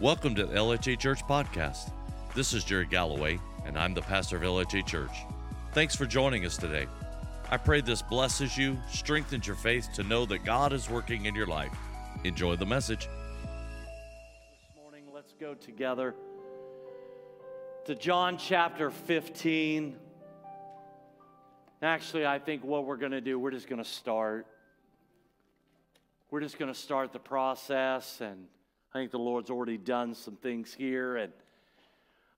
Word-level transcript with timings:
Welcome 0.00 0.36
to 0.36 0.46
the 0.46 0.54
LHA 0.54 1.00
Church 1.00 1.26
Podcast. 1.26 1.90
This 2.32 2.54
is 2.54 2.62
Jerry 2.62 2.86
Galloway, 2.86 3.40
and 3.66 3.76
I'm 3.76 3.94
the 3.94 4.02
pastor 4.02 4.36
of 4.36 4.44
LHA 4.44 4.86
Church. 4.86 5.10
Thanks 5.72 5.96
for 5.96 6.06
joining 6.06 6.46
us 6.46 6.56
today. 6.56 6.86
I 7.50 7.56
pray 7.56 7.80
this 7.80 8.00
blesses 8.00 8.56
you, 8.56 8.78
strengthens 8.88 9.44
your 9.44 9.56
faith 9.56 9.88
to 9.94 10.04
know 10.04 10.24
that 10.26 10.44
God 10.44 10.72
is 10.72 10.88
working 10.88 11.24
in 11.24 11.34
your 11.34 11.48
life. 11.48 11.76
Enjoy 12.22 12.54
the 12.54 12.64
message. 12.64 13.08
This 13.08 14.80
morning, 14.80 15.02
let's 15.12 15.32
go 15.32 15.54
together 15.54 16.14
to 17.86 17.96
John 17.96 18.38
chapter 18.38 18.92
15. 18.92 19.96
Actually, 21.82 22.24
I 22.24 22.38
think 22.38 22.62
what 22.62 22.84
we're 22.84 22.98
going 22.98 23.10
to 23.10 23.20
do, 23.20 23.36
we're 23.36 23.50
just 23.50 23.68
going 23.68 23.82
to 23.82 23.90
start. 23.90 24.46
We're 26.30 26.42
just 26.42 26.56
going 26.56 26.72
to 26.72 26.78
start 26.78 27.12
the 27.12 27.18
process, 27.18 28.20
and 28.20 28.46
I 28.98 29.02
think 29.02 29.12
the 29.12 29.18
Lord's 29.20 29.48
already 29.48 29.76
done 29.76 30.12
some 30.12 30.34
things 30.34 30.74
here, 30.74 31.18
and 31.18 31.32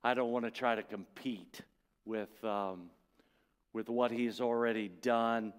I 0.05 0.12
don't 0.12 0.30
want 0.30 0.45
to 0.45 0.50
try 0.50 0.74
to 0.74 0.83
compete 0.83 1.62
with, 2.05 2.28
um, 2.45 2.91
with 3.73 3.88
what 3.88 4.10
He's 4.10 4.42
already 4.42 4.88
done. 4.88 5.55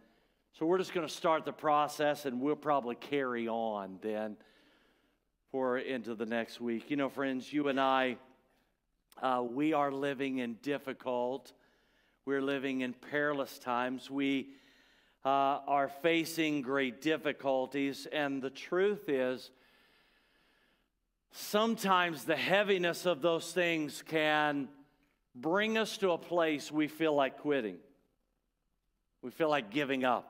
So 0.54 0.68
we're 0.68 0.77
just 0.77 0.94
going 0.94 1.08
to 1.08 1.12
start 1.12 1.44
the 1.44 1.54
process, 1.54 2.27
and 2.27 2.40
we'll 2.40 2.55
probably 2.55 2.94
carry 2.94 3.48
on 3.48 3.98
then 4.04 4.38
for 5.52 5.80
into 5.80 6.14
the 6.14 6.27
next 6.27 6.62
week. 6.62 6.91
You 6.91 6.98
know, 6.98 7.10
friends, 7.10 7.52
you 7.52 7.68
and 7.70 7.80
I, 7.80 8.18
uh, 9.24 9.44
we 9.49 9.74
are 9.74 9.91
living 9.91 10.38
in 10.38 10.54
difficult, 10.62 11.52
we're 12.26 12.44
living 12.44 12.82
in 12.82 12.94
perilous 12.94 13.58
times. 13.58 14.12
We 14.12 14.49
uh, 15.26 15.66
are 15.66 15.90
facing 16.04 16.62
great 16.62 17.02
difficulties, 17.02 18.05
and 18.13 18.40
the 18.40 18.52
truth 18.52 19.10
is, 19.10 19.49
sometimes 21.31 22.26
the 22.26 22.35
heaviness 22.35 23.05
of 23.05 23.21
those 23.21 23.52
things 23.52 24.03
can 24.08 24.67
bring 25.34 25.77
us 25.77 25.98
to 25.98 26.12
a 26.12 26.18
place 26.18 26.71
we 26.71 26.88
feel 26.88 27.13
like 27.13 27.40
quitting. 27.40 27.77
We 29.21 29.32
feel 29.32 29.49
like 29.49 29.71
giving 29.71 30.04
up. 30.04 30.27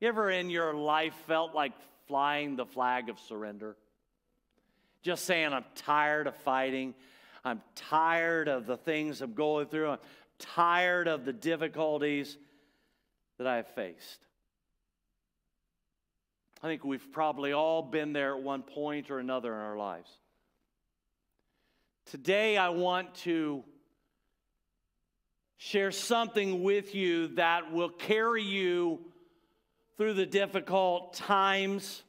You 0.00 0.08
ever 0.08 0.30
in 0.30 0.50
your 0.50 0.74
life 0.74 1.14
felt 1.26 1.54
like 1.54 1.72
flying 2.08 2.56
the 2.56 2.66
flag 2.66 3.08
of 3.08 3.18
surrender? 3.20 3.76
Just 5.02 5.24
saying, 5.24 5.52
I'm 5.52 5.64
tired 5.74 6.26
of 6.26 6.36
fighting. 6.36 6.94
I'm 7.44 7.60
tired 7.74 8.48
of 8.48 8.66
the 8.66 8.76
things 8.76 9.20
I'm 9.20 9.34
going 9.34 9.66
through. 9.66 9.90
I'm 9.90 9.98
tired 10.38 11.08
of 11.08 11.24
the 11.24 11.32
difficulties 11.32 12.36
that 13.38 13.46
I 13.46 13.56
have 13.56 13.68
faced. 13.68 14.20
I 16.62 16.68
think 16.68 16.84
we've 16.84 17.10
probably 17.10 17.52
all 17.52 17.82
been 17.82 18.12
there 18.12 18.36
at 18.36 18.42
one 18.42 18.62
point 18.62 19.10
or 19.10 19.18
another 19.18 19.52
in 19.52 19.60
our 19.60 19.76
lives. 19.76 20.08
Today, 22.06 22.56
I 22.56 22.68
want 22.68 23.14
to 23.16 23.64
share 25.56 25.90
something 25.90 26.62
with 26.62 26.94
you 26.94 27.28
that 27.34 27.72
will 27.72 27.88
carry 27.88 28.44
you 28.44 29.00
through 29.96 30.14
the 30.14 30.26
difficult 30.26 31.14
times. 31.14 32.04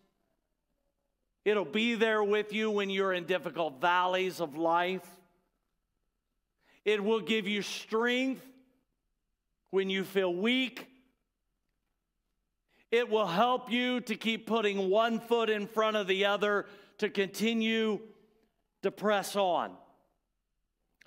It'll 1.45 1.65
be 1.65 1.95
there 1.95 2.23
with 2.23 2.53
you 2.53 2.69
when 2.69 2.91
you're 2.91 3.13
in 3.13 3.25
difficult 3.25 3.81
valleys 3.81 4.39
of 4.39 4.55
life. 4.55 5.07
It 6.85 7.03
will 7.03 7.21
give 7.21 7.47
you 7.47 7.63
strength 7.63 8.45
when 9.71 9.89
you 9.89 10.03
feel 10.03 10.33
weak. 10.33 10.87
It 12.93 13.09
will 13.09 13.25
help 13.25 13.71
you 13.71 14.01
to 14.01 14.15
keep 14.15 14.45
putting 14.45 14.87
one 14.91 15.19
foot 15.19 15.49
in 15.49 15.65
front 15.65 15.97
of 15.97 16.05
the 16.05 16.25
other 16.25 16.67
to 16.99 17.09
continue 17.09 17.99
to 18.83 18.91
press 18.91 19.35
on. 19.35 19.71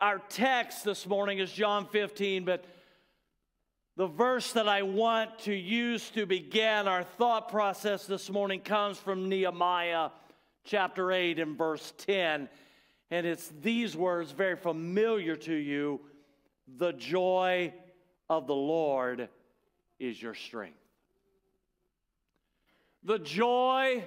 Our 0.00 0.20
text 0.28 0.82
this 0.82 1.06
morning 1.06 1.38
is 1.38 1.52
John 1.52 1.86
15, 1.86 2.44
but 2.44 2.64
the 3.96 4.08
verse 4.08 4.50
that 4.54 4.66
I 4.68 4.82
want 4.82 5.38
to 5.44 5.54
use 5.54 6.10
to 6.10 6.26
begin 6.26 6.88
our 6.88 7.04
thought 7.04 7.50
process 7.50 8.04
this 8.04 8.30
morning 8.30 8.62
comes 8.62 8.98
from 8.98 9.28
Nehemiah 9.28 10.08
chapter 10.64 11.12
8 11.12 11.38
and 11.38 11.56
verse 11.56 11.94
10. 11.98 12.48
And 13.12 13.26
it's 13.28 13.52
these 13.62 13.96
words, 13.96 14.32
very 14.32 14.56
familiar 14.56 15.36
to 15.36 15.54
you 15.54 16.00
the 16.78 16.94
joy 16.94 17.72
of 18.28 18.48
the 18.48 18.56
Lord 18.56 19.28
is 20.00 20.20
your 20.20 20.34
strength. 20.34 20.85
The 23.06 23.20
joy 23.20 24.02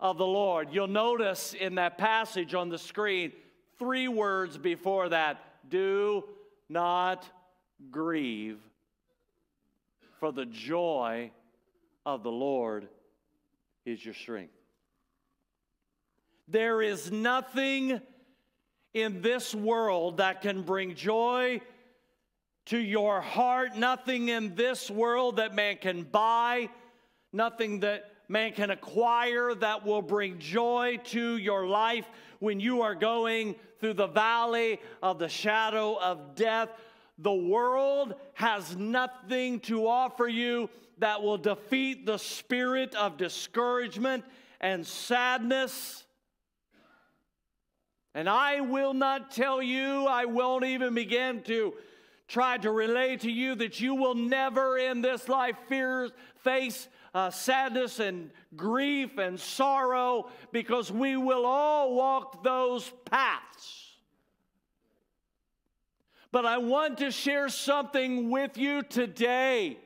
of 0.00 0.18
the 0.18 0.26
Lord. 0.26 0.70
You'll 0.72 0.88
notice 0.88 1.54
in 1.54 1.76
that 1.76 1.96
passage 1.96 2.52
on 2.52 2.68
the 2.68 2.76
screen, 2.76 3.30
three 3.78 4.08
words 4.08 4.58
before 4.58 5.10
that 5.10 5.40
do 5.70 6.24
not 6.68 7.24
grieve, 7.92 8.58
for 10.18 10.32
the 10.32 10.44
joy 10.44 11.30
of 12.04 12.24
the 12.24 12.32
Lord 12.32 12.88
is 13.86 14.04
your 14.04 14.14
strength. 14.14 14.54
There 16.48 16.82
is 16.82 17.12
nothing 17.12 18.00
in 18.92 19.22
this 19.22 19.54
world 19.54 20.16
that 20.16 20.42
can 20.42 20.62
bring 20.62 20.96
joy 20.96 21.60
to 22.66 22.76
your 22.76 23.20
heart, 23.20 23.76
nothing 23.76 24.30
in 24.30 24.56
this 24.56 24.90
world 24.90 25.36
that 25.36 25.54
man 25.54 25.76
can 25.76 26.02
buy 26.02 26.70
nothing 27.34 27.80
that 27.80 28.10
man 28.28 28.52
can 28.52 28.70
acquire 28.70 29.54
that 29.54 29.84
will 29.84 30.02
bring 30.02 30.38
joy 30.38 30.98
to 31.04 31.36
your 31.36 31.66
life 31.66 32.06
when 32.38 32.60
you 32.60 32.82
are 32.82 32.94
going 32.94 33.54
through 33.80 33.94
the 33.94 34.06
valley 34.06 34.80
of 35.02 35.18
the 35.18 35.28
shadow 35.28 35.98
of 36.00 36.34
death. 36.34 36.70
The 37.18 37.34
world 37.34 38.14
has 38.34 38.76
nothing 38.76 39.60
to 39.60 39.86
offer 39.86 40.26
you 40.26 40.70
that 40.98 41.22
will 41.22 41.38
defeat 41.38 42.06
the 42.06 42.18
spirit 42.18 42.94
of 42.94 43.16
discouragement 43.16 44.24
and 44.60 44.86
sadness. 44.86 46.04
And 48.14 48.28
I 48.28 48.60
will 48.60 48.94
not 48.94 49.32
tell 49.32 49.60
you, 49.60 50.06
I 50.06 50.24
won't 50.24 50.64
even 50.64 50.94
begin 50.94 51.42
to 51.42 51.74
try 52.28 52.56
to 52.58 52.70
relay 52.70 53.16
to 53.18 53.30
you 53.30 53.54
that 53.56 53.80
you 53.80 53.94
will 53.94 54.14
never 54.14 54.78
in 54.78 55.02
this 55.02 55.28
life 55.28 55.56
face 55.68 56.88
uh, 57.14 57.30
sadness 57.30 58.00
and 58.00 58.30
grief 58.56 59.18
and 59.18 59.38
sorrow 59.38 60.28
because 60.50 60.90
we 60.90 61.16
will 61.16 61.46
all 61.46 61.94
walk 61.94 62.42
those 62.42 62.92
paths. 63.04 63.92
But 66.32 66.44
I 66.44 66.58
want 66.58 66.98
to 66.98 67.12
share 67.12 67.48
something 67.48 68.28
with 68.28 68.58
you 68.58 68.82
today 68.82 69.78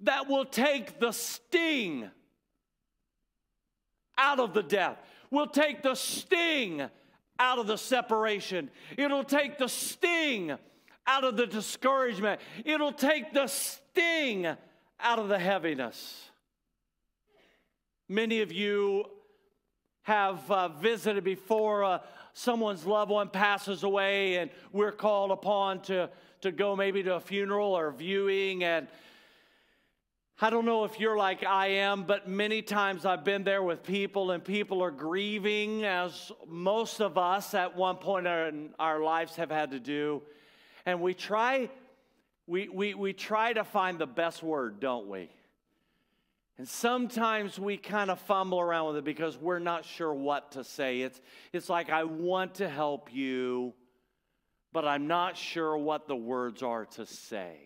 that 0.00 0.28
will 0.28 0.44
take 0.44 0.98
the 0.98 1.12
sting 1.12 2.10
out 4.18 4.40
of 4.40 4.54
the 4.54 4.62
death, 4.64 4.98
will 5.30 5.46
take 5.46 5.82
the 5.82 5.94
sting 5.94 6.82
out 7.38 7.58
of 7.58 7.68
the 7.68 7.78
separation, 7.78 8.70
it'll 8.96 9.24
take 9.24 9.58
the 9.58 9.68
sting 9.68 10.58
out 11.06 11.24
of 11.24 11.36
the 11.36 11.46
discouragement. 11.46 12.40
It'll 12.64 12.92
take 12.92 13.32
the 13.32 13.46
sting 13.46 14.46
out 14.46 15.18
of 15.18 15.28
the 15.28 15.38
heaviness. 15.38 16.30
Many 18.08 18.42
of 18.42 18.52
you 18.52 19.04
have 20.02 20.50
uh, 20.50 20.68
visited 20.68 21.22
before 21.22 21.84
uh, 21.84 21.98
someone's 22.32 22.86
loved 22.86 23.10
one 23.10 23.28
passes 23.28 23.82
away, 23.82 24.36
and 24.36 24.50
we're 24.72 24.92
called 24.92 25.30
upon 25.30 25.80
to, 25.82 26.10
to 26.40 26.50
go 26.50 26.74
maybe 26.74 27.02
to 27.02 27.14
a 27.14 27.20
funeral 27.20 27.76
or 27.76 27.92
viewing. 27.92 28.64
And 28.64 28.88
I 30.40 30.48
don't 30.48 30.64
know 30.64 30.84
if 30.84 30.98
you're 30.98 31.16
like 31.18 31.44
I 31.44 31.66
am, 31.68 32.04
but 32.04 32.28
many 32.28 32.62
times 32.62 33.04
I've 33.04 33.24
been 33.24 33.44
there 33.44 33.62
with 33.62 33.82
people, 33.82 34.30
and 34.30 34.42
people 34.42 34.82
are 34.82 34.90
grieving, 34.90 35.84
as 35.84 36.32
most 36.48 37.00
of 37.00 37.18
us 37.18 37.52
at 37.54 37.76
one 37.76 37.96
point 37.96 38.26
in 38.26 38.70
our 38.78 39.00
lives 39.00 39.36
have 39.36 39.50
had 39.50 39.70
to 39.72 39.80
do. 39.80 40.22
And 40.86 41.00
we 41.00 41.14
try, 41.14 41.68
we, 42.46 42.68
we, 42.68 42.94
we 42.94 43.12
try 43.12 43.52
to 43.52 43.64
find 43.64 43.98
the 43.98 44.06
best 44.06 44.42
word, 44.42 44.80
don't 44.80 45.08
we? 45.08 45.30
And 46.58 46.68
sometimes 46.68 47.58
we 47.58 47.78
kind 47.78 48.10
of 48.10 48.18
fumble 48.20 48.60
around 48.60 48.88
with 48.88 48.96
it 48.98 49.04
because 49.04 49.38
we're 49.38 49.58
not 49.58 49.84
sure 49.84 50.12
what 50.12 50.52
to 50.52 50.64
say. 50.64 51.00
It's, 51.00 51.18
it's 51.52 51.70
like, 51.70 51.88
I 51.88 52.04
want 52.04 52.56
to 52.56 52.68
help 52.68 53.14
you, 53.14 53.72
but 54.72 54.84
I'm 54.84 55.06
not 55.06 55.38
sure 55.38 55.76
what 55.78 56.06
the 56.06 56.16
words 56.16 56.62
are 56.62 56.84
to 56.84 57.06
say. 57.06 57.56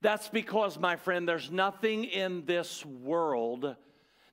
That's 0.00 0.28
because, 0.28 0.78
my 0.78 0.96
friend, 0.96 1.28
there's 1.28 1.50
nothing 1.50 2.04
in 2.04 2.44
this 2.46 2.84
world 2.84 3.76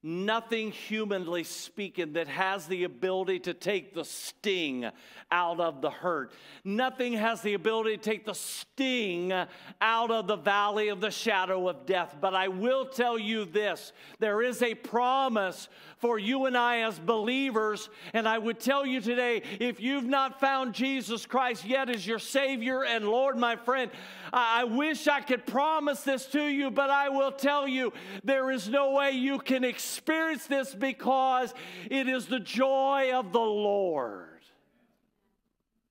nothing 0.03 0.71
humanly 0.71 1.45
speaking 1.45 2.13
that 2.13 2.27
has 2.27 2.67
the 2.67 2.83
ability 2.83 3.39
to 3.39 3.53
take 3.53 3.93
the 3.93 4.03
sting 4.03 4.85
out 5.31 5.61
of 5.61 5.81
the 5.81 5.89
hurt. 5.89 6.33
Nothing 6.65 7.13
has 7.13 7.41
the 7.41 7.53
ability 7.53 7.95
to 7.95 8.03
take 8.03 8.25
the 8.25 8.35
sting 8.35 9.31
out 9.79 10.11
of 10.11 10.27
the 10.27 10.35
valley 10.35 10.89
of 10.89 10.99
the 10.99 11.09
shadow 11.09 11.69
of 11.69 11.85
death. 11.85 12.17
But 12.19 12.35
I 12.35 12.49
will 12.49 12.85
tell 12.85 13.17
you 13.17 13.45
this 13.45 13.93
there 14.19 14.41
is 14.41 14.61
a 14.61 14.75
promise 14.75 15.69
for 15.97 16.19
you 16.19 16.45
and 16.47 16.57
I 16.57 16.81
as 16.81 16.99
believers. 16.99 17.89
And 18.13 18.27
I 18.27 18.37
would 18.37 18.59
tell 18.59 18.85
you 18.85 18.99
today 18.99 19.41
if 19.61 19.79
you've 19.79 20.03
not 20.03 20.39
found 20.41 20.73
Jesus 20.73 21.25
Christ 21.25 21.63
yet 21.63 21.89
as 21.89 22.05
your 22.05 22.19
Savior 22.19 22.83
and 22.83 23.07
Lord, 23.07 23.37
my 23.37 23.55
friend, 23.55 23.89
I 24.33 24.65
wish 24.65 25.07
I 25.07 25.21
could 25.21 25.45
promise 25.45 26.01
this 26.01 26.25
to 26.27 26.43
you, 26.43 26.71
but 26.71 26.89
I 26.89 27.07
will 27.07 27.31
tell 27.31 27.67
you 27.67 27.93
there 28.23 28.51
is 28.51 28.67
no 28.67 28.91
way 28.91 29.11
you 29.11 29.39
can 29.39 29.63
experience 29.93 30.47
this 30.47 30.73
because 30.73 31.53
it 31.89 32.07
is 32.07 32.25
the 32.25 32.39
joy 32.39 33.11
of 33.13 33.31
the 33.31 33.39
Lord. 33.39 34.29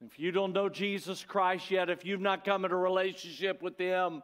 If 0.04 0.18
you 0.18 0.32
don't 0.32 0.52
know 0.52 0.68
Jesus 0.68 1.24
Christ 1.24 1.70
yet, 1.70 1.88
if 1.88 2.04
you've 2.04 2.20
not 2.20 2.44
come 2.44 2.64
into 2.64 2.76
a 2.76 2.80
relationship 2.80 3.62
with 3.62 3.78
Him, 3.78 4.22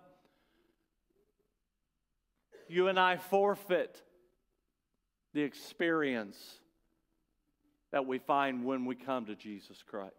you 2.69 2.89
and 2.89 2.99
I 2.99 3.17
forfeit 3.17 4.03
the 5.33 5.43
experience 5.43 6.37
that 7.93 8.07
we 8.07 8.19
find 8.19 8.65
when 8.65 8.85
we 8.85 8.97
come 8.97 9.27
to 9.27 9.37
Jesus 9.37 9.83
Christ. 9.89 10.13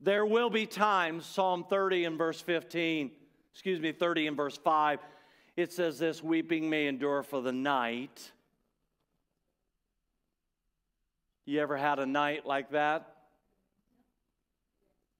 There 0.00 0.24
will 0.24 0.48
be 0.48 0.64
times, 0.64 1.26
Psalm 1.26 1.64
30 1.68 2.04
and 2.04 2.16
verse 2.16 2.40
15, 2.40 3.10
excuse 3.52 3.80
me, 3.80 3.90
30 3.90 4.28
and 4.28 4.36
verse 4.36 4.56
5, 4.56 5.00
it 5.58 5.72
says 5.72 5.98
this 5.98 6.22
weeping 6.22 6.70
may 6.70 6.86
endure 6.86 7.22
for 7.22 7.42
the 7.42 7.52
night. 7.52 8.30
You 11.44 11.60
ever 11.60 11.76
had 11.76 11.98
a 11.98 12.06
night 12.06 12.46
like 12.46 12.70
that? 12.70 13.14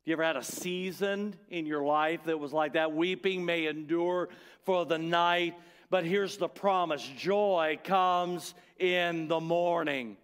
You 0.05 0.13
ever 0.13 0.23
had 0.23 0.37
a 0.37 0.45
season 0.45 1.35
in 1.51 1.67
your 1.67 1.83
life 1.83 2.21
that 2.27 2.39
was 2.39 2.53
like 2.53 2.75
that? 2.75 2.93
Weeping 2.93 3.45
may 3.45 3.67
endure 3.67 4.29
for 4.65 4.87
the 4.87 4.99
night, 4.99 5.55
but 5.91 6.05
here's 6.05 6.37
the 6.37 6.49
promise 6.49 7.03
joy 7.19 7.79
comes 7.83 8.55
in 8.79 9.29
the 9.29 9.41
morning. 9.41 10.17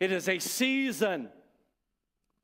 It 0.00 0.12
is 0.12 0.28
a 0.28 0.38
season 0.38 1.30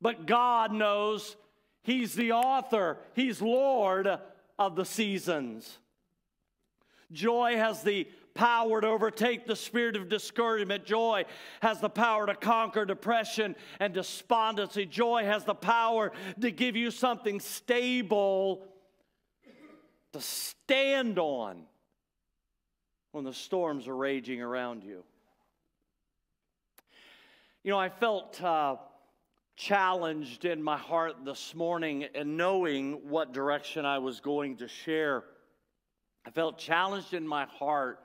but 0.01 0.25
God 0.25 0.71
knows 0.71 1.35
He's 1.83 2.13
the 2.13 2.33
author, 2.33 2.97
He's 3.13 3.41
Lord 3.41 4.07
of 4.57 4.75
the 4.75 4.85
seasons. 4.85 5.77
Joy 7.11 7.55
has 7.55 7.81
the 7.83 8.07
power 8.33 8.81
to 8.81 8.87
overtake 8.87 9.45
the 9.45 9.55
spirit 9.55 9.95
of 9.95 10.09
discouragement. 10.09 10.85
Joy 10.85 11.25
has 11.61 11.79
the 11.79 11.89
power 11.89 12.25
to 12.27 12.35
conquer 12.35 12.85
depression 12.85 13.55
and 13.79 13.93
despondency. 13.93 14.85
Joy 14.85 15.23
has 15.25 15.43
the 15.43 15.55
power 15.55 16.11
to 16.39 16.51
give 16.51 16.75
you 16.75 16.91
something 16.91 17.39
stable 17.39 18.65
to 20.13 20.21
stand 20.21 21.19
on 21.19 21.63
when 23.11 23.23
the 23.23 23.33
storms 23.33 23.87
are 23.87 23.95
raging 23.95 24.41
around 24.41 24.83
you. 24.83 25.03
You 27.63 27.71
know, 27.71 27.79
I 27.79 27.89
felt. 27.89 28.41
Uh, 28.41 28.77
challenged 29.59 30.45
in 30.45 30.63
my 30.63 30.77
heart 30.77 31.25
this 31.25 31.53
morning 31.53 32.05
and 32.15 32.37
knowing 32.37 32.93
what 33.09 33.33
direction 33.33 33.85
I 33.85 33.99
was 33.99 34.21
going 34.21 34.55
to 34.57 34.69
share. 34.69 35.25
I 36.29 36.31
felt 36.31 36.59
challenged 36.59 37.15
in 37.15 37.27
my 37.27 37.45
heart 37.45 37.99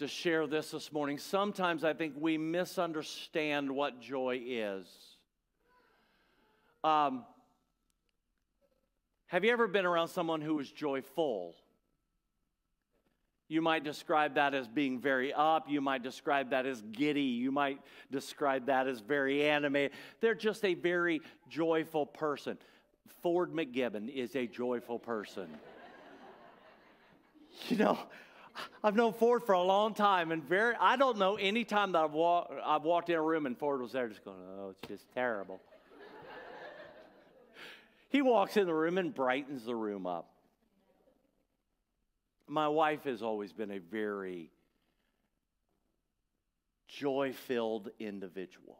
to 0.00 0.06
share 0.06 0.46
this 0.46 0.72
this 0.72 0.92
morning. 0.92 1.16
Sometimes 1.16 1.82
I 1.82 1.94
think 1.94 2.12
we 2.20 2.36
misunderstand 2.36 3.70
what 3.70 4.02
joy 4.02 4.38
is. 4.44 4.86
Um, 6.84 7.24
have 9.28 9.46
you 9.46 9.50
ever 9.50 9.66
been 9.66 9.86
around 9.86 10.08
someone 10.08 10.42
who 10.42 10.58
is 10.58 10.70
joyful? 10.70 11.54
You 13.48 13.62
might 13.62 13.82
describe 13.82 14.34
that 14.34 14.52
as 14.52 14.68
being 14.68 15.00
very 15.00 15.32
up. 15.32 15.70
You 15.70 15.80
might 15.80 16.02
describe 16.02 16.50
that 16.50 16.66
as 16.66 16.82
giddy. 16.82 17.22
You 17.22 17.50
might 17.50 17.78
describe 18.10 18.66
that 18.66 18.86
as 18.86 19.00
very 19.00 19.48
animated. 19.48 19.92
They're 20.20 20.34
just 20.34 20.66
a 20.66 20.74
very 20.74 21.22
joyful 21.48 22.04
person. 22.04 22.58
Ford 23.22 23.52
McGibbon 23.54 24.10
is 24.14 24.36
a 24.36 24.46
joyful 24.46 24.98
person. 24.98 25.48
you 27.68 27.76
know, 27.76 27.98
I've 28.82 28.96
known 28.96 29.12
Ford 29.12 29.42
for 29.42 29.52
a 29.52 29.62
long 29.62 29.94
time, 29.94 30.32
and 30.32 30.42
very 30.42 30.74
I 30.80 30.96
don't 30.96 31.18
know 31.18 31.36
any 31.36 31.64
time 31.64 31.92
that 31.92 32.04
I've, 32.04 32.12
walk, 32.12 32.52
I've 32.64 32.82
walked 32.82 33.08
in 33.08 33.16
a 33.16 33.22
room 33.22 33.46
and 33.46 33.56
Ford 33.56 33.80
was 33.80 33.92
there 33.92 34.08
just 34.08 34.24
going, 34.24 34.38
oh, 34.58 34.70
it's 34.70 34.88
just 34.88 35.10
terrible. 35.14 35.60
he 38.08 38.22
walks 38.22 38.56
in 38.56 38.66
the 38.66 38.74
room 38.74 38.98
and 38.98 39.14
brightens 39.14 39.64
the 39.64 39.74
room 39.74 40.06
up. 40.06 40.28
My 42.48 42.68
wife 42.68 43.04
has 43.04 43.22
always 43.22 43.52
been 43.52 43.70
a 43.70 43.78
very 43.78 44.50
joy 46.88 47.32
filled 47.32 47.90
individual. 47.98 48.78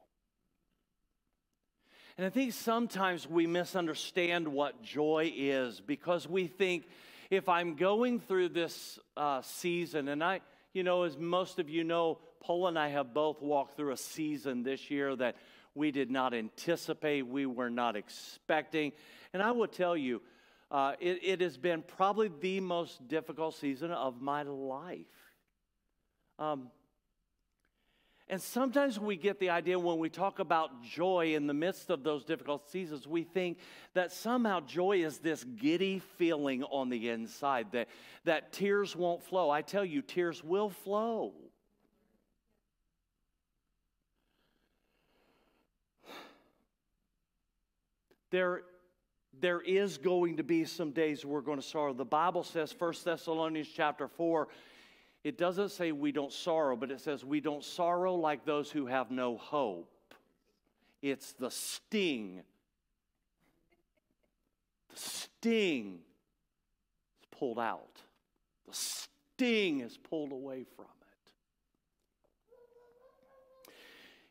And 2.19 2.26
I 2.26 2.31
think 2.31 2.52
sometimes 2.52 3.26
we 3.26 3.46
misunderstand 3.46 4.46
what 4.46 4.82
joy 4.82 5.32
is 5.34 5.81
because 5.81 6.29
we 6.29 6.46
think 6.46 6.84
if 7.32 7.49
I'm 7.49 7.76
going 7.76 8.20
through 8.20 8.50
this 8.50 8.99
uh, 9.17 9.40
season, 9.40 10.08
and 10.08 10.23
I, 10.23 10.43
you 10.75 10.82
know, 10.82 11.05
as 11.05 11.17
most 11.17 11.58
of 11.58 11.70
you 11.70 11.82
know, 11.82 12.19
Paul 12.40 12.67
and 12.67 12.79
I 12.79 12.88
have 12.88 13.14
both 13.14 13.40
walked 13.40 13.75
through 13.75 13.93
a 13.93 13.96
season 13.96 14.62
this 14.62 14.90
year 14.90 15.17
that 15.17 15.37
we 15.75 15.93
did 15.93 16.11
not 16.11 16.34
anticipate, 16.34 17.26
we 17.26 17.46
were 17.46 17.70
not 17.70 17.96
expecting. 17.96 18.93
And 19.32 19.43
I 19.43 19.52
will 19.52 19.67
tell 19.67 19.96
you, 19.96 20.20
uh, 20.70 20.93
it, 21.00 21.20
it 21.23 21.40
has 21.40 21.56
been 21.56 21.81
probably 21.96 22.31
the 22.40 22.61
most 22.61 23.08
difficult 23.08 23.55
season 23.55 23.90
of 23.93 24.20
my 24.20 24.43
life. 24.43 25.06
Um, 26.38 26.69
and 28.32 28.40
sometimes 28.40 28.99
we 28.99 29.17
get 29.17 29.38
the 29.40 29.50
idea 29.50 29.79
when 29.79 29.99
we 29.99 30.08
talk 30.08 30.38
about 30.38 30.82
joy 30.82 31.34
in 31.34 31.46
the 31.46 31.52
midst 31.52 31.90
of 31.90 32.02
those 32.02 32.25
difficult 32.25 32.67
seasons, 32.67 33.06
we 33.06 33.25
think 33.25 33.58
that 33.93 34.11
somehow 34.11 34.61
joy 34.61 35.05
is 35.05 35.19
this 35.19 35.44
giddy 35.44 35.99
feeling 36.17 36.62
on 36.62 36.88
the 36.88 37.11
inside, 37.11 37.67
that, 37.73 37.88
that 38.25 38.50
tears 38.50 38.96
won't 38.96 39.23
flow. 39.23 39.50
I 39.50 39.61
tell 39.61 39.84
you, 39.84 40.00
tears 40.00 40.43
will 40.43 40.70
flow. 40.70 41.34
There 48.31 48.62
there 49.40 49.61
is 49.61 49.99
going 49.99 50.37
to 50.37 50.44
be 50.44 50.64
some 50.64 50.93
days 50.93 51.26
we're 51.26 51.40
going 51.40 51.61
to 51.61 51.67
sorrow. 51.67 51.93
The 51.93 52.05
Bible 52.05 52.44
says, 52.44 52.75
1 52.79 52.94
Thessalonians 53.05 53.69
chapter 53.75 54.06
4, 54.06 54.46
it 55.24 55.38
doesn't 55.38 55.70
say 55.70 55.93
we 55.93 56.12
don't 56.12 56.32
sorrow, 56.32 56.76
but 56.76 56.91
it 56.91 57.00
says 57.00 57.24
we 57.24 57.41
don't 57.41 57.64
sorrow 57.64 58.14
like 58.14 58.44
those 58.44 58.70
who 58.70 58.86
have 58.86 59.10
no 59.10 59.36
hope. 59.36 59.88
It's 61.00 61.32
the 61.32 61.50
sting. 61.50 62.43
The 64.91 65.00
sting 65.00 66.00
is 67.22 67.29
pulled 67.38 67.58
out, 67.58 68.02
the 68.69 68.74
sting 68.74 69.81
is 69.81 69.96
pulled 69.96 70.32
away 70.32 70.64
from 70.76 70.84
it. 70.84 70.93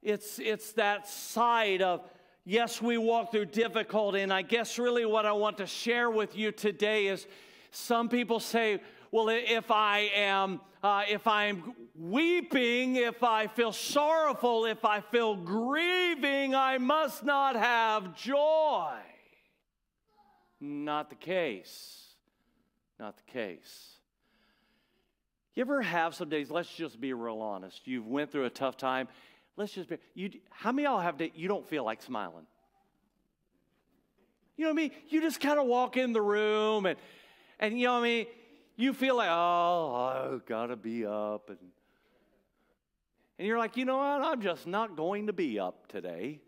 It's, 0.04 0.40
it's 0.40 0.74
that 0.74 1.08
side 1.08 1.82
of 1.82 2.02
yes, 2.46 2.82
we 2.82 2.98
walk 2.98 3.32
through 3.32 3.46
difficulty. 3.46 4.22
And 4.22 4.34
I 4.34 4.42
guess 4.42 4.80
really 4.80 5.06
what 5.06 5.26
I 5.26 5.32
want 5.32 5.58
to 5.58 5.68
share 5.68 6.10
with 6.10 6.36
you 6.36 6.52
today 6.52 7.08
is 7.08 7.28
some 7.72 8.10
people 8.10 8.40
say, 8.40 8.82
well, 9.12 9.30
if 9.30 9.72
I 9.72 10.12
am, 10.16 10.62
uh, 10.82 11.04
if 11.10 11.28
I'm 11.28 11.74
weeping, 11.96 12.96
if 12.96 13.24
I 13.24 13.48
feel 13.48 13.72
sorrowful, 13.72 14.66
if 14.66 14.86
I 14.86 15.02
feel 15.02 15.36
grieving, 15.36 16.56
I 16.56 16.78
must 16.78 17.24
not 17.24 17.56
have 17.56 18.16
joy. 18.16 18.94
Not 20.60 21.10
the 21.10 21.16
case. 21.16 22.14
Not 23.00 23.18
the 23.18 23.32
case. 23.32 23.90
You 25.54 25.62
ever 25.62 25.82
have 25.82 26.16
some 26.16 26.30
days, 26.30 26.50
let's 26.50 26.74
just 26.74 27.02
be 27.02 27.14
real 27.14 27.42
honest, 27.42 27.86
you've 27.86 28.08
went 28.08 28.32
through 28.32 28.46
a 28.46 28.50
tough 28.50 28.78
time 28.78 29.10
let's 29.58 29.74
just 29.74 29.90
be, 29.90 29.98
you, 30.14 30.32
how 30.50 30.72
many 30.72 30.86
y'all 30.86 31.00
have 31.00 31.18
to, 31.18 31.30
you 31.38 31.48
don't 31.48 31.68
feel 31.68 31.84
like 31.84 32.02
smiling? 32.02 32.46
You 34.58 34.66
know 34.66 34.72
what 34.72 34.80
I 34.80 34.84
mean? 34.84 34.92
You 35.10 35.22
just 35.22 35.40
kind 35.40 35.60
of 35.60 35.66
walk 35.66 35.98
in 35.98 36.14
the 36.14 36.22
room 36.22 36.86
and, 36.86 36.98
and 37.60 37.80
you 37.80 37.86
know 37.86 37.94
what 37.94 38.00
I 38.00 38.04
mean? 38.04 38.26
You 38.82 38.94
feel 38.94 39.16
like, 39.16 39.30
oh, 39.30 40.32
I've 40.34 40.46
got 40.48 40.68
to 40.68 40.76
be 40.76 41.06
up. 41.06 41.50
And, 41.50 41.60
and 43.38 43.48
you're 43.48 43.60
like, 43.60 43.78
you 43.78 43.86
know 43.86 43.98
what? 43.98 44.24
I'm 44.24 44.42
just 44.42 44.66
not 44.66 44.96
going 44.98 45.28
to 45.28 45.34
be 45.34 45.60
up 45.60 45.86
today. 45.88 46.40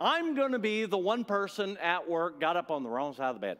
I'm 0.00 0.34
going 0.34 0.52
to 0.52 0.58
be 0.58 0.86
the 0.86 0.96
one 0.96 1.24
person 1.24 1.76
at 1.76 2.08
work 2.08 2.40
got 2.40 2.56
up 2.56 2.70
on 2.70 2.82
the 2.82 2.88
wrong 2.88 3.14
side 3.14 3.28
of 3.28 3.36
the 3.36 3.40
bed. 3.40 3.58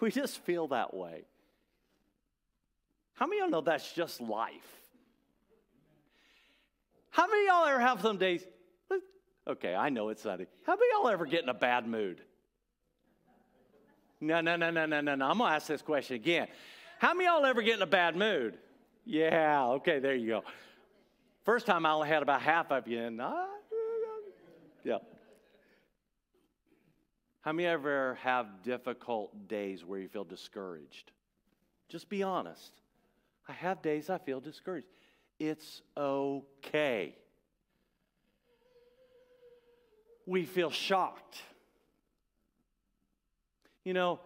We 0.00 0.10
just 0.10 0.38
feel 0.38 0.68
that 0.68 0.94
way. 0.94 1.24
How 3.12 3.26
many 3.26 3.40
of 3.40 3.50
y'all 3.50 3.50
know 3.50 3.60
that's 3.60 3.92
just 3.92 4.18
life? 4.22 4.52
How 7.10 7.26
many 7.26 7.42
of 7.42 7.46
y'all 7.48 7.66
ever 7.66 7.80
have 7.80 8.00
some 8.00 8.16
days? 8.16 8.42
Okay, 9.46 9.74
I 9.74 9.90
know 9.90 10.08
it's 10.08 10.22
Sunday. 10.22 10.46
How 10.64 10.72
many 10.72 10.86
of 10.86 11.02
y'all 11.02 11.10
ever 11.10 11.26
get 11.26 11.42
in 11.42 11.50
a 11.50 11.54
bad 11.54 11.86
mood? 11.86 12.22
No, 14.22 14.40
no, 14.40 14.54
no, 14.54 14.70
no, 14.70 14.86
no, 14.86 15.00
no, 15.00 15.16
no. 15.16 15.26
I'm 15.26 15.38
gonna 15.38 15.56
ask 15.56 15.66
this 15.66 15.82
question 15.82 16.14
again. 16.14 16.46
How 17.00 17.12
many 17.12 17.26
of 17.26 17.34
y'all 17.34 17.44
ever 17.44 17.60
get 17.60 17.74
in 17.74 17.82
a 17.82 17.86
bad 17.86 18.14
mood? 18.14 18.56
Yeah, 19.04 19.66
okay, 19.70 19.98
there 19.98 20.14
you 20.14 20.28
go. 20.28 20.44
First 21.44 21.66
time 21.66 21.84
I 21.84 21.90
only 21.90 22.08
had 22.08 22.22
about 22.22 22.40
half 22.40 22.70
of 22.70 22.86
you, 22.86 23.00
and 23.00 23.20
uh, 23.20 23.46
yeah. 24.84 24.98
How 27.40 27.50
many 27.50 27.66
ever 27.66 28.16
have 28.22 28.62
difficult 28.62 29.48
days 29.48 29.84
where 29.84 29.98
you 29.98 30.06
feel 30.06 30.22
discouraged? 30.22 31.10
Just 31.88 32.08
be 32.08 32.22
honest. 32.22 32.70
I 33.48 33.52
have 33.54 33.82
days 33.82 34.08
I 34.08 34.18
feel 34.18 34.38
discouraged. 34.38 34.86
It's 35.40 35.82
okay. 35.96 37.16
We 40.26 40.44
feel 40.44 40.70
shocked. 40.70 41.42
You 43.84 43.94
know, 43.94 44.20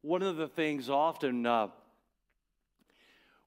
one 0.00 0.24
of 0.24 0.36
the 0.36 0.48
things 0.48 0.90
often 0.90 1.46
uh, 1.46 1.68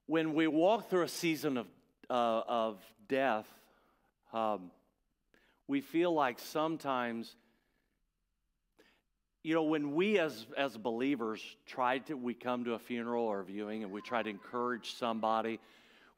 when 0.06 0.32
we 0.32 0.46
walk 0.46 0.88
through 0.88 1.02
a 1.02 1.08
season 1.08 1.58
of, 1.58 1.66
uh, 2.08 2.40
of 2.48 2.78
death, 3.06 3.46
um, 4.32 4.70
we 5.68 5.82
feel 5.82 6.14
like 6.14 6.38
sometimes 6.38 7.36
you 9.42 9.52
know, 9.52 9.64
when 9.64 9.94
we 9.94 10.18
as, 10.18 10.46
as 10.56 10.74
believers 10.74 11.42
try 11.66 11.98
to, 11.98 12.14
we 12.14 12.32
come 12.32 12.64
to 12.64 12.72
a 12.72 12.78
funeral 12.78 13.24
or 13.24 13.40
a 13.40 13.44
viewing 13.44 13.82
and 13.82 13.92
we 13.92 14.00
try 14.00 14.22
to 14.22 14.30
encourage 14.30 14.94
somebody, 14.94 15.60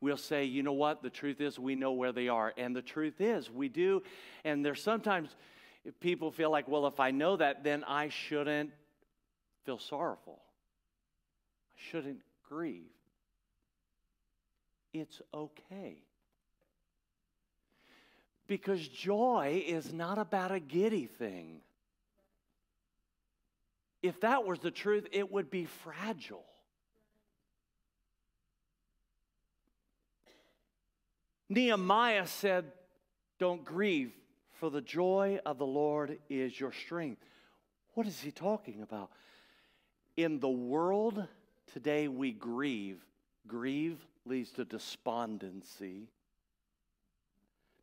we'll 0.00 0.16
say, 0.16 0.44
you 0.44 0.62
know 0.62 0.72
what, 0.72 1.02
the 1.02 1.10
truth 1.10 1.40
is 1.40 1.58
we 1.58 1.74
know 1.74 1.90
where 1.92 2.12
they 2.12 2.28
are. 2.28 2.54
And 2.56 2.74
the 2.74 2.82
truth 2.82 3.20
is 3.20 3.50
we 3.50 3.68
do. 3.68 4.04
And 4.44 4.64
there's 4.64 4.80
sometimes 4.80 5.34
people 5.98 6.30
feel 6.30 6.50
like, 6.50 6.68
well, 6.68 6.86
if 6.86 7.00
I 7.00 7.10
know 7.10 7.36
that, 7.36 7.64
then 7.64 7.82
I 7.82 8.10
shouldn't 8.10 8.70
feel 9.64 9.78
sorrowful. 9.78 10.40
I 11.76 11.90
shouldn't 11.90 12.20
grieve. 12.48 12.90
It's 14.92 15.20
okay. 15.32 16.02
Because 18.46 18.86
joy 18.88 19.62
is 19.66 19.92
not 19.92 20.18
about 20.18 20.52
a 20.52 20.60
giddy 20.60 21.06
thing 21.06 21.60
if 24.02 24.20
that 24.20 24.44
was 24.44 24.60
the 24.60 24.70
truth, 24.70 25.06
it 25.12 25.30
would 25.30 25.50
be 25.50 25.64
fragile. 25.64 26.44
Nehemiah 31.48 32.26
said, 32.26 32.72
Don't 33.38 33.64
grieve, 33.64 34.12
for 34.60 34.70
the 34.70 34.80
joy 34.80 35.40
of 35.44 35.58
the 35.58 35.66
Lord 35.66 36.18
is 36.28 36.58
your 36.58 36.72
strength. 36.72 37.22
What 37.94 38.06
is 38.06 38.20
he 38.20 38.30
talking 38.30 38.82
about? 38.82 39.10
In 40.18 40.40
the 40.40 40.48
world 40.48 41.24
today, 41.72 42.08
we 42.08 42.32
grieve. 42.32 42.98
Grieve 43.46 44.04
leads 44.26 44.50
to 44.54 44.64
despondency. 44.64 46.08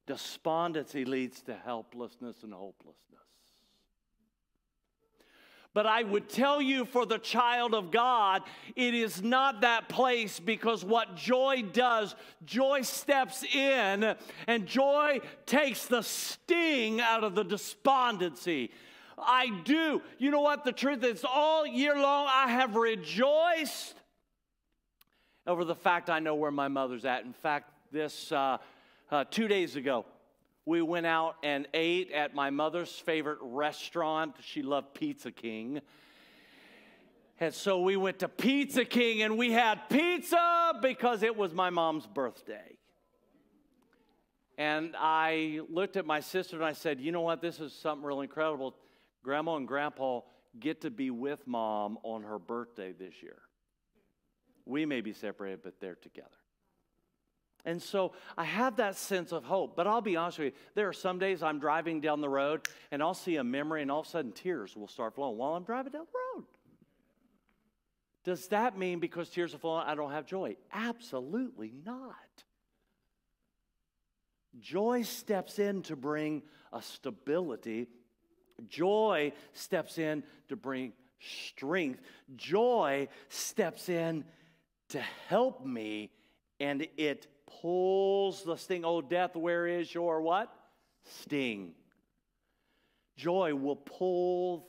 Despondency 0.06 1.06
leads 1.06 1.42
to 1.44 1.56
helplessness 1.56 2.44
and 2.44 2.54
hopelessness. 2.54 3.00
But 5.74 5.86
I 5.86 6.04
would 6.04 6.28
tell 6.28 6.62
you 6.62 6.84
for 6.84 7.06
the 7.06 7.20
child 7.20 7.74
of 7.74 7.90
God, 7.90 8.42
it 8.76 8.94
is 8.94 9.24
not 9.24 9.62
that 9.62 9.88
place 9.88 10.38
because 10.38 10.84
what 10.84 11.16
joy 11.16 11.64
does, 11.72 12.16
joy 12.44 12.82
steps 12.82 13.46
in 13.46 14.14
and 14.48 14.66
joy 14.66 15.22
takes 15.46 15.86
the 15.86 16.02
sting 16.02 17.00
out 17.00 17.24
of 17.24 17.34
the 17.34 17.46
despondency. 17.46 18.72
I 19.18 19.50
do. 19.64 20.02
You 20.18 20.32
know 20.32 20.42
what? 20.42 20.64
The 20.64 20.72
truth 20.72 21.04
is, 21.04 21.24
all 21.24 21.66
year 21.66 21.96
long, 21.96 22.28
I 22.30 22.50
have 22.52 22.76
rejoiced 22.76 23.96
over 25.48 25.64
the 25.64 25.76
fact 25.76 26.10
I 26.10 26.20
know 26.20 26.36
where 26.36 26.52
my 26.52 26.68
mother's 26.68 27.06
at. 27.06 27.24
In 27.24 27.34
fact, 27.34 27.72
this 27.92 28.32
uh, 28.32 28.58
uh, 29.12 29.24
two 29.30 29.48
days 29.48 29.76
ago, 29.76 30.06
we 30.66 30.82
went 30.82 31.06
out 31.06 31.36
and 31.44 31.68
ate 31.74 32.12
at 32.12 32.34
my 32.34 32.50
mother's 32.50 32.92
favorite 32.92 33.38
restaurant. 33.42 34.36
She 34.42 34.64
loved 34.64 34.94
Pizza 34.96 35.32
King. 35.32 35.82
And 37.40 37.54
so 37.54 37.82
we 37.82 37.98
went 37.98 38.20
to 38.20 38.30
Pizza 38.30 38.86
King 38.86 39.22
and 39.22 39.38
we 39.38 39.52
had 39.52 39.90
pizza 39.90 40.74
because 40.82 41.22
it 41.22 41.36
was 41.36 41.54
my 41.54 41.70
mom's 41.70 42.08
birthday. 42.08 42.78
And 44.58 44.96
I 44.98 45.60
looked 45.70 45.98
at 45.98 46.06
my 46.06 46.22
sister 46.22 46.56
and 46.56 46.66
I 46.66 46.72
said, 46.72 47.02
You 47.02 47.12
know 47.12 47.22
what? 47.22 47.42
This 47.42 47.60
is 47.60 47.74
something 47.74 48.06
really 48.06 48.24
incredible. 48.24 48.74
Grandma 49.26 49.56
and 49.56 49.68
Grandpa 49.68 50.22
get 50.60 50.82
to 50.82 50.92
be 50.92 51.10
with 51.10 51.48
mom 51.48 51.98
on 52.04 52.22
her 52.22 52.38
birthday 52.38 52.94
this 52.94 53.24
year. 53.24 53.40
We 54.66 54.86
may 54.86 55.02
be 55.02 55.14
separated, 55.14 55.64
but 55.64 55.80
they're 55.82 55.96
together. 55.96 56.30
And 57.66 57.82
so 57.82 58.14
I 58.38 58.44
have 58.44 58.76
that 58.76 58.96
sense 58.96 59.32
of 59.32 59.44
hope. 59.44 59.76
But 59.76 59.88
I'll 59.88 60.00
be 60.00 60.16
honest 60.16 60.38
with 60.38 60.54
you, 60.54 60.60
there 60.76 60.88
are 60.88 60.94
some 60.94 61.18
days 61.18 61.42
I'm 61.42 61.60
driving 61.60 62.02
down 62.02 62.22
the 62.22 62.30
road 62.30 62.68
and 62.92 63.02
I'll 63.02 63.16
see 63.16 63.38
a 63.38 63.44
memory 63.44 63.82
and 63.82 63.90
all 63.90 64.02
of 64.02 64.06
a 64.06 64.10
sudden 64.10 64.32
tears 64.32 64.76
will 64.76 64.88
start 64.88 65.16
flowing 65.16 65.38
while 65.38 65.56
I'm 65.56 65.64
driving 65.64 65.92
down 65.92 66.06
the 66.06 66.40
road. 66.40 66.46
Does 68.24 68.48
that 68.50 68.78
mean 68.78 69.00
because 69.00 69.30
tears 69.30 69.56
are 69.56 69.58
flowing, 69.58 69.86
I 69.88 69.96
don't 69.96 70.12
have 70.12 70.28
joy? 70.28 70.56
Absolutely 70.72 71.74
not. 71.84 72.14
Joy 74.60 75.02
steps 75.02 75.58
in 75.58 75.82
to 75.84 75.96
bring 75.96 76.44
a 76.72 76.84
stability. 76.84 77.88
Joy 78.68 79.34
steps 79.54 79.98
in 79.98 80.24
to 80.50 80.56
bring 80.56 80.94
strength. 81.20 82.02
Joy 82.36 83.08
steps 83.30 83.90
in 83.90 84.26
to 84.90 85.02
help 85.28 85.66
me, 85.66 86.12
and 86.60 86.88
it 86.98 87.28
pulls 87.62 88.44
the 88.44 88.56
sting. 88.56 88.86
Oh, 88.86 89.02
death, 89.02 89.36
where 89.36 89.68
is 89.68 89.94
your 89.94 90.22
what? 90.22 90.54
Sting. 91.04 91.74
Joy 93.16 93.56
will 93.56 93.76
pull 93.76 94.68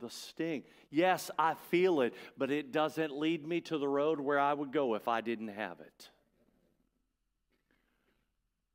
the 0.00 0.10
sting. 0.10 0.62
Yes, 0.90 1.30
I 1.38 1.54
feel 1.70 2.00
it, 2.00 2.14
but 2.36 2.50
it 2.50 2.72
doesn't 2.72 3.16
lead 3.16 3.46
me 3.46 3.60
to 3.62 3.78
the 3.78 3.88
road 3.88 4.20
where 4.20 4.38
I 4.38 4.54
would 4.54 4.72
go 4.72 4.94
if 4.94 5.08
I 5.08 5.20
didn't 5.20 5.48
have 5.48 5.80
it. 5.80 6.10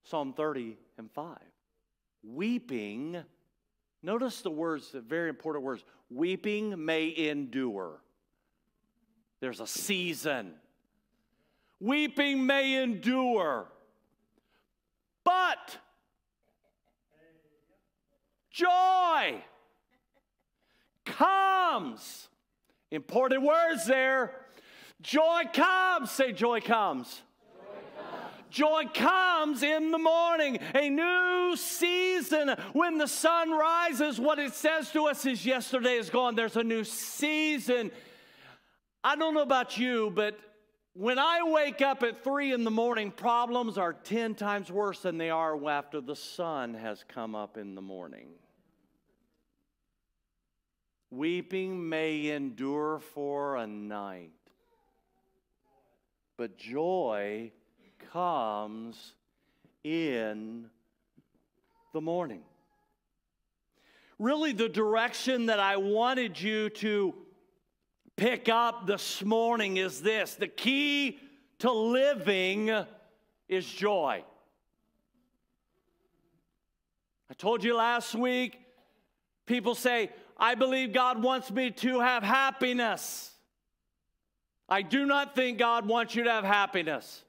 Psalm 0.04 0.34
30 0.34 0.78
and 0.98 1.10
5. 1.12 1.38
Weeping, 2.24 3.24
notice 4.04 4.42
the 4.42 4.52
words, 4.52 4.92
the 4.92 5.02
very 5.02 5.30
important 5.30 5.64
words. 5.64 5.84
Weeping 6.12 6.86
may 6.86 7.16
endure. 7.16 8.02
There's 9.40 9.60
a 9.60 9.68
season. 9.68 10.54
Weeping 11.80 12.46
may 12.46 12.82
endure, 12.82 13.68
but 15.26 15.78
joy 18.50 19.44
comes. 21.06 22.30
Important 22.90 23.42
words 23.44 23.86
there. 23.86 24.32
Joy 25.02 25.42
comes. 25.52 26.12
Say, 26.12 26.32
joy 26.32 26.62
comes. 26.62 27.22
Joy 28.54 28.84
comes 28.94 29.64
in 29.64 29.90
the 29.90 29.98
morning, 29.98 30.60
a 30.76 30.88
new 30.88 31.56
season. 31.58 32.56
When 32.74 33.00
the 33.00 33.08
sun 33.08 33.50
rises, 33.50 34.20
what 34.20 34.38
it 34.38 34.54
says 34.54 34.92
to 34.92 35.08
us 35.08 35.26
is 35.26 35.44
yesterday 35.44 35.96
is 35.96 36.12
gone. 36.12 36.36
There's 36.36 36.56
a 36.56 36.64
new 36.64 36.84
season. 36.84 37.90
I 39.04 39.16
don't 39.16 39.34
know 39.34 39.42
about 39.42 39.80
you, 39.80 40.12
but 40.14 40.40
when 40.94 41.18
I 41.18 41.40
wake 41.42 41.82
up 41.82 42.04
at 42.04 42.24
three 42.24 42.54
in 42.54 42.64
the 42.64 42.70
morning, 42.70 43.10
problems 43.10 43.80
are 43.80 43.92
10 43.92 44.36
times 44.36 44.72
worse 44.72 45.00
than 45.00 45.18
they 45.18 45.32
are 45.32 45.68
after 45.68 46.00
the 46.00 46.16
sun 46.16 46.76
has 46.76 47.04
come 47.08 47.34
up 47.34 47.58
in 47.58 47.74
the 47.74 47.82
morning. 47.82 48.28
Weeping 51.10 51.90
may 51.90 52.30
endure 52.30 53.00
for 53.00 53.56
a 53.56 53.66
night, 53.66 54.30
but 56.38 56.56
joy 56.56 57.52
comes 58.12 59.14
in 59.84 60.70
the 61.94 62.02
morning. 62.02 62.42
Really, 64.20 64.54
the 64.54 64.70
direction 64.70 65.48
that 65.48 65.60
I 65.60 65.78
wanted 65.78 66.40
you 66.40 66.70
to 66.70 67.14
pick 68.16 68.48
up 68.50 68.86
this 68.86 69.24
morning 69.24 69.78
is 69.78 70.02
this 70.02 70.36
the 70.36 70.48
key 70.48 71.20
to 71.60 71.72
living 71.72 72.72
is 73.48 73.66
joy. 73.66 74.24
I 77.30 77.34
told 77.34 77.64
you 77.64 77.76
last 77.76 78.14
week, 78.14 78.60
people 79.46 79.74
say, 79.76 80.12
I 80.38 80.56
believe 80.56 80.94
God 80.94 81.24
wants 81.24 81.52
me 81.52 81.72
to 81.72 82.00
have 82.00 82.22
happiness. 82.22 83.32
I 84.70 84.82
do 84.82 85.06
not 85.06 85.36
think 85.36 85.58
God 85.58 85.88
wants 85.88 86.16
you 86.16 86.24
to 86.24 86.32
have 86.32 86.44
happiness. 86.44 87.23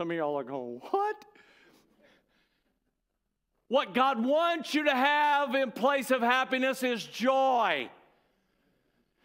Some 0.00 0.10
of 0.12 0.16
y'all 0.16 0.38
are 0.38 0.44
going, 0.44 0.80
What? 0.92 1.24
What 3.68 3.92
God 3.92 4.24
wants 4.24 4.72
you 4.72 4.84
to 4.84 4.94
have 4.94 5.54
in 5.54 5.72
place 5.72 6.10
of 6.10 6.22
happiness 6.22 6.82
is 6.82 7.04
joy. 7.04 7.90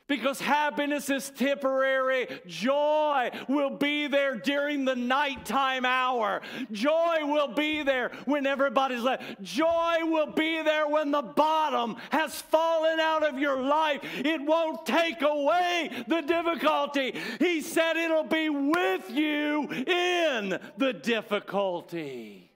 Because 0.07 0.39
happiness 0.39 1.09
is 1.09 1.31
temporary. 1.31 2.27
Joy 2.45 3.31
will 3.47 3.71
be 3.71 4.05
there 4.05 4.35
during 4.35 4.85
the 4.85 4.95
nighttime 4.95 5.83
hour. 5.83 6.41
Joy 6.71 7.21
will 7.23 7.47
be 7.47 7.81
there 7.81 8.11
when 8.25 8.45
everybody's 8.45 9.01
left. 9.01 9.41
Joy 9.41 9.97
will 10.03 10.31
be 10.31 10.61
there 10.61 10.87
when 10.87 11.09
the 11.09 11.23
bottom 11.23 11.95
has 12.11 12.39
fallen 12.39 12.99
out 12.99 13.23
of 13.23 13.39
your 13.39 13.59
life. 13.59 14.01
It 14.17 14.41
won't 14.41 14.85
take 14.85 15.23
away 15.23 15.89
the 16.07 16.21
difficulty. 16.21 17.15
He 17.39 17.61
said 17.61 17.97
it'll 17.97 18.23
be 18.23 18.49
with 18.49 19.09
you 19.09 19.67
in 19.71 20.59
the 20.77 20.93
difficulty. 20.93 22.51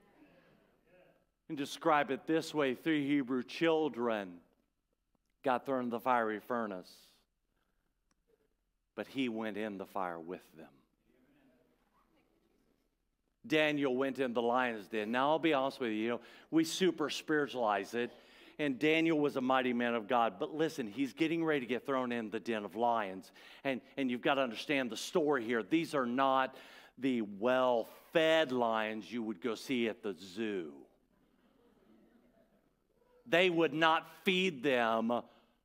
And 1.48 1.58
describe 1.58 2.12
it 2.12 2.28
this 2.28 2.54
way 2.54 2.76
three 2.76 3.08
Hebrew 3.08 3.42
children 3.42 4.34
got 5.42 5.66
thrown 5.66 5.84
in 5.84 5.90
the 5.90 5.98
fiery 5.98 6.38
furnace 6.38 7.09
but 8.94 9.06
he 9.06 9.28
went 9.28 9.56
in 9.56 9.78
the 9.78 9.86
fire 9.86 10.18
with 10.18 10.42
them. 10.56 10.68
Daniel 13.46 13.96
went 13.96 14.18
in 14.18 14.32
the 14.34 14.42
lion's 14.42 14.86
den. 14.86 15.10
Now, 15.10 15.30
I'll 15.30 15.38
be 15.38 15.54
honest 15.54 15.80
with 15.80 15.90
you, 15.90 15.96
you 15.96 16.08
know, 16.10 16.20
we 16.50 16.64
super 16.64 17.08
spiritualize 17.08 17.94
it, 17.94 18.10
and 18.58 18.78
Daniel 18.78 19.18
was 19.18 19.36
a 19.36 19.40
mighty 19.40 19.72
man 19.72 19.94
of 19.94 20.06
God. 20.06 20.34
But 20.38 20.54
listen, 20.54 20.86
he's 20.86 21.14
getting 21.14 21.42
ready 21.42 21.60
to 21.60 21.66
get 21.66 21.86
thrown 21.86 22.12
in 22.12 22.28
the 22.30 22.40
den 22.40 22.64
of 22.64 22.76
lions. 22.76 23.32
And, 23.64 23.80
and 23.96 24.10
you've 24.10 24.20
got 24.20 24.34
to 24.34 24.42
understand 24.42 24.90
the 24.90 24.96
story 24.96 25.44
here. 25.44 25.62
These 25.62 25.94
are 25.94 26.04
not 26.04 26.54
the 26.98 27.22
well 27.22 27.88
fed 28.12 28.52
lions 28.52 29.10
you 29.10 29.22
would 29.22 29.40
go 29.40 29.54
see 29.54 29.88
at 29.88 30.02
the 30.02 30.14
zoo. 30.14 30.72
They 33.26 33.48
would 33.48 33.72
not 33.72 34.06
feed 34.24 34.62
them 34.62 35.10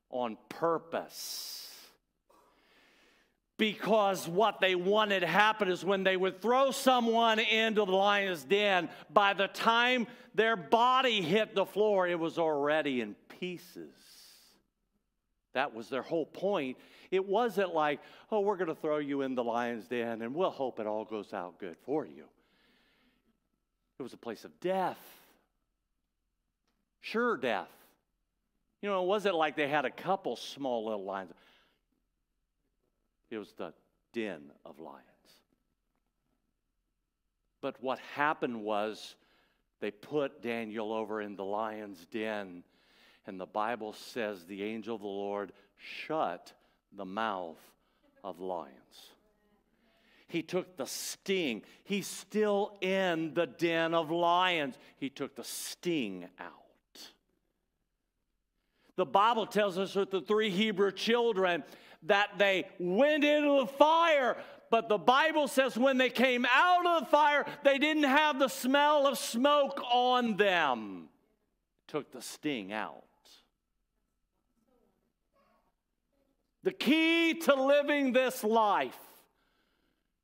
on 0.09 0.37
purpose 0.47 1.74
because 3.57 4.27
what 4.27 4.59
they 4.59 4.75
wanted 4.75 5.21
to 5.21 5.27
happen 5.27 5.69
is 5.69 5.85
when 5.85 6.03
they 6.03 6.17
would 6.17 6.41
throw 6.41 6.71
someone 6.71 7.39
into 7.39 7.85
the 7.85 7.91
lion's 7.91 8.43
den, 8.43 8.89
by 9.09 9.33
the 9.33 9.47
time 9.47 10.07
their 10.33 10.57
body 10.57 11.21
hit 11.21 11.55
the 11.55 11.65
floor, 11.65 12.07
it 12.07 12.19
was 12.19 12.37
already 12.37 13.01
in 13.01 13.15
pieces. 13.39 13.93
That 15.53 15.73
was 15.73 15.89
their 15.89 16.01
whole 16.01 16.25
point. 16.25 16.77
It 17.11 17.25
wasn't 17.25 17.73
like, 17.73 18.01
oh, 18.29 18.41
we're 18.41 18.57
going 18.57 18.67
to 18.67 18.75
throw 18.75 18.97
you 18.97 19.21
in 19.21 19.35
the 19.35 19.43
lion's 19.43 19.87
den 19.87 20.21
and 20.21 20.35
we'll 20.35 20.49
hope 20.49 20.79
it 20.79 20.87
all 20.87 21.05
goes 21.05 21.33
out 21.33 21.57
good 21.59 21.77
for 21.85 22.05
you. 22.05 22.25
It 23.97 24.03
was 24.03 24.11
a 24.11 24.17
place 24.17 24.43
of 24.43 24.59
death. 24.59 24.99
Sure, 26.99 27.37
death. 27.37 27.69
You 28.81 28.89
know, 28.89 29.01
it 29.01 29.07
wasn't 29.07 29.35
like 29.35 29.55
they 29.55 29.69
had 29.69 29.85
a 29.85 29.91
couple 29.91 30.35
small 30.35 30.85
little 30.85 31.05
lions. 31.05 31.31
It 33.29 33.37
was 33.37 33.53
the 33.53 33.73
den 34.13 34.51
of 34.65 34.79
lions. 34.79 35.01
But 37.61 37.81
what 37.81 37.99
happened 38.15 38.63
was 38.63 39.15
they 39.79 39.91
put 39.91 40.41
Daniel 40.41 40.93
over 40.93 41.21
in 41.21 41.35
the 41.35 41.43
lion's 41.43 42.05
den, 42.05 42.63
and 43.25 43.39
the 43.39 43.45
Bible 43.45 43.93
says 43.93 44.45
the 44.45 44.63
angel 44.63 44.95
of 44.95 45.01
the 45.01 45.07
Lord 45.07 45.51
shut 45.77 46.53
the 46.95 47.05
mouth 47.05 47.59
of 48.23 48.39
lions. 48.39 49.15
He 50.27 50.41
took 50.41 50.77
the 50.77 50.85
sting. 50.85 51.61
He's 51.83 52.07
still 52.07 52.77
in 52.81 53.33
the 53.33 53.45
den 53.45 53.93
of 53.93 54.11
lions. 54.11 54.75
He 54.97 55.09
took 55.09 55.35
the 55.35 55.43
sting 55.43 56.25
out. 56.39 56.51
The 58.95 59.05
Bible 59.05 59.45
tells 59.45 59.77
us 59.77 59.93
that 59.93 60.09
the 60.09 60.21
three 60.21 60.49
Hebrew 60.49 60.91
children 60.91 61.63
that 62.07 62.37
they 62.37 62.67
went 62.79 63.23
into 63.23 63.61
the 63.61 63.67
fire. 63.67 64.37
But 64.71 64.89
the 64.89 64.97
Bible 64.97 65.47
says 65.47 65.77
when 65.77 65.97
they 65.97 66.09
came 66.09 66.45
out 66.51 66.85
of 66.85 67.01
the 67.01 67.11
fire, 67.11 67.45
they 67.63 67.77
didn't 67.77 68.03
have 68.03 68.39
the 68.39 68.47
smell 68.47 69.07
of 69.07 69.17
smoke 69.17 69.81
on 69.91 70.37
them. 70.37 71.09
Took 71.87 72.11
the 72.11 72.21
sting 72.21 72.73
out. 72.73 73.03
The 76.63 76.71
key 76.71 77.35
to 77.41 77.53
living 77.53 78.11
this 78.11 78.43
life 78.43 78.97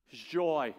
is 0.09 0.19
joy. 0.19 0.73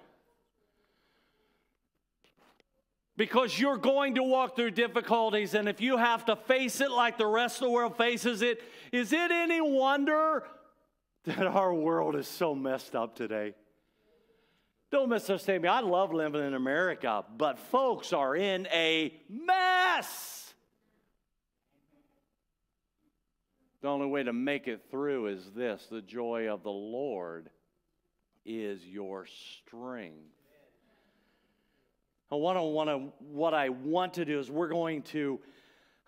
Because 3.16 3.58
you're 3.60 3.76
going 3.76 4.16
to 4.16 4.24
walk 4.24 4.56
through 4.56 4.72
difficulties, 4.72 5.54
and 5.54 5.68
if 5.68 5.80
you 5.80 5.98
have 5.98 6.24
to 6.24 6.34
face 6.34 6.80
it 6.80 6.90
like 6.90 7.16
the 7.16 7.26
rest 7.26 7.58
of 7.58 7.66
the 7.66 7.70
world 7.70 7.96
faces 7.96 8.42
it, 8.42 8.60
is 8.90 9.12
it 9.12 9.30
any 9.30 9.60
wonder 9.60 10.42
that 11.24 11.46
our 11.46 11.72
world 11.72 12.16
is 12.16 12.26
so 12.26 12.54
messed 12.54 12.94
up 12.94 13.14
today. 13.14 13.54
Don't 14.90 15.08
misunderstand 15.08 15.62
me. 15.62 15.68
I 15.68 15.80
love 15.80 16.12
living 16.12 16.44
in 16.44 16.54
America, 16.54 17.24
but 17.36 17.58
folks 17.58 18.12
are 18.12 18.36
in 18.36 18.66
a 18.72 19.18
mess. 19.28 20.52
The 23.80 23.88
only 23.88 24.06
way 24.06 24.22
to 24.22 24.32
make 24.32 24.68
it 24.68 24.82
through 24.90 25.28
is 25.28 25.50
this 25.56 25.86
the 25.90 26.02
joy 26.02 26.48
of 26.48 26.62
the 26.62 26.70
Lord 26.70 27.50
is 28.44 28.84
your 28.84 29.26
strength. 29.26 30.16
I 32.30 32.34
want 32.34 32.88
to, 32.88 33.12
what 33.18 33.54
I 33.54 33.68
want 33.70 34.14
to 34.14 34.24
do 34.24 34.38
is 34.38 34.50
we're 34.50 34.68
going 34.68 35.02
to 35.02 35.40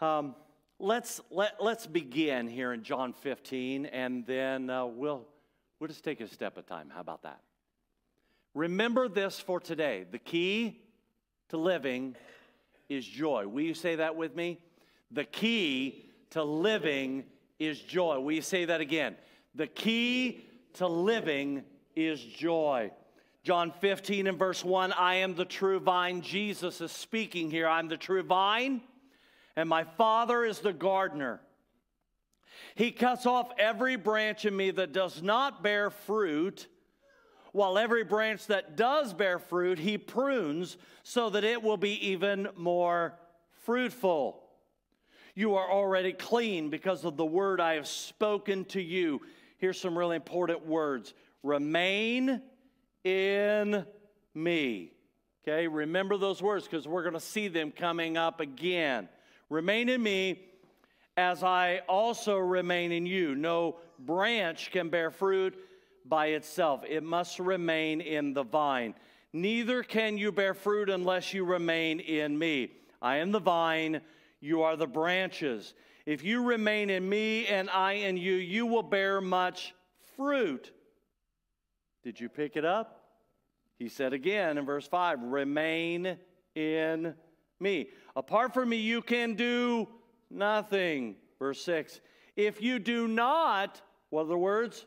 um, 0.01 0.35
let's, 0.79 1.21
let, 1.31 1.57
let's 1.61 1.87
begin 1.87 2.49
here 2.49 2.73
in 2.73 2.83
John 2.83 3.13
15, 3.13 3.87
and 3.87 4.27
then 4.27 4.71
uh, 4.71 4.87
we'll, 4.87 5.27
we'll 5.79 5.89
just 5.89 6.05
take 6.05 6.21
a 6.21 6.29
step 6.29 6.59
at 6.59 6.65
a 6.65 6.67
time. 6.67 6.91
How 6.93 7.01
about 7.01 7.23
that? 7.23 7.41
Remember 8.55 9.09
this 9.09 9.41
for 9.41 9.61
today. 9.61 10.05
The 10.11 10.19
key 10.19 10.81
to 11.49 11.57
living 11.57 12.17
is 12.89 13.07
joy. 13.07 13.47
Will 13.49 13.63
you 13.63 13.75
say 13.75 13.97
that 13.97 14.17
with 14.17 14.37
me? 14.37 14.61
The 15.11 15.25
key 15.25 16.07
to 16.31 16.45
living 16.45 17.25
is 17.59 17.81
joy. 17.81 18.21
Will 18.21 18.33
you 18.33 18.43
say 18.43 18.65
that 18.65 18.81
again? 18.81 19.17
The 19.55 19.67
key 19.67 20.45
to 20.75 20.87
living 20.87 21.65
is 21.97 22.21
joy. 22.21 22.91
John 23.43 23.73
15 23.81 24.27
and 24.27 24.39
verse 24.39 24.65
1 24.65 24.93
I 24.93 25.17
am 25.17 25.35
the 25.35 25.45
true 25.45 25.79
vine. 25.79 26.23
Jesus 26.23 26.81
is 26.81 26.91
speaking 26.93 27.51
here. 27.51 27.69
I'm 27.69 27.89
the 27.89 27.97
true 27.97 28.23
vine 28.23 28.81
and 29.57 29.69
my 29.69 29.85
Father 29.85 30.45
is 30.45 30.61
the 30.61 30.73
gardener. 30.73 31.41
He 32.75 32.91
cuts 32.91 33.27
off 33.27 33.51
every 33.59 33.97
branch 33.97 34.45
in 34.45 34.57
me 34.57 34.71
that 34.73 34.93
does 34.93 35.23
not 35.23 35.63
bear 35.63 35.91
fruit, 35.91 36.67
while 37.53 37.79
every 37.79 38.03
branch 38.03 38.47
that 38.49 38.77
does 38.77 39.15
bear 39.15 39.39
fruit, 39.39 39.79
he 39.79 39.97
prunes 39.97 40.77
so 41.05 41.31
that 41.31 41.45
it 41.45 41.63
will 41.63 41.77
be 41.77 42.09
even 42.09 42.49
more 42.57 43.15
fruitful. 43.63 44.43
You 45.37 45.55
are 45.55 45.71
already 45.71 46.13
clean 46.13 46.69
because 46.71 47.05
of 47.05 47.17
the 47.17 47.25
word 47.25 47.61
I 47.61 47.75
have 47.75 47.87
spoken 47.87 48.65
to 48.67 48.81
you. 48.81 49.21
Here's 49.59 49.81
some 49.81 49.97
really 49.97 50.17
important 50.17 50.67
words 50.67 51.15
remain 51.43 52.41
in 53.05 53.85
me. 54.35 54.93
Okay, 55.47 55.69
remember 55.69 56.17
those 56.17 56.41
words 56.41 56.65
because 56.65 56.89
we're 56.89 57.03
going 57.03 57.15
to 57.15 57.21
see 57.21 57.49
them 57.49 57.71
coming 57.71 58.17
up 58.17 58.41
again. 58.41 59.09
Remain 59.51 59.89
in 59.89 60.03
me 60.03 60.41
as 61.17 61.43
I 61.43 61.83
also 61.89 62.37
remain 62.37 62.93
in 62.93 63.07
you. 63.07 63.35
No 63.35 63.77
branch 63.99 64.71
can 64.71 64.89
bear 64.89 65.11
fruit 65.11 65.57
by 66.07 66.27
itself, 66.29 66.83
it 66.87 67.03
must 67.03 67.39
remain 67.39 68.03
in 68.03 68.35
the 68.35 68.43
vine. 68.43 68.95
Neither 69.33 69.83
can 69.83 70.19
you 70.19 70.33
bear 70.33 70.53
fruit 70.53 70.91
unless 70.91 71.33
you 71.33 71.45
remain 71.45 71.99
in 71.99 72.39
me. 72.39 72.73
I 73.01 73.17
am 73.17 73.33
the 73.33 73.41
vine, 73.41 74.03
you 74.41 74.63
are 74.63 74.77
the 74.77 74.87
branches. 74.87 75.73
If 76.07 76.23
you 76.23 76.45
remain 76.45 76.91
in 76.91 77.09
me 77.09 77.47
and 77.47 77.71
I 77.71 77.93
in 77.95 78.19
you, 78.19 78.35
you 78.35 78.67
will 78.67 78.83
bear 78.83 79.23
much 79.23 79.75
fruit. 80.17 80.71
Did 82.03 82.21
you 82.21 82.29
pick 82.29 82.57
it 82.57 82.65
up? 82.67 83.01
He 83.79 83.89
said 83.89 84.13
again 84.13 84.59
in 84.59 84.67
verse 84.67 84.87
5 84.87 85.23
remain 85.23 86.19
in 86.55 87.15
me. 87.59 87.89
Apart 88.17 88.55
from 88.55 88.69
me, 88.69 88.77
you 88.77 89.03
can 89.03 89.35
do 89.35 89.89
nothing. 90.31 91.17
Verse 91.39 91.63
6 91.65 92.01
If 92.37 92.63
you 92.63 92.79
do 92.79 93.09
not, 93.09 93.81
what 94.11 94.23
are 94.23 94.29
the 94.29 94.39
words? 94.39 94.87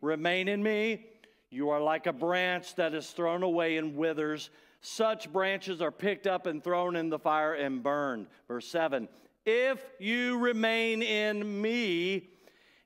Remain 0.00 0.48
in 0.48 0.62
me. 0.62 1.06
You 1.50 1.70
are 1.70 1.80
like 1.80 2.06
a 2.06 2.12
branch 2.12 2.74
that 2.76 2.94
is 2.94 3.10
thrown 3.10 3.42
away 3.42 3.76
and 3.76 3.96
withers. 3.96 4.50
Such 4.80 5.30
branches 5.30 5.82
are 5.82 5.90
picked 5.90 6.26
up 6.26 6.46
and 6.46 6.62
thrown 6.62 6.96
in 6.96 7.10
the 7.10 7.18
fire 7.18 7.54
and 7.54 7.82
burned. 7.82 8.28
Verse 8.48 8.66
7 8.66 9.08
If 9.44 9.84
you 9.98 10.38
remain 10.38 11.02
in 11.02 11.60
me, 11.60 12.28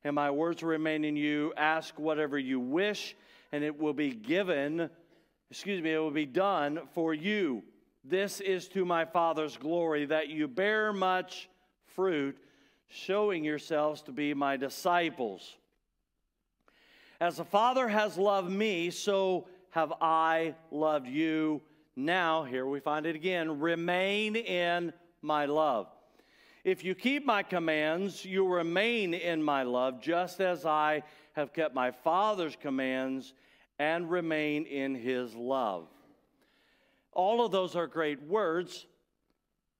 and 0.05 0.13
my 0.13 0.29
words 0.29 0.61
remain 0.61 1.03
in 1.03 1.17
you. 1.17 1.51
Ask 1.57 1.97
whatever 1.97 2.37
you 2.37 2.59
wish, 2.59 3.15
and 3.51 3.63
it 3.63 3.77
will 3.77 3.93
be 3.93 4.11
given, 4.11 4.89
excuse 5.49 5.81
me, 5.81 5.93
it 5.93 5.97
will 5.97 6.11
be 6.11 6.27
done 6.27 6.81
for 6.93 7.13
you. 7.13 7.63
This 8.07 8.39
is 8.39 8.67
to 8.69 8.85
my 8.85 9.03
Father's 9.03 9.57
glory, 9.57 10.05
that 10.05 10.29
you 10.29 10.47
bear 10.47 10.93
much 10.93 11.49
fruit, 11.95 12.37
showing 12.87 13.43
yourselves 13.43 14.03
to 14.03 14.11
be 14.11 14.35
my 14.35 14.57
disciples. 14.57 15.55
As 17.19 17.37
the 17.37 17.45
Father 17.45 17.87
has 17.87 18.15
loved 18.15 18.51
me, 18.51 18.91
so 18.91 19.47
have 19.71 19.91
I 20.01 20.53
loved 20.69 21.07
you. 21.07 21.63
Now, 21.95 22.43
here 22.43 22.67
we 22.67 22.79
find 22.79 23.07
it 23.07 23.15
again 23.15 23.59
remain 23.59 24.35
in 24.35 24.93
my 25.23 25.47
love. 25.47 25.87
If 26.63 26.83
you 26.83 26.93
keep 26.93 27.25
my 27.25 27.41
commands, 27.41 28.23
you 28.23 28.47
remain 28.47 29.15
in 29.15 29.41
my 29.41 29.63
love, 29.63 29.99
just 29.99 30.41
as 30.41 30.63
I 30.63 31.01
have 31.33 31.53
kept 31.53 31.73
my 31.73 31.89
Father's 31.89 32.55
commands 32.55 33.33
and 33.79 34.11
remain 34.11 34.65
in 34.65 34.93
his 34.93 35.33
love. 35.33 35.87
All 37.15 37.43
of 37.43 37.51
those 37.51 37.75
are 37.75 37.87
great 37.87 38.21
words, 38.21 38.85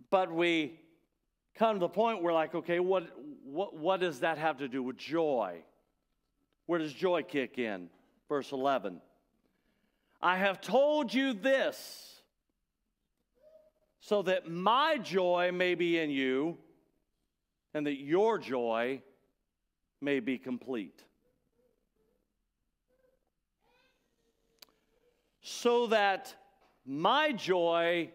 but 0.10 0.32
we 0.32 0.80
come 1.54 1.76
to 1.76 1.80
the 1.80 1.89
point 1.89 2.24
where, 2.24 2.34
like, 2.34 2.56
okay, 2.56 2.80
what, 2.80 3.10
what, 3.43 3.76
what 3.76 4.00
does 4.00 4.21
that 4.21 4.38
have 4.38 4.58
to 4.58 4.67
do 4.67 4.82
with 4.82 4.98
joy? 4.98 5.62
Where 6.65 6.80
does 6.80 6.93
joy 6.93 7.24
kick 7.24 7.60
in? 7.60 7.89
Verse 8.28 8.52
11. 8.52 9.02
I 10.21 10.38
have 10.38 10.62
told 10.62 11.13
you 11.13 11.34
this 11.34 12.21
so 14.00 14.21
that 14.21 14.50
my 14.50 14.98
joy 14.98 15.52
may 15.54 15.76
be 15.76 16.00
in 16.00 16.10
you 16.10 16.58
and 17.74 17.86
that 17.86 18.00
your 18.00 18.38
joy 18.38 19.02
may 20.00 20.19
be 20.19 20.38
complete. 20.38 21.04
So 25.41 25.88
that 25.88 26.34
my 26.86 27.32
joy 27.32 28.12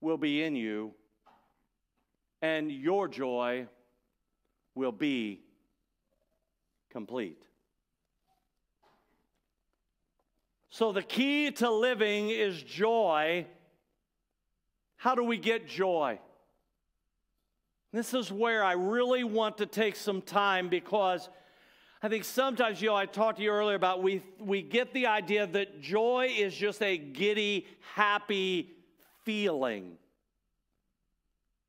will 0.00 0.18
be 0.18 0.42
in 0.42 0.54
you 0.54 0.92
and 2.42 2.70
your 2.70 3.08
joy 3.08 3.66
will 4.74 4.92
be 4.92 5.40
complete. 6.90 7.42
So, 10.70 10.92
the 10.92 11.02
key 11.02 11.50
to 11.52 11.70
living 11.70 12.30
is 12.30 12.62
joy. 12.62 13.46
How 14.96 15.14
do 15.14 15.24
we 15.24 15.36
get 15.36 15.66
joy? 15.66 16.20
This 17.92 18.14
is 18.14 18.30
where 18.30 18.62
I 18.62 18.72
really 18.72 19.24
want 19.24 19.58
to 19.58 19.66
take 19.66 19.96
some 19.96 20.22
time 20.22 20.68
because 20.68 21.28
I 22.02 22.08
think 22.08 22.24
sometimes, 22.24 22.80
you 22.80 22.88
know, 22.88 22.96
I 22.96 23.04
talked 23.04 23.38
to 23.38 23.44
you 23.44 23.50
earlier 23.50 23.76
about 23.76 24.02
we, 24.02 24.22
we 24.38 24.62
get 24.62 24.94
the 24.94 25.06
idea 25.06 25.46
that 25.46 25.82
joy 25.82 26.32
is 26.34 26.54
just 26.54 26.82
a 26.82 26.96
giddy, 26.96 27.66
happy 27.94 28.70
feeling. 29.24 29.98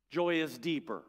Joy 0.10 0.42
is 0.42 0.58
deeper. 0.58 1.04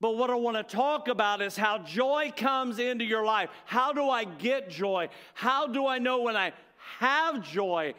But 0.00 0.16
what 0.16 0.30
I 0.30 0.34
want 0.34 0.56
to 0.56 0.62
talk 0.62 1.08
about 1.08 1.42
is 1.42 1.56
how 1.56 1.78
joy 1.78 2.32
comes 2.34 2.78
into 2.78 3.04
your 3.04 3.24
life. 3.24 3.50
How 3.66 3.92
do 3.92 4.08
I 4.08 4.24
get 4.24 4.70
joy? 4.70 5.08
How 5.34 5.66
do 5.66 5.86
I 5.86 5.98
know 5.98 6.22
when 6.22 6.36
I 6.36 6.52
have 6.98 7.42
joy? 7.42 7.94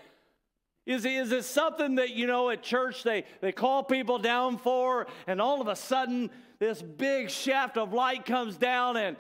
Is, 0.86 1.06
is 1.06 1.32
it 1.32 1.46
something 1.46 1.96
that, 1.96 2.12
you 2.12 2.28
know, 2.28 2.50
at 2.50 2.62
church 2.62 3.04
they, 3.04 3.24
they 3.42 3.52
call 3.52 3.84
people 3.84 4.20
down 4.20 4.58
for, 4.58 5.08
and 5.26 5.42
all 5.42 5.62
of 5.62 5.68
a 5.68 5.76
sudden 5.76 6.30
this 6.60 6.82
big 6.82 7.30
shaft 7.30 7.78
of 7.78 7.94
light 7.94 8.26
comes 8.26 8.58
down, 8.58 8.98
and 8.98 9.18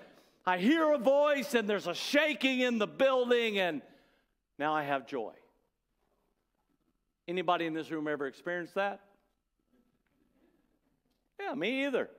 I 0.47 0.59
hear 0.59 0.91
a 0.91 0.97
voice, 0.97 1.55
and 1.55 1.67
there's 1.67 1.87
a 1.87 1.95
shaking 1.95 2.59
in 2.59 2.77
the 2.77 2.87
building, 2.87 3.57
and 3.57 3.81
now 4.59 4.73
I 4.73 4.83
have 4.83 5.07
joy? 5.07 5.33
Anybody 7.27 7.65
in 7.65 7.73
this 7.73 7.89
room 7.89 8.07
ever 8.07 8.27
experienced 8.27 8.75
that? 8.75 9.01
Yeah, 11.39 11.53
me 11.55 11.85
either. 11.85 12.09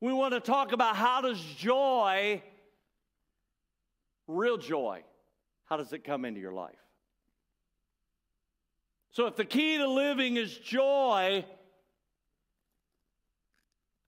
We 0.00 0.12
want 0.12 0.34
to 0.34 0.40
talk 0.40 0.72
about 0.72 0.94
how 0.94 1.22
does 1.22 1.40
joy, 1.40 2.42
real 4.26 4.58
joy, 4.58 5.02
how 5.64 5.78
does 5.78 5.92
it 5.94 6.04
come 6.04 6.26
into 6.26 6.40
your 6.40 6.52
life? 6.52 6.74
So, 9.10 9.26
if 9.26 9.36
the 9.36 9.46
key 9.46 9.78
to 9.78 9.88
living 9.88 10.36
is 10.36 10.54
joy, 10.58 11.46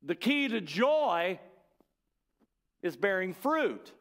the 0.02 0.14
key 0.14 0.48
to 0.48 0.60
joy 0.60 1.38
is 2.82 2.96
bearing 2.96 3.34
fruit. 3.34 3.92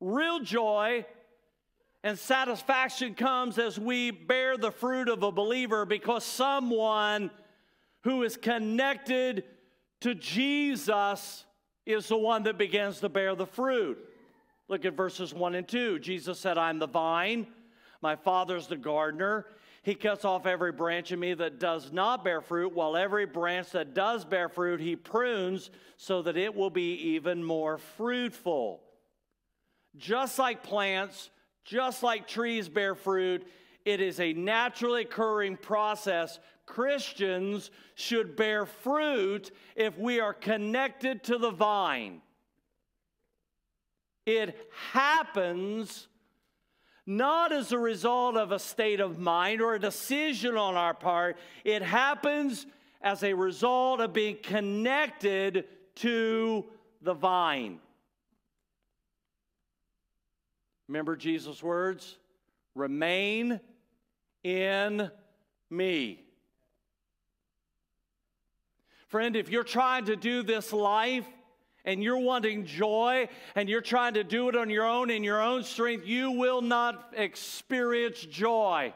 Real 0.00 0.40
joy 0.40 1.04
and 2.02 2.18
satisfaction 2.18 3.14
comes 3.14 3.58
as 3.58 3.78
we 3.78 4.10
bear 4.10 4.56
the 4.56 4.70
fruit 4.70 5.08
of 5.08 5.22
a 5.22 5.32
believer 5.32 5.84
because 5.84 6.24
someone 6.24 7.30
who 8.04 8.22
is 8.22 8.36
connected 8.36 9.44
to 10.00 10.14
Jesus 10.14 11.44
is 11.84 12.08
the 12.08 12.16
one 12.16 12.44
that 12.44 12.58
begins 12.58 13.00
to 13.00 13.08
bear 13.08 13.34
the 13.34 13.46
fruit. 13.46 13.98
Look 14.68 14.84
at 14.84 14.94
verses 14.94 15.32
1 15.32 15.54
and 15.54 15.66
2. 15.66 15.98
Jesus 15.98 16.38
said, 16.38 16.58
I'm 16.58 16.78
the 16.78 16.88
vine, 16.88 17.46
my 18.02 18.16
Father's 18.16 18.66
the 18.66 18.76
gardener. 18.76 19.46
He 19.86 19.94
cuts 19.94 20.24
off 20.24 20.46
every 20.46 20.72
branch 20.72 21.12
in 21.12 21.20
me 21.20 21.32
that 21.34 21.60
does 21.60 21.92
not 21.92 22.24
bear 22.24 22.40
fruit, 22.40 22.74
while 22.74 22.96
every 22.96 23.24
branch 23.24 23.70
that 23.70 23.94
does 23.94 24.24
bear 24.24 24.48
fruit, 24.48 24.80
he 24.80 24.96
prunes 24.96 25.70
so 25.96 26.22
that 26.22 26.36
it 26.36 26.56
will 26.56 26.70
be 26.70 26.94
even 27.14 27.44
more 27.44 27.78
fruitful. 27.78 28.80
Just 29.96 30.40
like 30.40 30.64
plants, 30.64 31.30
just 31.64 32.02
like 32.02 32.26
trees 32.26 32.68
bear 32.68 32.96
fruit, 32.96 33.46
it 33.84 34.00
is 34.00 34.18
a 34.18 34.32
naturally 34.32 35.02
occurring 35.02 35.56
process. 35.56 36.40
Christians 36.66 37.70
should 37.94 38.34
bear 38.34 38.66
fruit 38.66 39.52
if 39.76 39.96
we 39.96 40.18
are 40.18 40.34
connected 40.34 41.22
to 41.22 41.38
the 41.38 41.52
vine. 41.52 42.22
It 44.26 44.58
happens 44.90 46.08
not 47.06 47.52
as 47.52 47.70
a 47.70 47.78
result 47.78 48.36
of 48.36 48.50
a 48.50 48.58
state 48.58 49.00
of 49.00 49.18
mind 49.18 49.60
or 49.62 49.74
a 49.74 49.80
decision 49.80 50.56
on 50.56 50.74
our 50.74 50.94
part, 50.94 51.36
it 51.64 51.80
happens 51.80 52.66
as 53.00 53.22
a 53.22 53.32
result 53.32 54.00
of 54.00 54.12
being 54.12 54.36
connected 54.42 55.64
to 55.94 56.64
the 57.02 57.14
vine. 57.14 57.78
Remember 60.88 61.16
Jesus' 61.16 61.62
words? 61.62 62.16
Remain 62.74 63.60
in 64.42 65.10
me. 65.70 66.20
Friend, 69.08 69.36
if 69.36 69.48
you're 69.48 69.64
trying 69.64 70.06
to 70.06 70.16
do 70.16 70.42
this 70.42 70.72
life 70.72 71.26
and 71.86 72.02
you're 72.02 72.18
wanting 72.18 72.66
joy 72.66 73.28
and 73.54 73.68
you're 73.68 73.80
trying 73.80 74.14
to 74.14 74.24
do 74.24 74.48
it 74.48 74.56
on 74.56 74.68
your 74.68 74.86
own 74.86 75.08
in 75.08 75.24
your 75.24 75.40
own 75.40 75.62
strength, 75.62 76.06
you 76.06 76.32
will 76.32 76.60
not 76.60 77.14
experience 77.16 78.20
joy. 78.20 78.92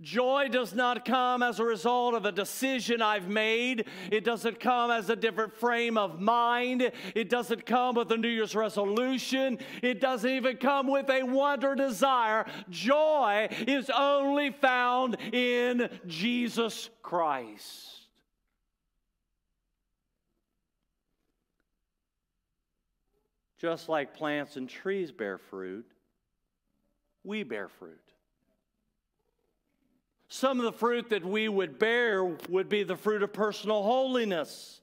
Joy 0.00 0.46
does 0.48 0.74
not 0.74 1.04
come 1.04 1.42
as 1.42 1.58
a 1.58 1.64
result 1.64 2.14
of 2.14 2.24
a 2.24 2.30
decision 2.30 3.02
I've 3.02 3.28
made. 3.28 3.86
It 4.12 4.22
doesn't 4.22 4.60
come 4.60 4.92
as 4.92 5.10
a 5.10 5.16
different 5.16 5.56
frame 5.56 5.98
of 5.98 6.20
mind. 6.20 6.92
It 7.16 7.28
doesn't 7.28 7.66
come 7.66 7.96
with 7.96 8.12
a 8.12 8.16
New 8.16 8.28
Year's 8.28 8.54
resolution. 8.54 9.58
It 9.82 10.00
doesn't 10.00 10.30
even 10.30 10.58
come 10.58 10.86
with 10.86 11.10
a 11.10 11.24
want 11.24 11.64
or 11.64 11.74
desire. 11.74 12.46
Joy 12.70 13.48
is 13.66 13.90
only 13.90 14.52
found 14.52 15.16
in 15.32 15.90
Jesus 16.06 16.90
Christ. 17.02 17.97
Just 23.58 23.88
like 23.88 24.14
plants 24.14 24.56
and 24.56 24.68
trees 24.68 25.10
bear 25.10 25.36
fruit, 25.36 25.86
we 27.24 27.42
bear 27.42 27.68
fruit. 27.68 27.98
Some 30.28 30.58
of 30.60 30.64
the 30.64 30.72
fruit 30.72 31.08
that 31.10 31.24
we 31.24 31.48
would 31.48 31.78
bear 31.78 32.24
would 32.24 32.68
be 32.68 32.82
the 32.84 32.96
fruit 32.96 33.22
of 33.22 33.32
personal 33.32 33.82
holiness. 33.82 34.80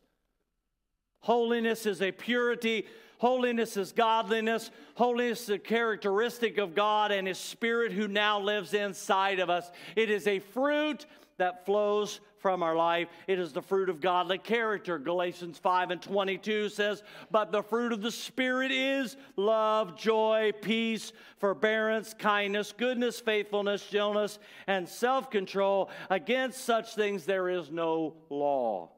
Holiness 1.21 1.85
is 1.85 2.01
a 2.01 2.11
purity, 2.11 2.85
holiness 3.19 3.77
is 3.77 3.91
godliness, 3.91 4.71
holiness 4.95 5.43
is 5.43 5.49
a 5.51 5.59
characteristic 5.59 6.57
of 6.57 6.75
God 6.75 7.11
and 7.11 7.27
His 7.27 7.37
Spirit 7.37 7.93
who 7.93 8.07
now 8.07 8.39
lives 8.39 8.73
inside 8.73 9.39
of 9.39 9.49
us. 9.49 9.71
It 9.95 10.09
is 10.09 10.27
a 10.27 10.39
fruit 10.39 11.05
that 11.37 11.65
flows 11.65 12.21
from 12.37 12.63
our 12.63 12.75
life. 12.75 13.07
It 13.27 13.39
is 13.39 13.53
the 13.53 13.61
fruit 13.61 13.89
of 13.89 14.01
godly 14.01 14.37
character. 14.37 14.97
Galatians 14.97 15.57
5 15.57 15.91
and 15.91 16.01
22 16.01 16.69
says, 16.69 17.03
But 17.31 17.51
the 17.51 17.63
fruit 17.63 17.91
of 17.91 18.01
the 18.01 18.11
Spirit 18.11 18.71
is 18.71 19.17
love, 19.35 19.97
joy, 19.97 20.51
peace, 20.61 21.11
forbearance, 21.37 22.13
kindness, 22.13 22.73
goodness, 22.77 23.19
faithfulness, 23.19 23.85
gentleness, 23.87 24.39
and 24.67 24.87
self 24.87 25.29
control. 25.29 25.89
Against 26.09 26.63
such 26.63 26.95
things 26.95 27.25
there 27.25 27.49
is 27.49 27.71
no 27.71 28.15
law. 28.29 28.91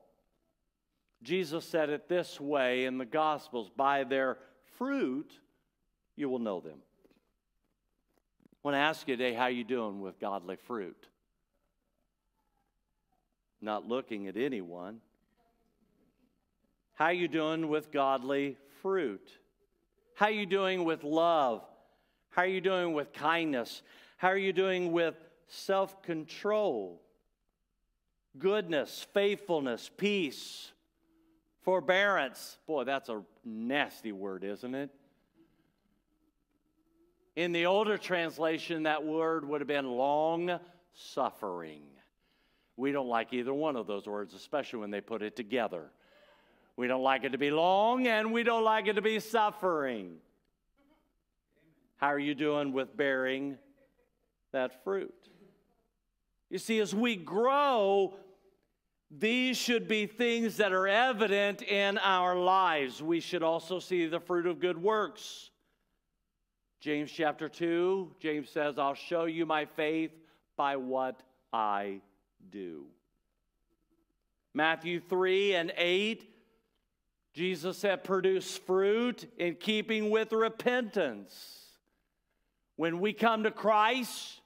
Jesus 1.24 1.66
said 1.66 1.90
it 1.90 2.08
this 2.08 2.40
way 2.40 2.86
in 2.86 2.98
the 2.98 3.06
Gospels 3.06 3.72
By 3.76 4.04
their 4.04 4.38
fruit 4.78 5.32
you 6.16 6.30
will 6.30 6.40
know 6.40 6.60
them. 6.60 6.80
I 8.54 8.58
want 8.64 8.76
to 8.76 8.80
ask 8.80 9.08
you 9.08 9.16
today 9.16 9.34
how 9.34 9.44
are 9.44 9.52
you 9.52 9.64
doing 9.64 10.02
with 10.02 10.20
godly 10.20 10.58
fruit? 10.58 11.08
Not 13.62 13.88
looking 13.88 14.28
at 14.28 14.38
anyone. 14.38 15.00
How 16.94 17.10
you 17.10 17.28
doing 17.28 17.68
with 17.68 17.92
godly 17.92 18.58
fruit? 18.82 19.30
How 20.16 20.30
you 20.30 20.46
doing 20.46 20.84
with 20.84 21.04
love? 21.04 21.64
How 22.30 22.44
are 22.44 22.48
you 22.48 22.62
doing 22.62 22.94
with 22.94 23.14
kindness? 23.14 23.82
How 24.18 24.30
are 24.30 24.38
you 24.38 24.54
doing 24.54 24.92
with 24.92 25.16
self-control? 25.48 27.02
Goodness, 28.38 29.06
faithfulness, 29.14 29.90
peace, 29.96 30.72
forbearance. 31.62 32.58
Boy, 32.68 32.84
that's 32.84 33.10
a 33.10 33.24
nasty 33.44 34.12
word, 34.12 34.44
isn't 34.44 34.76
it? 34.76 34.90
In 37.36 37.52
the 37.52 37.68
older 37.68 37.98
translation, 37.98 38.84
that 38.84 39.04
word 39.04 39.48
would 39.48 39.62
have 39.62 39.68
been 39.68 39.90
long 39.92 40.60
suffering. 40.94 41.84
We 42.78 42.92
don't 42.92 43.08
like 43.08 43.34
either 43.34 43.54
one 43.54 43.76
of 43.76 43.88
those 43.88 44.08
words, 44.08 44.36
especially 44.36 44.80
when 44.80 44.92
they 44.92 45.02
put 45.02 45.24
it 45.24 45.36
together. 45.36 45.90
We 46.78 46.88
don't 46.88 47.02
like 47.02 47.24
it 47.24 47.32
to 47.32 47.40
be 47.40 47.50
long 47.50 48.06
and 48.06 48.32
we 48.32 48.44
don't 48.44 48.64
like 48.64 48.88
it 48.88 48.94
to 48.94 49.02
be 49.02 49.20
suffering. 49.20 50.18
How 51.98 52.08
are 52.08 52.20
you 52.20 52.36
doing 52.36 52.72
with 52.72 52.96
bearing 52.96 53.58
that 54.52 54.84
fruit? 54.84 55.14
You 56.52 56.60
see, 56.60 56.80
as 56.80 56.94
we 56.94 57.16
grow, 57.16 58.14
these 59.10 59.58
should 59.58 59.88
be 59.88 60.06
things 60.06 60.58
that 60.58 60.72
are 60.72 60.88
evident 60.88 61.64
in 61.64 61.98
our 61.98 62.36
lives. 62.36 63.02
We 63.02 63.20
should 63.20 63.42
also 63.42 63.80
see 63.80 64.06
the 64.06 64.20
fruit 64.20 64.46
of 64.46 64.60
good 64.60 64.78
works. 64.78 65.50
James 66.80 67.12
chapter 67.12 67.50
2, 67.50 68.16
James 68.20 68.50
says, 68.50 68.78
I'll 68.78 68.94
show 68.94 69.26
you 69.26 69.48
my 69.48 69.66
faith 69.66 70.12
by 70.56 70.76
what 70.76 71.24
I 71.52 72.02
do. 72.50 72.86
Matthew 74.54 75.00
3 75.00 75.56
and 75.56 75.74
8, 75.78 76.34
Jesus 77.34 77.78
said, 77.78 78.04
produce 78.04 78.58
fruit 78.58 79.32
in 79.38 79.56
keeping 79.56 80.10
with 80.10 80.34
repentance. 80.34 81.66
When 82.76 83.00
we 83.00 83.14
come 83.14 83.44
to 83.44 83.52
Christ, 83.52 84.42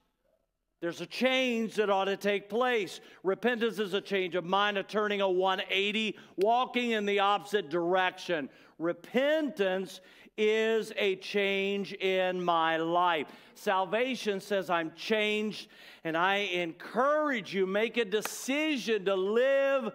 there's 0.82 1.00
a 1.00 1.06
change 1.06 1.76
that 1.76 1.90
ought 1.90 2.06
to 2.06 2.18
take 2.18 2.50
place. 2.50 3.00
Repentance 3.24 3.78
is 3.78 3.94
a 3.94 4.02
change 4.02 4.36
of 4.36 4.44
mind, 4.44 4.78
a 4.78 4.84
turning 4.84 5.22
a 5.22 5.30
180, 5.30 6.18
walking 6.38 6.92
in 6.92 7.06
the 7.06 7.20
opposite 7.20 7.70
direction. 7.70 8.50
Repentance 8.80 10.02
is 10.38 10.92
a 10.98 11.16
change 11.18 11.94
in 11.94 12.44
my 12.44 12.78
life. 12.78 13.28
Salvation 13.56 14.40
says 14.40 14.70
I'm 14.70 14.92
changed, 14.96 15.68
and 16.04 16.18
I 16.18 16.38
encourage 16.38 17.54
you 17.54 17.68
make 17.68 17.98
a 17.98 18.06
decision 18.06 19.06
to 19.06 19.16
live 19.16 19.92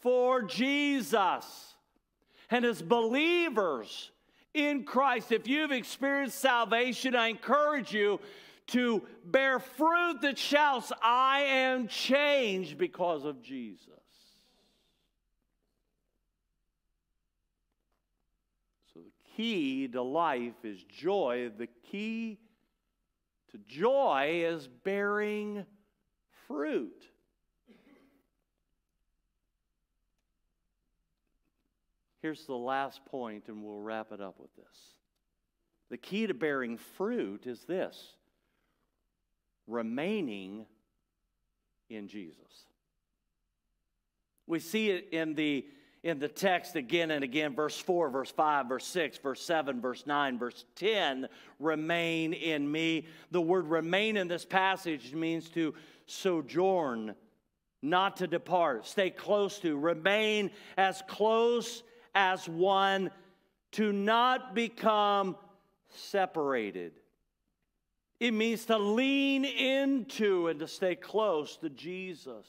for 0.00 0.42
Jesus. 0.42 1.74
And 2.50 2.64
as 2.64 2.82
believers 2.82 4.10
in 4.54 4.84
Christ, 4.84 5.32
if 5.32 5.46
you've 5.46 5.72
experienced 5.72 6.38
salvation, 6.38 7.14
I 7.14 7.28
encourage 7.28 7.92
you 7.92 8.20
to 8.68 9.02
bear 9.24 9.58
fruit 9.58 10.20
that 10.22 10.38
shouts, 10.38 10.92
I 11.02 11.40
am 11.40 11.88
changed 11.88 12.78
because 12.78 13.24
of 13.24 13.42
Jesus. 13.42 13.99
Key 19.40 19.88
to 19.88 20.02
life 20.02 20.64
is 20.64 20.82
joy. 20.84 21.50
The 21.56 21.68
key 21.90 22.38
to 23.50 23.58
joy 23.66 24.42
is 24.44 24.68
bearing 24.84 25.64
fruit. 26.46 27.06
Here's 32.20 32.44
the 32.44 32.52
last 32.52 33.02
point, 33.06 33.44
and 33.48 33.64
we'll 33.64 33.80
wrap 33.80 34.12
it 34.12 34.20
up 34.20 34.38
with 34.38 34.54
this. 34.56 34.94
The 35.88 35.96
key 35.96 36.26
to 36.26 36.34
bearing 36.34 36.76
fruit 36.76 37.46
is 37.46 37.64
this 37.64 38.12
remaining 39.66 40.66
in 41.88 42.08
Jesus. 42.08 42.66
We 44.46 44.58
see 44.58 44.90
it 44.90 45.08
in 45.12 45.34
the 45.34 45.64
in 46.02 46.18
the 46.18 46.28
text 46.28 46.76
again 46.76 47.10
and 47.10 47.22
again 47.22 47.54
verse 47.54 47.78
4, 47.78 48.08
verse 48.10 48.30
5, 48.30 48.68
verse 48.68 48.86
6, 48.86 49.18
verse 49.18 49.42
7, 49.42 49.80
verse 49.80 50.06
9, 50.06 50.38
verse 50.38 50.64
10 50.76 51.28
remain 51.58 52.32
in 52.32 52.70
me. 52.70 53.06
The 53.30 53.40
word 53.40 53.66
remain 53.68 54.16
in 54.16 54.28
this 54.28 54.44
passage 54.44 55.14
means 55.14 55.48
to 55.50 55.74
sojourn, 56.06 57.14
not 57.82 58.16
to 58.18 58.26
depart, 58.26 58.86
stay 58.86 59.10
close 59.10 59.58
to, 59.60 59.76
remain 59.76 60.50
as 60.76 61.02
close 61.06 61.82
as 62.14 62.48
one, 62.48 63.10
to 63.72 63.92
not 63.92 64.54
become 64.54 65.36
separated. 65.90 66.92
It 68.18 68.32
means 68.32 68.66
to 68.66 68.78
lean 68.78 69.44
into 69.44 70.48
and 70.48 70.60
to 70.60 70.68
stay 70.68 70.94
close 70.94 71.56
to 71.58 71.70
Jesus. 71.70 72.46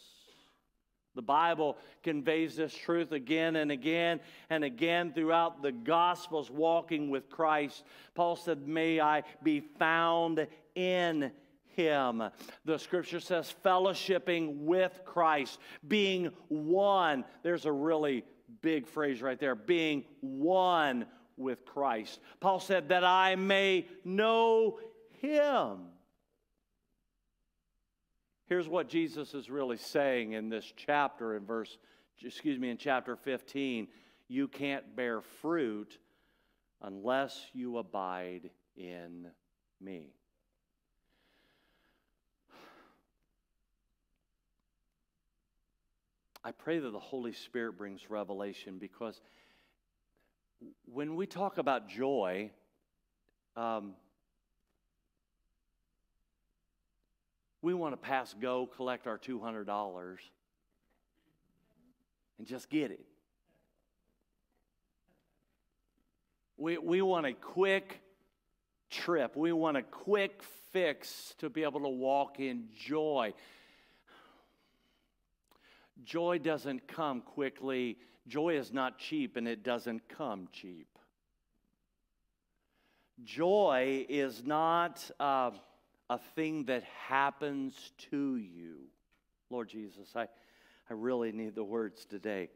The 1.16 1.22
Bible 1.22 1.78
conveys 2.04 2.56
this 2.56 2.74
truth 2.74 3.12
again 3.12 3.58
and 3.58 3.72
again 3.72 4.22
and 4.50 4.64
again 4.64 5.14
throughout 5.14 5.62
the 5.62 5.72
Gospels, 5.72 6.50
walking 6.50 7.10
with 7.10 7.30
Christ. 7.30 7.84
Paul 8.16 8.36
said, 8.36 8.68
May 8.68 9.00
I 9.00 9.24
be 9.44 9.60
found 9.60 10.48
in 10.76 11.32
him. 11.76 12.24
The 12.66 12.78
scripture 12.78 13.20
says, 13.20 13.54
fellowshipping 13.64 14.60
with 14.60 15.02
Christ, 15.06 15.60
being 15.88 16.32
one. 16.48 17.26
There's 17.44 17.66
a 17.66 17.72
really 17.72 18.24
big 18.62 18.88
phrase 18.88 19.22
right 19.22 19.40
there 19.40 19.56
being 19.56 20.06
one 20.22 21.06
with 21.38 21.66
Christ. 21.66 22.20
Paul 22.40 22.60
said, 22.60 22.90
That 22.90 23.04
I 23.04 23.36
may 23.36 23.88
know 24.04 24.80
him 25.22 25.88
Here's 28.52 28.68
what 28.68 28.90
Jesus 28.90 29.34
is 29.34 29.50
really 29.50 29.78
saying 29.78 30.34
in 30.34 30.50
this 30.50 30.74
chapter 30.76 31.38
in 31.38 31.46
verse, 31.46 31.78
excuse 32.22 32.60
me, 32.60 32.70
in 32.70 32.76
chapter 32.76 33.16
15. 33.16 33.88
You 34.28 34.50
can't 34.50 34.94
bear 34.94 35.22
fruit 35.22 35.98
unless 36.82 37.46
you 37.54 37.78
abide 37.78 38.50
in 38.76 39.28
me. 39.80 40.10
I 46.44 46.52
pray 46.52 46.80
that 46.80 46.92
the 46.92 47.00
Holy 47.00 47.32
Spirit 47.32 47.78
brings 47.78 48.10
revelation 48.10 48.80
because 48.80 49.22
when 50.92 51.16
we 51.16 51.26
talk 51.26 51.58
about 51.58 51.88
joy, 51.88 52.52
um, 53.56 53.94
We 57.62 57.74
want 57.74 57.94
to 57.94 57.98
pass 57.98 58.34
go, 58.34 58.66
collect 58.66 59.08
our 59.08 59.18
$200, 59.18 60.18
and 62.40 62.48
just 62.48 62.70
get 62.70 62.92
it. 62.92 63.06
We, 66.58 66.78
we 66.78 67.02
want 67.02 67.26
a 67.26 67.34
quick 67.34 68.02
trip. 68.90 69.36
We 69.36 69.52
want 69.52 69.78
a 69.78 69.84
quick 69.84 70.44
fix 70.72 71.36
to 71.40 71.50
be 71.50 71.64
able 71.64 71.82
to 71.82 71.90
walk 71.90 72.40
in 72.40 72.68
joy. 72.76 73.34
Joy 76.04 76.40
doesn't 76.40 76.88
come 76.88 77.22
quickly. 77.22 77.98
Joy 78.28 78.58
is 78.58 78.72
not 78.72 78.98
cheap 78.98 79.38
and 79.38 79.48
it 79.48 79.64
doesn't 79.64 80.08
come 80.08 80.48
cheap. 80.52 80.88
Joy 83.24 84.06
is 84.10 84.44
not. 84.46 85.10
Uh, 85.20 85.52
a 86.12 86.20
thing 86.36 86.66
that 86.66 86.84
happens 87.08 87.94
to 88.12 88.36
you. 88.36 88.80
Lord 89.50 89.70
Jesus, 89.70 90.10
I, 90.14 90.24
I 90.90 90.94
really 90.94 91.32
need 91.32 91.56
the 91.56 91.64
words 91.64 92.04
today. 92.04 92.50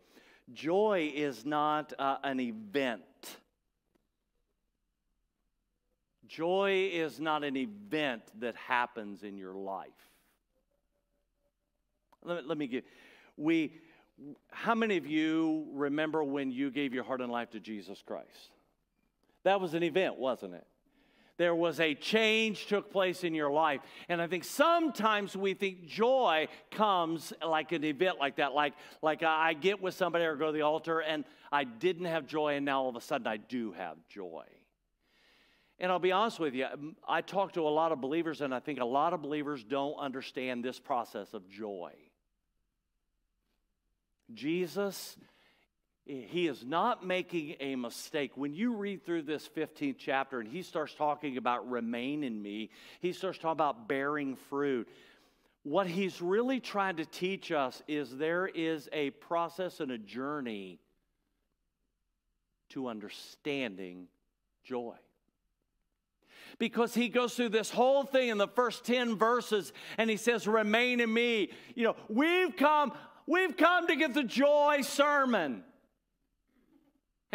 Joy 0.51 1.09
is 1.15 1.45
not 1.45 1.93
uh, 1.97 2.17
an 2.21 2.41
event. 2.41 3.01
Joy 6.27 6.89
is 6.91 7.21
not 7.21 7.45
an 7.45 7.55
event 7.55 8.23
that 8.41 8.57
happens 8.57 9.23
in 9.23 9.37
your 9.37 9.53
life. 9.53 9.87
Let, 12.25 12.43
me- 12.43 12.49
let 12.49 12.57
me 12.57 12.67
give. 12.67 12.83
We, 13.37 13.71
how 14.51 14.75
many 14.75 14.97
of 14.97 15.07
you 15.07 15.67
remember 15.71 16.25
when 16.25 16.51
you 16.51 16.71
gave 16.71 16.93
your 16.93 17.05
heart 17.05 17.21
and 17.21 17.31
life 17.31 17.51
to 17.51 17.61
Jesus 17.61 18.03
Christ? 18.05 18.51
That 19.43 19.61
was 19.61 19.73
an 19.75 19.83
event, 19.83 20.17
wasn't 20.17 20.55
it? 20.55 20.67
There 21.37 21.55
was 21.55 21.79
a 21.79 21.93
change 21.95 22.67
took 22.67 22.91
place 22.91 23.23
in 23.23 23.33
your 23.33 23.51
life. 23.51 23.81
And 24.07 24.21
I 24.21 24.27
think 24.27 24.45
sometimes 24.45 25.35
we 25.35 25.53
think 25.53 25.85
joy 25.85 26.47
comes 26.71 27.33
like 27.45 27.73
an 27.73 27.83
event 27.83 28.19
like 28.19 28.37
that. 28.37 28.53
Like, 28.53 28.73
like 29.01 29.21
I 29.21 29.53
get 29.53 29.81
with 29.81 29.95
somebody 29.95 30.23
or 30.23 30.35
go 30.35 30.47
to 30.47 30.51
the 30.51 30.61
altar 30.61 31.01
and 31.01 31.25
I 31.51 31.65
didn't 31.65 32.05
have 32.05 32.25
joy 32.25 32.55
and 32.55 32.65
now 32.65 32.83
all 32.83 32.89
of 32.89 32.95
a 32.95 33.01
sudden 33.01 33.27
I 33.27 33.37
do 33.37 33.73
have 33.73 33.97
joy. 34.07 34.45
And 35.77 35.91
I'll 35.91 35.99
be 35.99 36.13
honest 36.13 36.39
with 36.39 36.53
you, 36.53 36.67
I 37.05 37.19
talk 37.19 37.53
to 37.53 37.61
a 37.61 37.69
lot 37.69 37.91
of 37.91 37.99
believers 37.99 38.39
and 38.39 38.55
I 38.55 38.59
think 38.59 38.79
a 38.79 38.85
lot 38.85 39.11
of 39.11 39.21
believers 39.21 39.63
don't 39.63 39.95
understand 39.95 40.63
this 40.63 40.79
process 40.79 41.33
of 41.33 41.49
joy. 41.49 41.91
Jesus 44.33 45.17
he 46.05 46.47
is 46.47 46.63
not 46.63 47.05
making 47.05 47.55
a 47.59 47.75
mistake. 47.75 48.31
When 48.35 48.53
you 48.53 48.75
read 48.75 49.03
through 49.03 49.23
this 49.23 49.49
15th 49.55 49.95
chapter 49.97 50.39
and 50.39 50.47
he 50.47 50.61
starts 50.61 50.93
talking 50.93 51.37
about 51.37 51.69
remain 51.69 52.23
in 52.23 52.39
me, 52.39 52.69
he 53.01 53.11
starts 53.11 53.39
talking 53.39 53.53
about 53.53 53.87
bearing 53.87 54.35
fruit. 54.49 54.87
What 55.63 55.87
he's 55.87 56.21
really 56.21 56.59
trying 56.59 56.97
to 56.97 57.05
teach 57.05 57.51
us 57.51 57.81
is 57.87 58.15
there 58.15 58.45
is 58.45 58.87
a 58.93 59.09
process 59.11 59.79
and 59.79 59.91
a 59.91 59.97
journey 59.97 60.79
to 62.69 62.87
understanding 62.87 64.07
joy. 64.63 64.95
Because 66.59 66.93
he 66.93 67.09
goes 67.09 67.33
through 67.33 67.49
this 67.49 67.71
whole 67.71 68.03
thing 68.03 68.29
in 68.29 68.37
the 68.37 68.47
first 68.47 68.85
10 68.85 69.17
verses 69.17 69.73
and 69.97 70.07
he 70.07 70.17
says, 70.17 70.47
Remain 70.47 70.99
in 70.99 71.11
me. 71.11 71.49
You 71.73 71.85
know, 71.85 71.95
we've 72.09 72.55
come, 72.55 72.93
we've 73.25 73.57
come 73.57 73.87
to 73.87 73.95
get 73.95 74.13
the 74.13 74.23
joy 74.23 74.81
sermon. 74.83 75.63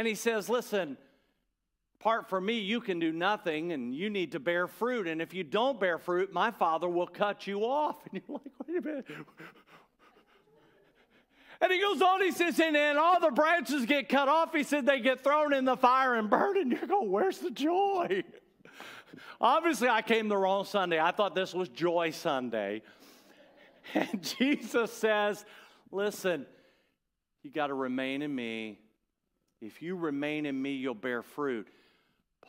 And 0.00 0.08
he 0.08 0.14
says, 0.14 0.48
Listen, 0.48 0.96
apart 2.00 2.30
from 2.30 2.46
me, 2.46 2.58
you 2.58 2.80
can 2.80 2.98
do 2.98 3.12
nothing, 3.12 3.72
and 3.72 3.94
you 3.94 4.08
need 4.08 4.32
to 4.32 4.40
bear 4.40 4.66
fruit. 4.66 5.06
And 5.06 5.20
if 5.20 5.34
you 5.34 5.44
don't 5.44 5.78
bear 5.78 5.98
fruit, 5.98 6.32
my 6.32 6.50
father 6.52 6.88
will 6.88 7.06
cut 7.06 7.46
you 7.46 7.66
off. 7.66 7.96
And 8.10 8.22
you're 8.26 8.38
like, 8.38 8.52
Wait 8.66 8.78
a 8.78 8.80
minute. 8.80 9.06
And 11.60 11.70
he 11.70 11.78
goes 11.78 12.00
on, 12.00 12.22
he 12.22 12.30
says, 12.30 12.58
and 12.58 12.74
then 12.74 12.96
all 12.96 13.20
the 13.20 13.30
branches 13.30 13.84
get 13.84 14.08
cut 14.08 14.28
off. 14.28 14.54
He 14.54 14.62
said, 14.62 14.86
they 14.86 15.00
get 15.00 15.22
thrown 15.22 15.52
in 15.52 15.66
the 15.66 15.76
fire 15.76 16.14
and 16.14 16.30
burned. 16.30 16.56
And 16.62 16.72
you're 16.72 16.86
going, 16.86 17.10
Where's 17.10 17.36
the 17.36 17.50
joy? 17.50 18.24
Obviously, 19.38 19.90
I 19.90 20.00
came 20.00 20.28
the 20.28 20.38
wrong 20.38 20.64
Sunday. 20.64 20.98
I 20.98 21.10
thought 21.10 21.34
this 21.34 21.52
was 21.52 21.68
Joy 21.68 22.12
Sunday. 22.12 22.80
And 23.92 24.22
Jesus 24.22 24.94
says, 24.94 25.44
Listen, 25.92 26.46
you 27.42 27.50
got 27.50 27.66
to 27.66 27.74
remain 27.74 28.22
in 28.22 28.34
me 28.34 28.78
if 29.60 29.82
you 29.82 29.96
remain 29.96 30.46
in 30.46 30.60
me, 30.60 30.72
you'll 30.72 30.94
bear 30.94 31.22
fruit. 31.22 31.68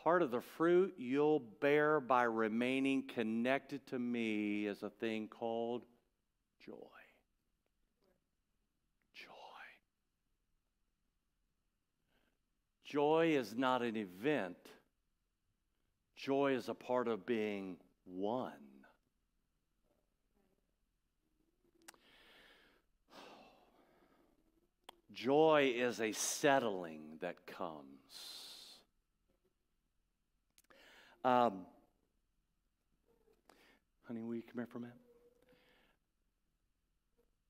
Part 0.04 0.22
of 0.22 0.32
the 0.32 0.42
fruit 0.42 0.96
you'll 0.98 1.42
bear 1.60 2.00
by 2.00 2.24
remaining 2.24 3.04
connected 3.04 3.86
to 3.88 4.00
me 4.00 4.66
is 4.66 4.82
a 4.82 4.90
thing 4.90 5.28
called 5.28 5.84
joy. 6.66 6.74
Joy. 9.14 9.30
Joy 12.84 13.36
is 13.38 13.54
not 13.56 13.82
an 13.82 13.96
event, 13.98 14.58
joy 16.16 16.54
is 16.54 16.70
a 16.70 16.74
part 16.74 17.08
of 17.08 17.26
being 17.26 17.78
one. 18.06 18.71
Joy 25.24 25.74
is 25.76 26.02
a 26.02 26.12
settling 26.14 27.02
that 27.22 27.46
comes. 27.46 27.86
Um, 31.24 31.68
honey, 34.08 34.24
will 34.24 34.34
you 34.34 34.42
come 34.42 34.56
here 34.56 34.66
for 34.66 34.80
a 34.80 34.82
minute? 34.82 34.96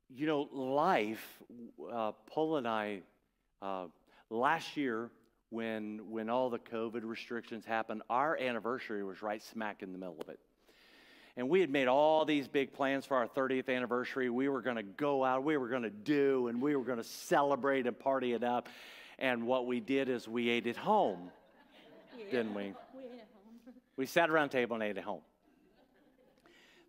You 0.09 0.27
know, 0.27 0.49
life, 0.51 1.25
uh, 1.93 2.11
Paul 2.25 2.57
and 2.57 2.67
I, 2.67 3.03
uh, 3.61 3.85
last 4.29 4.75
year, 4.75 5.09
when, 5.49 6.01
when 6.09 6.29
all 6.29 6.49
the 6.49 6.59
COVID 6.59 7.03
restrictions 7.05 7.63
happened, 7.63 8.01
our 8.09 8.37
anniversary 8.37 9.05
was 9.05 9.21
right 9.21 9.41
smack 9.41 9.81
in 9.81 9.93
the 9.93 9.97
middle 9.97 10.17
of 10.19 10.27
it. 10.27 10.39
And 11.37 11.47
we 11.47 11.61
had 11.61 11.69
made 11.69 11.87
all 11.87 12.25
these 12.25 12.47
big 12.47 12.73
plans 12.73 13.05
for 13.05 13.15
our 13.17 13.27
30th 13.27 13.73
anniversary. 13.73 14.29
We 14.29 14.49
were 14.49 14.61
going 14.61 14.75
to 14.75 14.83
go 14.83 15.23
out, 15.23 15.43
we 15.43 15.57
were 15.57 15.69
going 15.69 15.83
to 15.83 15.89
do, 15.89 16.47
and 16.47 16.61
we 16.61 16.75
were 16.75 16.83
going 16.83 16.97
to 16.97 17.03
celebrate 17.03 17.87
and 17.87 17.97
party 17.97 18.33
it 18.33 18.43
up. 18.43 18.67
And 19.17 19.47
what 19.47 19.65
we 19.65 19.79
did 19.79 20.09
is 20.09 20.27
we 20.27 20.49
ate 20.49 20.67
at 20.67 20.75
home, 20.75 21.31
yeah, 22.17 22.25
didn't 22.31 22.53
we? 22.53 22.63
We 22.63 22.67
ate 22.67 22.73
at 22.73 23.27
home. 23.33 23.73
we 23.97 24.05
sat 24.05 24.29
around 24.29 24.47
a 24.47 24.49
table 24.49 24.75
and 24.75 24.83
ate 24.83 24.97
at 24.97 25.03
home. 25.03 25.21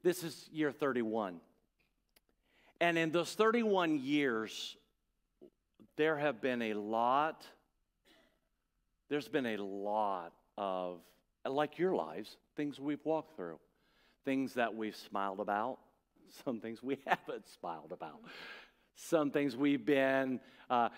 This 0.02 0.24
is 0.24 0.48
year 0.52 0.72
31. 0.72 1.40
And 2.80 2.98
in 2.98 3.12
those 3.12 3.32
31 3.34 4.00
years, 4.00 4.76
there 5.96 6.16
have 6.16 6.40
been 6.40 6.62
a 6.62 6.74
lot, 6.74 7.46
there's 9.08 9.28
been 9.28 9.46
a 9.46 9.56
lot 9.58 10.32
of, 10.58 10.98
like 11.46 11.78
your 11.78 11.94
lives, 11.94 12.36
things 12.56 12.80
we've 12.80 13.04
walked 13.04 13.36
through 13.36 13.60
things 14.24 14.54
that 14.54 14.74
we've 14.74 14.96
smiled 14.96 15.40
about, 15.40 15.78
some 16.44 16.60
things 16.60 16.82
we 16.82 16.98
haven't 17.06 17.48
smiled 17.48 17.92
about, 17.92 18.20
some 18.94 19.30
things 19.30 19.56
we've 19.56 19.84
been 19.84 20.40
uh, 20.70 20.88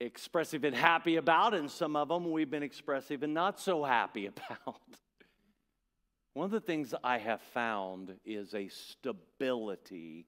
expressive 0.00 0.64
and 0.64 0.74
happy 0.74 1.16
about, 1.16 1.54
and 1.54 1.70
some 1.70 1.96
of 1.96 2.08
them 2.08 2.30
we've 2.30 2.50
been 2.50 2.62
expressive 2.62 3.22
and 3.22 3.34
not 3.34 3.60
so 3.60 3.84
happy 3.84 4.26
about. 4.26 4.80
One 6.34 6.46
of 6.46 6.50
the 6.50 6.60
things 6.60 6.94
I 7.04 7.18
have 7.18 7.40
found 7.52 8.14
is 8.24 8.54
a 8.54 8.68
stability, 8.68 10.26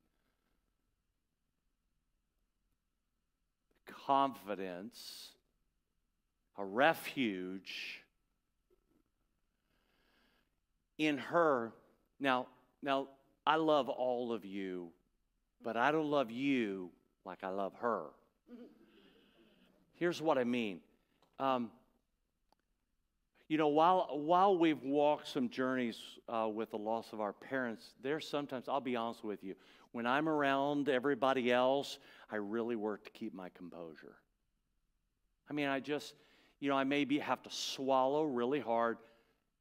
confidence, 4.06 5.32
a 6.56 6.64
refuge 6.64 8.04
in 10.96 11.18
her 11.18 11.72
now, 12.20 12.46
now 12.82 13.08
I 13.46 13.56
love 13.56 13.88
all 13.88 14.32
of 14.32 14.44
you, 14.44 14.90
but 15.62 15.76
I 15.76 15.92
don't 15.92 16.10
love 16.10 16.30
you 16.30 16.90
like 17.24 17.42
I 17.42 17.48
love 17.48 17.74
her. 17.80 18.06
Here's 19.94 20.20
what 20.20 20.38
I 20.38 20.44
mean. 20.44 20.80
Um, 21.38 21.70
you 23.48 23.58
know, 23.58 23.68
while, 23.68 24.08
while 24.12 24.58
we've 24.58 24.82
walked 24.82 25.28
some 25.28 25.48
journeys 25.48 25.98
uh, 26.28 26.48
with 26.52 26.70
the 26.70 26.78
loss 26.78 27.12
of 27.12 27.20
our 27.20 27.32
parents, 27.32 27.94
there's 28.02 28.28
sometimes, 28.28 28.68
I'll 28.68 28.80
be 28.80 28.96
honest 28.96 29.22
with 29.22 29.44
you, 29.44 29.54
when 29.92 30.06
I'm 30.06 30.28
around 30.28 30.88
everybody 30.88 31.52
else, 31.52 31.98
I 32.30 32.36
really 32.36 32.76
work 32.76 33.04
to 33.04 33.10
keep 33.10 33.32
my 33.32 33.48
composure. 33.50 34.16
I 35.48 35.52
mean, 35.52 35.68
I 35.68 35.78
just, 35.78 36.14
you 36.58 36.68
know, 36.68 36.76
I 36.76 36.84
maybe 36.84 37.18
have 37.20 37.42
to 37.44 37.50
swallow 37.50 38.24
really 38.24 38.60
hard. 38.60 38.98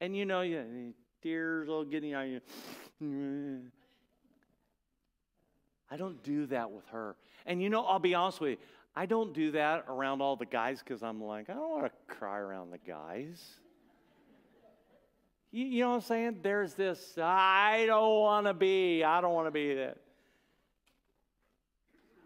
And 0.00 0.16
you 0.16 0.24
know, 0.26 0.40
you, 0.40 0.92
tears 1.26 1.68
all 1.68 1.84
getting 1.84 2.14
out. 2.14 2.24
I 5.90 5.96
don't 5.96 6.22
do 6.22 6.46
that 6.46 6.70
with 6.70 6.86
her. 6.88 7.16
And 7.46 7.60
you 7.60 7.68
know, 7.68 7.84
I'll 7.84 7.98
be 7.98 8.14
honest 8.14 8.40
with 8.40 8.50
you, 8.52 8.56
I 8.94 9.06
don't 9.06 9.34
do 9.34 9.50
that 9.52 9.86
around 9.88 10.22
all 10.22 10.36
the 10.36 10.46
guys 10.46 10.78
because 10.78 11.02
I'm 11.02 11.22
like, 11.22 11.50
I 11.50 11.54
don't 11.54 11.70
want 11.70 11.84
to 11.86 12.14
cry 12.14 12.38
around 12.38 12.70
the 12.70 12.78
guys. 12.78 13.44
You, 15.50 15.66
you 15.66 15.80
know 15.80 15.90
what 15.90 15.96
I'm 15.96 16.00
saying? 16.02 16.38
There's 16.42 16.74
this, 16.74 17.18
I 17.20 17.84
don't 17.86 18.20
want 18.20 18.46
to 18.46 18.54
be, 18.54 19.02
I 19.02 19.20
don't 19.20 19.34
want 19.34 19.48
to 19.48 19.52
be 19.52 19.74
that. 19.74 19.98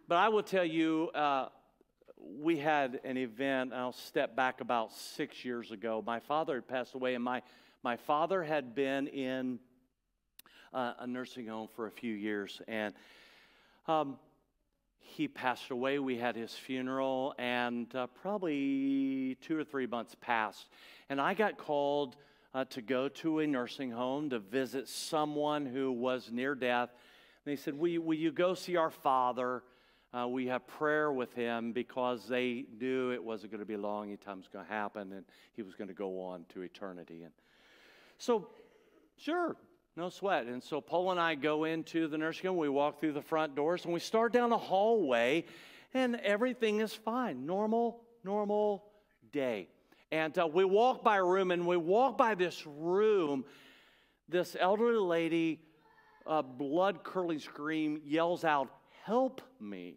But 0.08 0.16
I 0.16 0.28
will 0.28 0.42
tell 0.42 0.64
you, 0.64 1.10
uh, 1.14 1.48
we 2.38 2.58
had 2.58 3.00
an 3.04 3.16
event, 3.16 3.72
I'll 3.72 3.92
step 3.92 4.36
back 4.36 4.60
about 4.60 4.92
six 4.92 5.44
years 5.44 5.70
ago. 5.70 6.02
My 6.06 6.20
father 6.20 6.56
had 6.56 6.68
passed 6.68 6.94
away, 6.94 7.14
and 7.14 7.24
my 7.24 7.42
my 7.82 7.96
father 7.96 8.42
had 8.42 8.74
been 8.74 9.06
in 9.06 9.58
uh, 10.72 10.92
a 11.00 11.06
nursing 11.06 11.46
home 11.46 11.68
for 11.74 11.86
a 11.86 11.90
few 11.90 12.14
years, 12.14 12.60
and 12.68 12.94
um, 13.88 14.18
he 14.98 15.26
passed 15.26 15.70
away. 15.70 15.98
We 15.98 16.18
had 16.18 16.36
his 16.36 16.52
funeral, 16.52 17.34
and 17.38 17.92
uh, 17.94 18.06
probably 18.08 19.36
two 19.40 19.58
or 19.58 19.64
three 19.64 19.86
months 19.86 20.14
passed. 20.20 20.68
And 21.08 21.20
I 21.20 21.34
got 21.34 21.56
called 21.56 22.16
uh, 22.54 22.64
to 22.66 22.82
go 22.82 23.08
to 23.08 23.40
a 23.40 23.46
nursing 23.46 23.90
home 23.90 24.30
to 24.30 24.38
visit 24.38 24.88
someone 24.88 25.64
who 25.64 25.90
was 25.90 26.30
near 26.30 26.54
death. 26.54 26.90
And 27.44 27.52
they 27.52 27.56
said, 27.56 27.74
Will 27.74 27.88
you, 27.88 28.02
will 28.02 28.14
you 28.14 28.30
go 28.30 28.54
see 28.54 28.76
our 28.76 28.90
father? 28.90 29.62
Uh, 30.12 30.26
we 30.26 30.46
have 30.46 30.66
prayer 30.66 31.12
with 31.12 31.32
him 31.34 31.72
because 31.72 32.26
they 32.26 32.64
knew 32.80 33.12
it 33.12 33.22
wasn't 33.22 33.52
going 33.52 33.60
to 33.60 33.66
be 33.66 33.76
long. 33.76 34.16
Time 34.18 34.38
was 34.38 34.48
going 34.48 34.66
to 34.66 34.70
happen, 34.70 35.12
and 35.12 35.24
he 35.54 35.62
was 35.62 35.74
going 35.74 35.88
to 35.88 35.94
go 35.94 36.20
on 36.20 36.44
to 36.52 36.62
eternity. 36.62 37.22
And 37.22 37.32
so, 38.20 38.48
sure, 39.16 39.56
No 39.96 40.10
sweat. 40.10 40.44
And 40.46 40.62
so 40.62 40.80
Paul 40.82 41.10
and 41.10 41.18
I 41.18 41.34
go 41.34 41.64
into 41.64 42.06
the 42.06 42.18
nursing 42.18 42.48
home. 42.48 42.58
We 42.58 42.68
walk 42.68 43.00
through 43.00 43.14
the 43.14 43.22
front 43.22 43.54
doors 43.56 43.84
and 43.84 43.94
we 43.94 44.00
start 44.00 44.32
down 44.32 44.50
the 44.50 44.58
hallway, 44.58 45.46
and 45.94 46.16
everything 46.16 46.80
is 46.80 46.92
fine. 46.92 47.46
Normal, 47.46 48.02
normal 48.22 48.84
day. 49.32 49.68
And 50.12 50.38
uh, 50.38 50.46
we 50.46 50.66
walk 50.66 51.02
by 51.02 51.16
a 51.16 51.24
room, 51.24 51.50
and 51.50 51.66
we 51.66 51.78
walk 51.78 52.18
by 52.18 52.34
this 52.34 52.66
room. 52.66 53.44
This 54.28 54.54
elderly 54.58 54.98
lady, 54.98 55.60
uh, 56.26 56.42
blood 56.42 57.02
curdling 57.02 57.38
scream, 57.38 58.02
yells 58.04 58.44
out, 58.44 58.68
Help 59.04 59.40
me. 59.58 59.96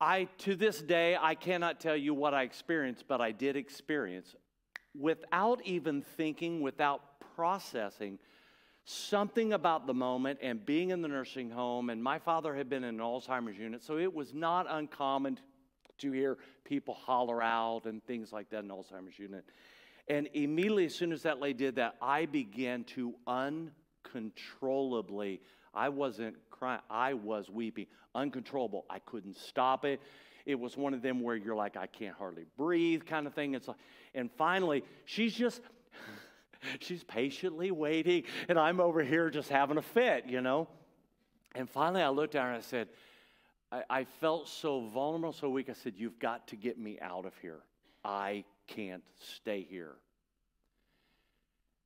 I, 0.00 0.24
to 0.38 0.56
this 0.56 0.80
day, 0.80 1.18
I 1.20 1.34
cannot 1.34 1.80
tell 1.80 1.96
you 1.96 2.14
what 2.14 2.32
I 2.32 2.44
experienced, 2.44 3.04
but 3.06 3.20
I 3.20 3.32
did 3.32 3.56
experience, 3.56 4.34
without 4.98 5.64
even 5.64 6.02
thinking, 6.02 6.60
without 6.60 7.00
processing, 7.34 8.18
something 8.84 9.52
about 9.52 9.86
the 9.86 9.94
moment 9.94 10.38
and 10.42 10.66
being 10.66 10.90
in 10.90 11.02
the 11.02 11.08
nursing 11.08 11.50
home. 11.50 11.90
And 11.90 12.02
my 12.02 12.18
father 12.18 12.54
had 12.54 12.68
been 12.68 12.84
in 12.84 12.96
an 12.96 13.00
Alzheimer's 13.00 13.58
unit, 13.58 13.82
so 13.82 13.98
it 13.98 14.12
was 14.12 14.34
not 14.34 14.66
uncommon 14.68 15.38
to 15.98 16.12
hear 16.12 16.38
people 16.64 16.94
holler 16.94 17.42
out 17.42 17.84
and 17.84 18.02
things 18.04 18.32
like 18.32 18.50
that 18.50 18.64
in 18.64 18.70
Alzheimer's 18.70 19.18
unit. 19.18 19.44
And 20.08 20.28
immediately, 20.32 20.86
as 20.86 20.94
soon 20.94 21.12
as 21.12 21.22
that 21.22 21.40
lady 21.40 21.58
did 21.58 21.76
that, 21.76 21.96
I 22.02 22.26
began 22.26 22.84
to 22.84 23.14
uncontrollably, 23.26 25.40
I 25.74 25.88
wasn't 25.88 26.36
crying, 26.50 26.80
I 26.90 27.14
was 27.14 27.48
weeping, 27.48 27.86
uncontrollable. 28.14 28.84
I 28.90 28.98
couldn't 29.00 29.36
stop 29.36 29.84
it. 29.84 30.00
It 30.46 30.58
was 30.58 30.76
one 30.76 30.94
of 30.94 31.02
them 31.02 31.20
where 31.20 31.36
you're 31.36 31.54
like, 31.54 31.76
I 31.76 31.86
can't 31.86 32.16
hardly 32.16 32.44
breathe 32.56 33.04
kind 33.04 33.26
of 33.26 33.34
thing. 33.34 33.54
It's 33.54 33.68
like, 33.68 33.76
and 34.14 34.30
finally, 34.32 34.84
she's 35.04 35.34
just, 35.34 35.60
she's 36.80 37.04
patiently 37.04 37.70
waiting, 37.70 38.24
and 38.48 38.58
I'm 38.58 38.80
over 38.80 39.02
here 39.02 39.30
just 39.30 39.48
having 39.48 39.76
a 39.76 39.82
fit, 39.82 40.26
you 40.26 40.40
know? 40.40 40.68
And 41.54 41.68
finally, 41.68 42.02
I 42.02 42.08
looked 42.08 42.34
at 42.34 42.42
her 42.42 42.48
and 42.48 42.56
I 42.56 42.60
said, 42.60 42.88
I, 43.72 43.82
I 43.90 44.04
felt 44.04 44.48
so 44.48 44.80
vulnerable, 44.80 45.32
so 45.32 45.48
weak. 45.50 45.68
I 45.68 45.74
said, 45.74 45.94
You've 45.96 46.18
got 46.18 46.48
to 46.48 46.56
get 46.56 46.78
me 46.78 46.98
out 47.00 47.26
of 47.26 47.36
here. 47.38 47.60
I 48.04 48.44
can't 48.66 49.02
stay 49.18 49.66
here. 49.68 49.94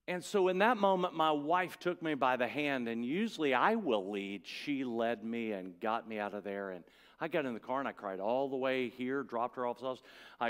And 0.07 0.23
so 0.23 0.49
in 0.49 0.59
that 0.59 0.77
moment, 0.77 1.15
my 1.15 1.31
wife 1.31 1.79
took 1.79 2.03
me 2.03 2.15
by 2.15 2.37
the 2.37 2.47
hand, 2.47 2.89
and 2.89 3.05
usually 3.05 3.55
I 3.55 3.77
will 3.77 4.11
lead. 4.11 4.43
She 4.45 4.85
led 4.85 5.25
me 5.25 5.53
and 5.53 5.79
got 5.81 6.07
me 6.07 6.19
out 6.19 6.35
of 6.35 6.45
there. 6.45 6.71
And 6.71 6.85
I 7.21 7.29
got 7.29 7.47
in 7.47 7.55
the 7.55 7.61
car 7.61 7.79
and 7.79 7.89
I 7.89 7.93
cried 7.93 8.21
all 8.21 8.51
the 8.51 8.57
way 8.57 8.91
here, 8.91 9.23
dropped 9.23 9.57
her 9.57 9.67
off 9.67 9.81
the 9.81 9.87
house. 9.87 10.03
I, 10.39 10.49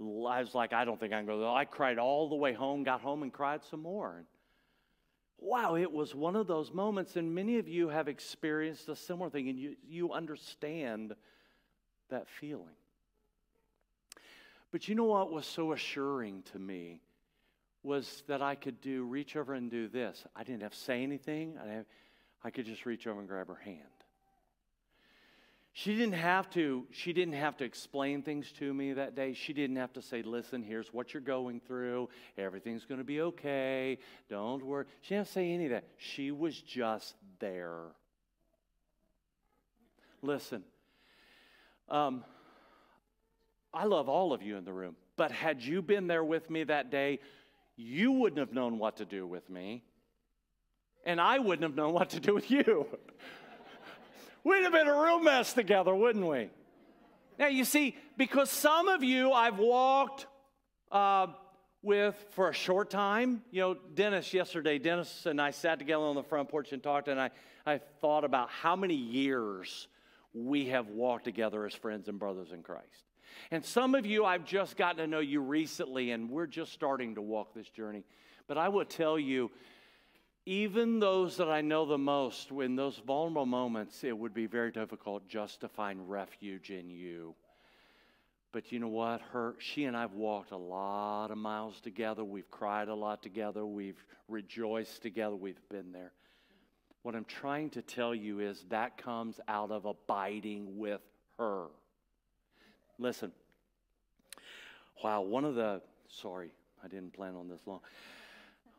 I 0.00 0.40
was 0.40 0.54
like, 0.54 0.72
I 0.72 0.86
don't 0.86 0.98
think 0.98 1.12
I 1.12 1.18
can 1.18 1.26
go. 1.26 1.54
I 1.54 1.66
cried 1.66 1.98
all 1.98 2.30
the 2.30 2.36
way 2.36 2.54
home, 2.54 2.84
got 2.84 3.02
home 3.02 3.22
and 3.22 3.30
cried 3.30 3.62
some 3.64 3.82
more. 3.82 4.14
And 4.16 4.26
wow, 5.38 5.76
it 5.76 5.92
was 5.92 6.14
one 6.14 6.34
of 6.34 6.46
those 6.46 6.72
moments, 6.72 7.16
and 7.16 7.34
many 7.34 7.58
of 7.58 7.68
you 7.68 7.88
have 7.90 8.08
experienced 8.08 8.88
a 8.88 8.96
similar 8.96 9.28
thing, 9.28 9.50
and 9.50 9.58
you, 9.58 9.76
you 9.86 10.12
understand 10.12 11.14
that 12.08 12.28
feeling. 12.28 12.76
But 14.72 14.88
you 14.88 14.94
know 14.94 15.04
what 15.04 15.30
was 15.30 15.44
so 15.44 15.72
assuring 15.72 16.44
to 16.52 16.58
me? 16.58 17.02
Was 17.86 18.24
that 18.26 18.42
I 18.42 18.56
could 18.56 18.80
do 18.80 19.04
reach 19.04 19.36
over 19.36 19.54
and 19.54 19.70
do 19.70 19.88
this. 19.88 20.24
I 20.34 20.42
didn't 20.42 20.62
have 20.62 20.72
to 20.72 20.78
say 20.78 21.02
anything. 21.02 21.56
I, 21.62 21.68
have, 21.68 21.86
I 22.44 22.50
could 22.50 22.66
just 22.66 22.84
reach 22.84 23.06
over 23.06 23.20
and 23.20 23.28
grab 23.28 23.46
her 23.48 23.54
hand. 23.54 23.80
She 25.72 25.94
didn't 25.94 26.14
have 26.14 26.48
to 26.50 26.86
she 26.90 27.12
didn't 27.12 27.34
have 27.34 27.58
to 27.58 27.64
explain 27.64 28.22
things 28.22 28.50
to 28.52 28.72
me 28.72 28.94
that 28.94 29.14
day. 29.14 29.34
She 29.34 29.52
didn't 29.52 29.76
have 29.76 29.92
to 29.92 30.00
say, 30.00 30.22
"Listen, 30.22 30.62
here's 30.62 30.90
what 30.92 31.12
you're 31.12 31.20
going 31.20 31.60
through. 31.60 32.08
Everything's 32.38 32.86
going 32.86 32.96
to 32.96 33.04
be 33.04 33.20
okay. 33.20 33.98
Don't 34.30 34.64
worry." 34.64 34.86
She 35.02 35.14
didn't 35.14 35.28
say 35.28 35.52
any 35.52 35.66
of 35.66 35.72
that. 35.72 35.84
She 35.98 36.30
was 36.30 36.58
just 36.58 37.14
there. 37.40 37.82
Listen. 40.22 40.64
Um, 41.90 42.24
I 43.74 43.84
love 43.84 44.08
all 44.08 44.32
of 44.32 44.42
you 44.42 44.56
in 44.56 44.64
the 44.64 44.72
room, 44.72 44.96
but 45.16 45.30
had 45.30 45.60
you 45.60 45.82
been 45.82 46.06
there 46.06 46.24
with 46.24 46.48
me 46.48 46.64
that 46.64 46.90
day, 46.90 47.18
you 47.76 48.12
wouldn't 48.12 48.38
have 48.38 48.52
known 48.52 48.78
what 48.78 48.96
to 48.98 49.04
do 49.04 49.26
with 49.26 49.48
me, 49.50 49.84
and 51.04 51.20
I 51.20 51.38
wouldn't 51.38 51.62
have 51.62 51.74
known 51.74 51.92
what 51.92 52.10
to 52.10 52.20
do 52.20 52.34
with 52.34 52.50
you. 52.50 52.86
We'd 54.44 54.62
have 54.62 54.72
been 54.72 54.88
a 54.88 55.02
real 55.02 55.20
mess 55.20 55.52
together, 55.52 55.94
wouldn't 55.94 56.26
we? 56.26 56.50
Now, 57.38 57.48
you 57.48 57.64
see, 57.64 57.96
because 58.16 58.50
some 58.50 58.88
of 58.88 59.02
you 59.02 59.32
I've 59.32 59.58
walked 59.58 60.26
uh, 60.90 61.26
with 61.82 62.14
for 62.30 62.48
a 62.48 62.54
short 62.54 62.90
time. 62.90 63.42
You 63.50 63.60
know, 63.60 63.76
Dennis, 63.94 64.32
yesterday, 64.32 64.78
Dennis 64.78 65.26
and 65.26 65.40
I 65.40 65.50
sat 65.50 65.78
together 65.78 66.04
on 66.04 66.14
the 66.14 66.22
front 66.22 66.48
porch 66.48 66.72
and 66.72 66.82
talked, 66.82 67.08
and 67.08 67.20
I, 67.20 67.30
I 67.66 67.78
thought 68.00 68.24
about 68.24 68.50
how 68.50 68.76
many 68.76 68.94
years 68.94 69.88
we 70.32 70.66
have 70.66 70.88
walked 70.88 71.24
together 71.24 71.64
as 71.64 71.74
friends 71.74 72.08
and 72.08 72.18
brothers 72.18 72.52
in 72.52 72.62
Christ. 72.62 73.05
And 73.50 73.64
some 73.64 73.94
of 73.94 74.06
you, 74.06 74.24
I've 74.24 74.44
just 74.44 74.76
gotten 74.76 74.98
to 74.98 75.06
know 75.06 75.20
you 75.20 75.40
recently, 75.40 76.10
and 76.10 76.30
we're 76.30 76.46
just 76.46 76.72
starting 76.72 77.14
to 77.14 77.22
walk 77.22 77.54
this 77.54 77.68
journey. 77.68 78.04
But 78.48 78.58
I 78.58 78.68
will 78.68 78.84
tell 78.84 79.18
you, 79.18 79.50
even 80.46 81.00
those 81.00 81.38
that 81.38 81.48
I 81.48 81.60
know 81.60 81.84
the 81.86 81.98
most, 81.98 82.50
in 82.50 82.76
those 82.76 83.00
vulnerable 83.04 83.46
moments, 83.46 84.04
it 84.04 84.16
would 84.16 84.32
be 84.32 84.46
very 84.46 84.70
difficult 84.70 85.28
just 85.28 85.60
to 85.62 85.68
find 85.68 86.08
refuge 86.08 86.70
in 86.70 86.88
you. 86.88 87.34
But 88.52 88.70
you 88.72 88.78
know 88.78 88.88
what? 88.88 89.20
Her, 89.32 89.56
she 89.58 89.84
and 89.84 89.96
I've 89.96 90.14
walked 90.14 90.52
a 90.52 90.56
lot 90.56 91.30
of 91.30 91.36
miles 91.36 91.80
together. 91.80 92.24
We've 92.24 92.50
cried 92.50 92.88
a 92.88 92.94
lot 92.94 93.22
together. 93.22 93.66
We've 93.66 94.02
rejoiced 94.28 95.02
together. 95.02 95.34
We've 95.34 95.60
been 95.68 95.92
there. 95.92 96.12
What 97.02 97.14
I'm 97.14 97.24
trying 97.24 97.70
to 97.70 97.82
tell 97.82 98.14
you 98.14 98.40
is 98.40 98.64
that 98.70 98.98
comes 98.98 99.38
out 99.46 99.70
of 99.70 99.84
abiding 99.84 100.78
with 100.78 101.00
her. 101.38 101.66
Listen. 102.98 103.32
Wow, 105.02 105.22
one 105.22 105.44
of 105.44 105.54
the, 105.54 105.82
sorry, 106.08 106.50
I 106.82 106.88
didn't 106.88 107.12
plan 107.12 107.34
on 107.34 107.48
this 107.48 107.60
long. 107.66 107.80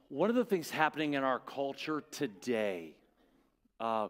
One 0.10 0.30
of 0.30 0.36
the 0.36 0.46
things 0.46 0.70
happening 0.70 1.14
in 1.14 1.24
our 1.24 1.40
culture 1.40 2.04
today, 2.12 2.96
uh, 3.80 4.08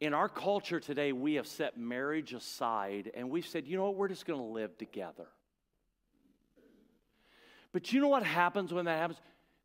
in 0.00 0.12
our 0.12 0.28
culture 0.28 0.80
today, 0.80 1.12
we 1.12 1.34
have 1.34 1.46
set 1.46 1.78
marriage 1.78 2.34
aside 2.34 3.10
and 3.14 3.30
we've 3.30 3.46
said, 3.46 3.66
you 3.66 3.76
know 3.76 3.84
what, 3.84 3.94
we're 3.94 4.08
just 4.08 4.26
going 4.26 4.40
to 4.40 4.46
live 4.46 4.76
together. 4.76 5.26
But 7.72 7.92
you 7.92 8.00
know 8.00 8.08
what 8.08 8.22
happens 8.22 8.72
when 8.72 8.84
that 8.86 8.98
happens? 8.98 9.20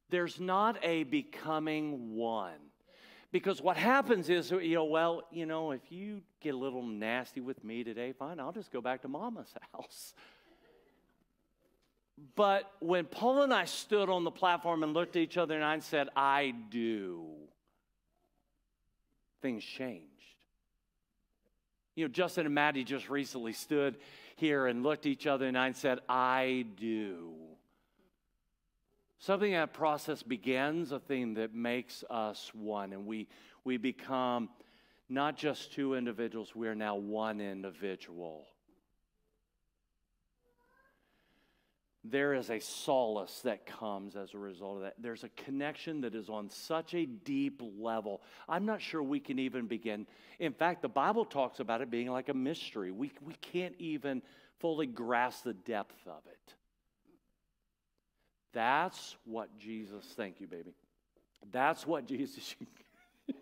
There's 0.09 0.39
not 0.39 0.77
a 0.83 1.03
becoming 1.03 2.15
one. 2.15 2.70
Because 3.31 3.61
what 3.61 3.77
happens 3.77 4.29
is, 4.29 4.51
you 4.51 4.75
know, 4.75 4.83
well, 4.83 5.23
you 5.31 5.45
know, 5.45 5.71
if 5.71 5.89
you 5.89 6.21
get 6.41 6.53
a 6.53 6.57
little 6.57 6.83
nasty 6.83 7.39
with 7.39 7.63
me 7.63 7.83
today, 7.83 8.11
fine, 8.11 8.39
I'll 8.39 8.51
just 8.51 8.71
go 8.71 8.81
back 8.81 9.03
to 9.03 9.07
mama's 9.07 9.53
house. 9.73 10.13
But 12.35 12.69
when 12.79 13.05
Paul 13.05 13.43
and 13.43 13.53
I 13.53 13.65
stood 13.65 14.09
on 14.09 14.25
the 14.25 14.31
platform 14.31 14.83
and 14.83 14.93
looked 14.93 15.15
at 15.15 15.21
each 15.21 15.37
other 15.37 15.55
and 15.55 15.63
I 15.63 15.79
said, 15.79 16.09
I 16.15 16.53
do, 16.69 17.25
things 19.41 19.63
changed. 19.63 20.07
You 21.95 22.05
know, 22.05 22.09
Justin 22.09 22.45
and 22.45 22.55
Maddie 22.55 22.83
just 22.83 23.09
recently 23.09 23.53
stood 23.53 23.97
here 24.35 24.67
and 24.67 24.83
looked 24.83 25.05
at 25.05 25.11
each 25.11 25.25
other 25.27 25.47
and 25.47 25.57
I 25.57 25.71
said, 25.71 25.99
I 26.07 26.65
do. 26.75 27.31
Something 29.21 29.51
that 29.51 29.71
process 29.71 30.23
begins, 30.23 30.91
a 30.91 30.99
thing 30.99 31.35
that 31.35 31.53
makes 31.53 32.03
us 32.09 32.51
one, 32.55 32.91
and 32.91 33.05
we, 33.05 33.27
we 33.63 33.77
become 33.77 34.49
not 35.09 35.37
just 35.37 35.71
two 35.71 35.93
individuals, 35.93 36.55
we 36.55 36.67
are 36.67 36.73
now 36.73 36.95
one 36.95 37.39
individual. 37.39 38.47
There 42.03 42.33
is 42.33 42.49
a 42.49 42.59
solace 42.59 43.41
that 43.43 43.67
comes 43.67 44.15
as 44.15 44.33
a 44.33 44.39
result 44.39 44.77
of 44.77 44.81
that. 44.81 44.95
There's 44.97 45.23
a 45.23 45.29
connection 45.29 46.01
that 46.01 46.15
is 46.15 46.27
on 46.27 46.49
such 46.49 46.95
a 46.95 47.05
deep 47.05 47.61
level. 47.77 48.23
I'm 48.49 48.65
not 48.65 48.81
sure 48.81 49.03
we 49.03 49.19
can 49.19 49.37
even 49.37 49.67
begin. 49.67 50.07
In 50.39 50.51
fact, 50.51 50.81
the 50.81 50.89
Bible 50.89 51.25
talks 51.25 51.59
about 51.59 51.81
it 51.81 51.91
being 51.91 52.09
like 52.09 52.29
a 52.29 52.33
mystery. 52.33 52.89
We, 52.89 53.11
we 53.21 53.35
can't 53.35 53.75
even 53.77 54.23
fully 54.57 54.87
grasp 54.87 55.43
the 55.43 55.53
depth 55.53 56.07
of 56.07 56.23
it. 56.25 56.55
That's 58.53 59.15
what 59.25 59.57
Jesus, 59.57 60.05
thank 60.15 60.41
you, 60.41 60.47
baby. 60.47 60.73
That's 61.51 61.87
what 61.87 62.05
Jesus, 62.05 62.55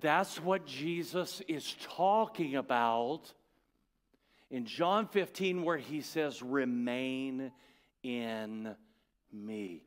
that's 0.00 0.40
what 0.40 0.66
Jesus 0.66 1.42
is 1.48 1.76
talking 1.96 2.56
about 2.56 3.32
in 4.50 4.64
John 4.64 5.08
15, 5.08 5.62
where 5.62 5.78
he 5.78 6.00
says, 6.00 6.42
Remain 6.42 7.52
in 8.02 8.74
me. 9.32 9.82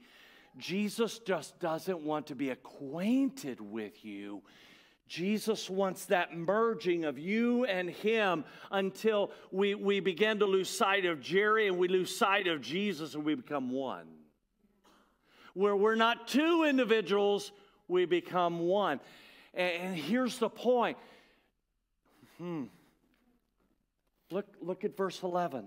Jesus 0.58 1.20
just 1.20 1.60
doesn't 1.60 2.00
want 2.02 2.28
to 2.28 2.36
be 2.36 2.50
acquainted 2.50 3.62
with 3.62 4.04
you. 4.04 4.42
Jesus 5.10 5.72
wants 5.72 6.06
that 6.06 6.38
merging 6.38 7.04
of 7.04 7.18
you 7.18 7.66
and 7.66 7.90
him 7.90 8.46
until 8.70 9.32
we, 9.52 9.74
we 9.74 10.00
begin 10.00 10.38
to 10.38 10.46
lose 10.46 10.70
sight 10.70 11.04
of 11.06 11.20
Jerry 11.20 11.68
and 11.68 11.80
we 11.80 11.88
lose 11.88 12.16
sight 12.16 12.46
of 12.46 12.62
Jesus 12.62 13.16
and 13.16 13.26
we 13.26 13.34
become 13.34 13.72
one. 13.72 14.06
where 15.56 15.76
we're 15.76 15.96
not 15.96 16.28
two 16.28 16.64
individuals, 16.64 17.52
we 17.88 18.06
become 18.06 18.60
one. 18.60 19.00
And 19.56 19.96
here's 19.96 20.38
the 20.38 20.48
point. 20.48 21.00
Hmm. 22.38 22.66
Look, 24.30 24.46
look 24.62 24.84
at 24.84 24.96
verse 24.96 25.24
11. 25.24 25.66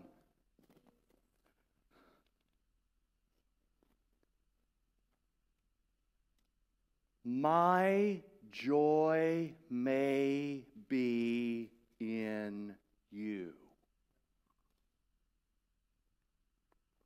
My 7.24 8.20
joy 8.52 9.52
may 9.70 10.64
be 10.88 11.70
in 11.98 12.74
you. 13.10 13.52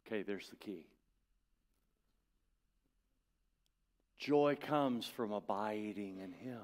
Okay, 0.07 0.23
there's 0.23 0.49
the 0.51 0.57
key. 0.57 0.87
Joy 4.19 4.57
comes 4.61 5.07
from 5.07 5.33
abiding 5.33 6.19
in 6.19 6.33
Him. 6.33 6.63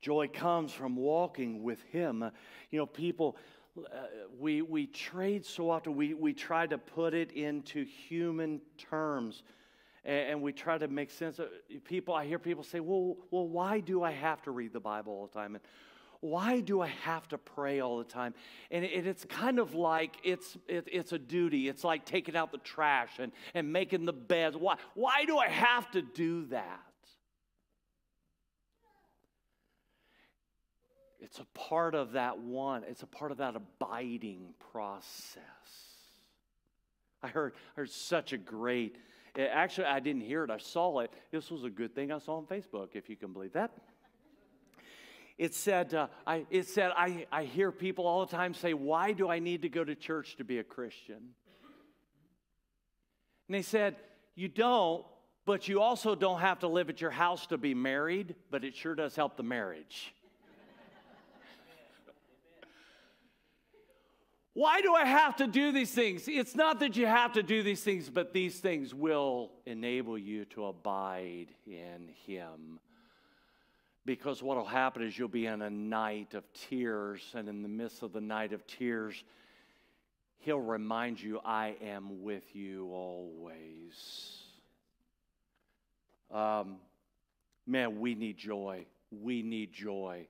Joy 0.00 0.28
comes 0.28 0.72
from 0.72 0.96
walking 0.96 1.62
with 1.62 1.80
Him. 1.84 2.28
You 2.70 2.78
know, 2.78 2.86
people, 2.86 3.36
uh, 3.78 3.98
we, 4.38 4.62
we 4.62 4.86
trade 4.86 5.46
so 5.46 5.70
often, 5.70 5.94
we, 5.94 6.14
we 6.14 6.32
try 6.32 6.66
to 6.66 6.78
put 6.78 7.14
it 7.14 7.32
into 7.32 7.84
human 7.84 8.60
terms 8.76 9.44
and, 10.04 10.42
we 10.42 10.52
try 10.52 10.78
to 10.78 10.88
make 10.88 11.10
sense 11.10 11.38
of 11.38 11.48
people. 11.84 12.14
I 12.14 12.26
hear 12.26 12.38
people 12.38 12.64
say, 12.64 12.80
well, 12.80 13.16
well, 13.30 13.46
why 13.46 13.80
do 13.80 14.02
I 14.02 14.10
have 14.10 14.42
to 14.42 14.50
read 14.50 14.72
the 14.72 14.80
Bible 14.80 15.12
all 15.12 15.26
the 15.26 15.32
time? 15.32 15.54
And 15.54 15.64
why 16.20 16.60
do 16.60 16.80
I 16.80 16.86
have 16.86 17.26
to 17.28 17.38
pray 17.38 17.80
all 17.80 17.98
the 17.98 18.04
time? 18.04 18.34
And 18.70 18.84
it, 18.84 19.06
it's 19.06 19.24
kind 19.24 19.58
of 19.58 19.74
like 19.74 20.16
it's, 20.24 20.56
it, 20.68 20.88
it's 20.90 21.12
a 21.12 21.18
duty. 21.18 21.68
It's 21.68 21.84
like 21.84 22.04
taking 22.04 22.36
out 22.36 22.52
the 22.52 22.58
trash 22.58 23.10
and, 23.18 23.32
and 23.54 23.72
making 23.72 24.04
the 24.04 24.12
beds. 24.12 24.56
Why, 24.56 24.76
why 24.94 25.24
do 25.24 25.38
I 25.38 25.48
have 25.48 25.90
to 25.92 26.02
do 26.02 26.46
that? 26.46 26.80
It's 31.18 31.38
a 31.38 31.46
part 31.54 31.94
of 31.94 32.12
that 32.12 32.40
one, 32.40 32.82
it's 32.88 33.02
a 33.02 33.06
part 33.06 33.30
of 33.30 33.38
that 33.38 33.54
abiding 33.54 34.54
process. 34.72 35.38
I 37.22 37.28
heard, 37.28 37.54
heard 37.76 37.90
such 37.90 38.32
a 38.32 38.38
great 38.38 38.96
it, 39.34 39.50
actually, 39.52 39.86
I 39.86 40.00
didn't 40.00 40.22
hear 40.22 40.44
it, 40.44 40.50
I 40.50 40.58
saw 40.58 41.00
it. 41.00 41.12
This 41.30 41.50
was 41.50 41.64
a 41.64 41.70
good 41.70 41.94
thing 41.94 42.12
I 42.12 42.18
saw 42.18 42.36
on 42.36 42.46
Facebook, 42.46 42.90
if 42.94 43.08
you 43.08 43.16
can 43.16 43.32
believe 43.32 43.52
that. 43.54 43.72
It 45.38 45.54
said, 45.54 45.94
uh, 45.94 46.08
I, 46.26 46.46
it 46.50 46.68
said 46.68 46.92
I, 46.96 47.26
I 47.32 47.44
hear 47.44 47.72
people 47.72 48.06
all 48.06 48.24
the 48.24 48.30
time 48.30 48.54
say, 48.54 48.74
Why 48.74 49.12
do 49.12 49.28
I 49.28 49.38
need 49.38 49.62
to 49.62 49.68
go 49.68 49.82
to 49.82 49.94
church 49.94 50.36
to 50.36 50.44
be 50.44 50.58
a 50.58 50.64
Christian? 50.64 51.16
And 53.48 53.54
they 53.54 53.62
said, 53.62 53.96
You 54.34 54.48
don't, 54.48 55.04
but 55.44 55.66
you 55.68 55.80
also 55.80 56.14
don't 56.14 56.40
have 56.40 56.60
to 56.60 56.68
live 56.68 56.90
at 56.90 57.00
your 57.00 57.10
house 57.10 57.46
to 57.46 57.58
be 57.58 57.74
married, 57.74 58.34
but 58.50 58.62
it 58.64 58.76
sure 58.76 58.94
does 58.94 59.16
help 59.16 59.36
the 59.36 59.42
marriage. 59.42 60.14
Why 64.54 64.82
do 64.82 64.94
I 64.94 65.06
have 65.06 65.36
to 65.36 65.46
do 65.46 65.72
these 65.72 65.92
things? 65.92 66.24
It's 66.28 66.54
not 66.54 66.80
that 66.80 66.96
you 66.96 67.06
have 67.06 67.32
to 67.34 67.42
do 67.42 67.62
these 67.62 67.82
things, 67.82 68.10
but 68.10 68.34
these 68.34 68.60
things 68.60 68.94
will 68.94 69.50
enable 69.64 70.18
you 70.18 70.44
to 70.46 70.66
abide 70.66 71.48
in 71.66 72.10
Him. 72.26 72.78
Because 74.04 74.42
what 74.42 74.56
will 74.58 74.64
happen 74.64 75.02
is 75.02 75.18
you'll 75.18 75.28
be 75.28 75.46
in 75.46 75.62
a 75.62 75.70
night 75.70 76.34
of 76.34 76.44
tears, 76.52 77.22
and 77.34 77.48
in 77.48 77.62
the 77.62 77.68
midst 77.68 78.02
of 78.02 78.12
the 78.12 78.20
night 78.20 78.52
of 78.52 78.66
tears, 78.66 79.24
He'll 80.38 80.60
remind 80.60 81.22
you, 81.22 81.40
I 81.44 81.76
am 81.82 82.22
with 82.22 82.54
you 82.54 82.90
always. 82.92 84.42
Um, 86.30 86.76
man, 87.66 88.00
we 88.00 88.14
need 88.14 88.36
joy. 88.36 88.84
We 89.10 89.42
need 89.42 89.72
joy. 89.72 90.26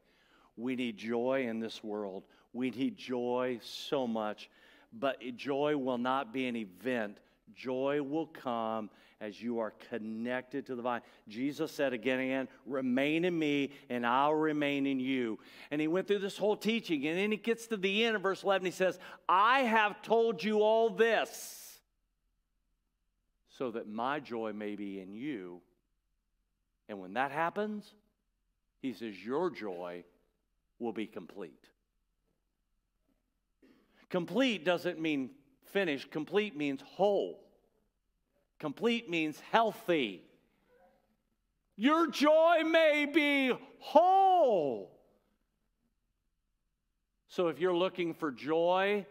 We 0.57 0.77
need 0.77 0.99
joy 0.99 1.47
in 1.49 1.61
this 1.61 1.83
world. 1.83 2.25
We 2.53 2.71
need 2.71 2.97
joy 2.97 3.61
so 3.63 4.07
much, 4.07 4.51
but 4.93 5.21
joy 5.37 5.77
will 5.77 5.99
not 5.99 6.33
be 6.33 6.47
an 6.47 6.57
event. 6.57 7.19
Joy 7.55 8.03
will 8.03 8.27
come 8.27 8.91
as 9.21 9.41
you 9.41 9.61
are 9.61 9.73
connected 9.89 10.67
to 10.67 10.75
the 10.75 10.83
vine. 10.83 11.01
Jesus 11.29 11.71
said 11.71 11.93
again 11.93 12.19
and 12.19 12.29
again, 12.29 12.49
remain 12.67 13.25
in 13.25 13.39
me 13.39 13.71
and 13.89 14.05
I'll 14.07 14.35
remain 14.35 14.85
in 14.85 14.99
you. 14.99 15.39
And 15.71 15.81
he 15.81 15.87
went 15.87 16.09
through 16.09 16.19
this 16.19 16.37
whole 16.37 16.57
teaching. 16.57 17.07
And 17.07 17.17
then 17.17 17.31
he 17.31 17.37
gets 17.37 17.69
to 17.69 17.77
the 17.77 18.05
end 18.05 18.17
of 18.17 18.23
verse 18.23 18.43
11. 18.43 18.65
He 18.65 18.73
says, 18.73 18.99
I 19.29 19.61
have 19.61 20.03
told 20.03 20.43
you 20.43 20.63
all 20.63 20.91
this 20.91 21.81
so 23.57 23.71
that 23.71 23.89
my 23.89 24.19
joy 24.19 24.53
may 24.53 24.75
be 24.75 25.01
in 25.01 25.15
you. 25.15 25.61
And 26.89 27.01
when 27.01 27.15
that 27.15 27.31
happens, 27.31 27.95
he 28.81 28.93
says, 28.93 29.25
your 29.25 29.51
joy 29.51 30.05
will 30.81 30.93
be 30.93 31.07
complete. 31.07 31.69
Complete 34.13 34.63
doesn't 34.63 35.01
mean 35.01 35.31
finished, 35.73 36.11
complete 36.11 36.55
means 36.55 36.83
whole. 36.83 37.41
Complete 38.59 39.09
means 39.09 39.41
healthy. 39.51 40.23
Your 41.77 42.09
joy 42.09 42.59
may 42.63 43.07
be 43.07 43.57
whole. 43.79 44.93
So 47.29 47.49
if 47.49 47.59
you're 47.59 47.75
looking 47.75 48.13
for 48.13 48.31
joy, 48.31 49.07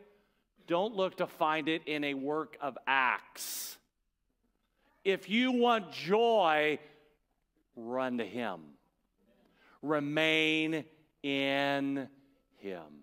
don't 0.68 0.96
look 0.96 1.18
to 1.18 1.26
find 1.26 1.68
it 1.68 1.82
in 1.88 2.04
a 2.04 2.14
work 2.14 2.56
of 2.62 2.78
acts. 2.86 3.78
If 5.04 5.28
you 5.28 5.52
want 5.52 5.92
joy, 5.92 6.78
run 7.76 8.20
to 8.20 8.26
Him. 8.26 8.60
Remain 9.82 10.86
in 11.24 12.08
Him. 12.58 13.01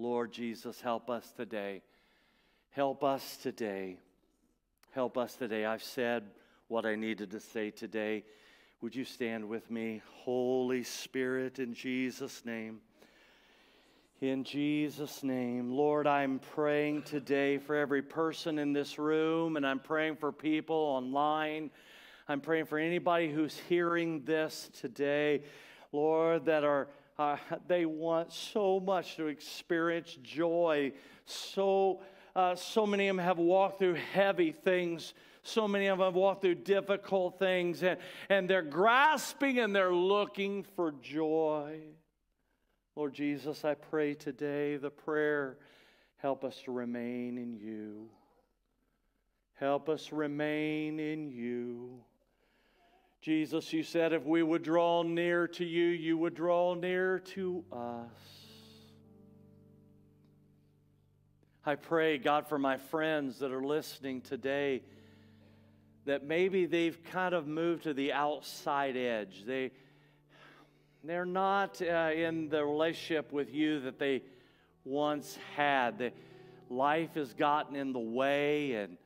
Lord 0.00 0.32
Jesus, 0.32 0.80
help 0.80 1.10
us 1.10 1.30
today. 1.36 1.82
Help 2.70 3.04
us 3.04 3.36
today. 3.36 3.98
Help 4.92 5.18
us 5.18 5.34
today. 5.34 5.66
I've 5.66 5.82
said 5.82 6.22
what 6.68 6.86
I 6.86 6.94
needed 6.94 7.30
to 7.32 7.40
say 7.40 7.70
today. 7.70 8.24
Would 8.80 8.96
you 8.96 9.04
stand 9.04 9.46
with 9.46 9.70
me? 9.70 10.00
Holy 10.24 10.84
Spirit, 10.84 11.58
in 11.58 11.74
Jesus' 11.74 12.46
name. 12.46 12.80
In 14.22 14.42
Jesus' 14.42 15.22
name. 15.22 15.70
Lord, 15.70 16.06
I'm 16.06 16.38
praying 16.38 17.02
today 17.02 17.58
for 17.58 17.76
every 17.76 18.00
person 18.00 18.58
in 18.58 18.72
this 18.72 18.98
room, 18.98 19.58
and 19.58 19.66
I'm 19.66 19.80
praying 19.80 20.16
for 20.16 20.32
people 20.32 20.76
online. 20.76 21.70
I'm 22.26 22.40
praying 22.40 22.66
for 22.66 22.78
anybody 22.78 23.30
who's 23.30 23.58
hearing 23.68 24.22
this 24.24 24.70
today, 24.80 25.42
Lord, 25.92 26.46
that 26.46 26.64
are 26.64 26.88
uh, 27.20 27.36
they 27.68 27.84
want 27.84 28.32
so 28.32 28.80
much 28.80 29.16
to 29.16 29.26
experience 29.26 30.16
joy. 30.22 30.90
So, 31.26 32.00
uh, 32.34 32.54
so 32.54 32.86
many 32.86 33.08
of 33.08 33.16
them 33.16 33.22
have 33.22 33.36
walked 33.36 33.78
through 33.78 33.98
heavy 34.14 34.52
things. 34.52 35.12
So 35.42 35.68
many 35.68 35.88
of 35.88 35.98
them 35.98 36.06
have 36.06 36.14
walked 36.14 36.40
through 36.40 36.54
difficult 36.56 37.38
things, 37.38 37.82
and, 37.82 37.98
and 38.30 38.48
they're 38.48 38.62
grasping 38.62 39.58
and 39.58 39.76
they're 39.76 39.94
looking 39.94 40.62
for 40.76 40.92
joy. 41.02 41.80
Lord 42.96 43.12
Jesus, 43.12 43.66
I 43.66 43.74
pray 43.74 44.14
today 44.14 44.78
the 44.78 44.90
prayer 44.90 45.58
help 46.16 46.42
us 46.42 46.58
to 46.64 46.72
remain 46.72 47.36
in 47.36 47.54
you. 47.54 48.08
Help 49.56 49.90
us 49.90 50.10
remain 50.10 50.98
in 50.98 51.30
you. 51.30 52.00
Jesus, 53.20 53.70
you 53.74 53.82
said 53.82 54.14
if 54.14 54.24
we 54.24 54.42
would 54.42 54.62
draw 54.62 55.02
near 55.02 55.46
to 55.46 55.64
you, 55.64 55.88
you 55.88 56.16
would 56.16 56.34
draw 56.34 56.72
near 56.72 57.18
to 57.18 57.62
us. 57.70 58.08
I 61.66 61.74
pray, 61.74 62.16
God, 62.16 62.46
for 62.46 62.58
my 62.58 62.78
friends 62.78 63.40
that 63.40 63.52
are 63.52 63.62
listening 63.62 64.22
today, 64.22 64.80
that 66.06 66.24
maybe 66.24 66.64
they've 66.64 66.98
kind 67.04 67.34
of 67.34 67.46
moved 67.46 67.82
to 67.82 67.92
the 67.92 68.14
outside 68.14 68.96
edge. 68.96 69.44
They, 69.46 69.72
they're 71.04 71.26
not 71.26 71.82
uh, 71.82 72.12
in 72.14 72.48
the 72.48 72.64
relationship 72.64 73.32
with 73.32 73.52
you 73.52 73.80
that 73.80 73.98
they 73.98 74.22
once 74.86 75.36
had. 75.56 75.98
The, 75.98 76.12
life 76.70 77.16
has 77.16 77.34
gotten 77.34 77.76
in 77.76 77.92
the 77.92 77.98
way, 77.98 78.72
and 78.72 78.96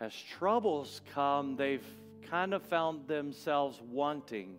as 0.00 0.12
troubles 0.36 1.00
come, 1.14 1.54
they've 1.54 1.86
kind 2.30 2.54
of 2.54 2.62
found 2.62 3.06
themselves 3.06 3.80
wanting, 3.90 4.56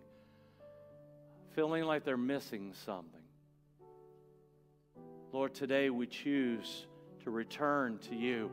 feeling 1.54 1.84
like 1.84 2.04
they're 2.04 2.16
missing 2.16 2.72
something. 2.84 3.20
Lord, 5.32 5.54
today 5.54 5.90
we 5.90 6.06
choose 6.06 6.86
to 7.24 7.30
return 7.30 7.98
to 8.08 8.14
you. 8.14 8.50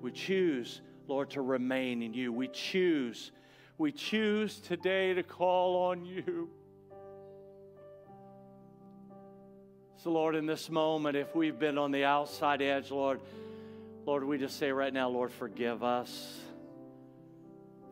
We 0.00 0.12
choose, 0.12 0.80
Lord, 1.06 1.30
to 1.30 1.42
remain 1.42 2.02
in 2.02 2.14
you. 2.14 2.32
We 2.32 2.48
choose, 2.48 3.32
we 3.76 3.92
choose 3.92 4.58
today 4.60 5.12
to 5.14 5.22
call 5.22 5.90
on 5.90 6.04
you. 6.04 6.48
So, 10.02 10.10
Lord, 10.10 10.34
in 10.34 10.46
this 10.46 10.68
moment, 10.68 11.16
if 11.16 11.34
we've 11.36 11.58
been 11.58 11.78
on 11.78 11.92
the 11.92 12.04
outside 12.04 12.60
edge, 12.60 12.90
Lord, 12.90 13.20
Lord, 14.04 14.24
we 14.24 14.36
just 14.36 14.58
say 14.58 14.72
right 14.72 14.92
now, 14.92 15.08
Lord, 15.08 15.30
forgive 15.32 15.84
us. 15.84 16.40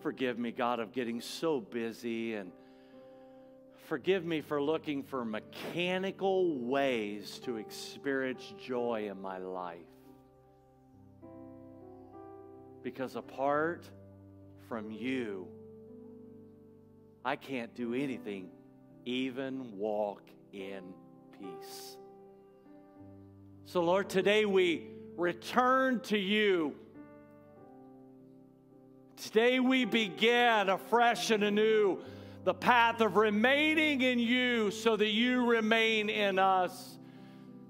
Forgive 0.03 0.39
me, 0.39 0.51
God, 0.51 0.81
of 0.81 0.93
getting 0.93 1.21
so 1.21 1.61
busy 1.61 2.35
and 2.35 2.53
forgive 3.87 4.25
me 4.25 4.41
for 4.41 4.63
looking 4.63 5.03
for 5.03 5.25
mechanical 5.25 6.59
ways 6.59 7.39
to 7.45 7.57
experience 7.57 8.55
joy 8.65 9.09
in 9.11 9.21
my 9.21 9.37
life. 9.37 9.79
Because 12.83 13.15
apart 13.15 13.85
from 14.69 14.91
you, 14.91 15.47
I 17.23 17.37
can't 17.37 17.75
do 17.75 17.93
anything, 17.93 18.49
even 19.05 19.77
walk 19.77 20.23
in 20.55 20.95
peace. 21.39 21.99
So, 23.67 23.83
Lord, 23.83 24.09
today 24.09 24.47
we 24.47 24.87
return 25.17 26.01
to 26.05 26.17
you. 26.17 26.75
Today 29.21 29.61
we 29.61 29.85
begin 29.85 30.71
afresh 30.71 31.31
and 31.31 31.45
anew 31.45 31.99
the 32.45 32.55
path 32.55 33.03
of 33.03 33.17
remaining 33.17 34.01
in 34.01 34.19
you 34.19 34.71
so 34.71 34.97
that 34.97 35.11
you 35.11 35.45
remain 35.45 36.09
in 36.09 36.39
us, 36.39 36.99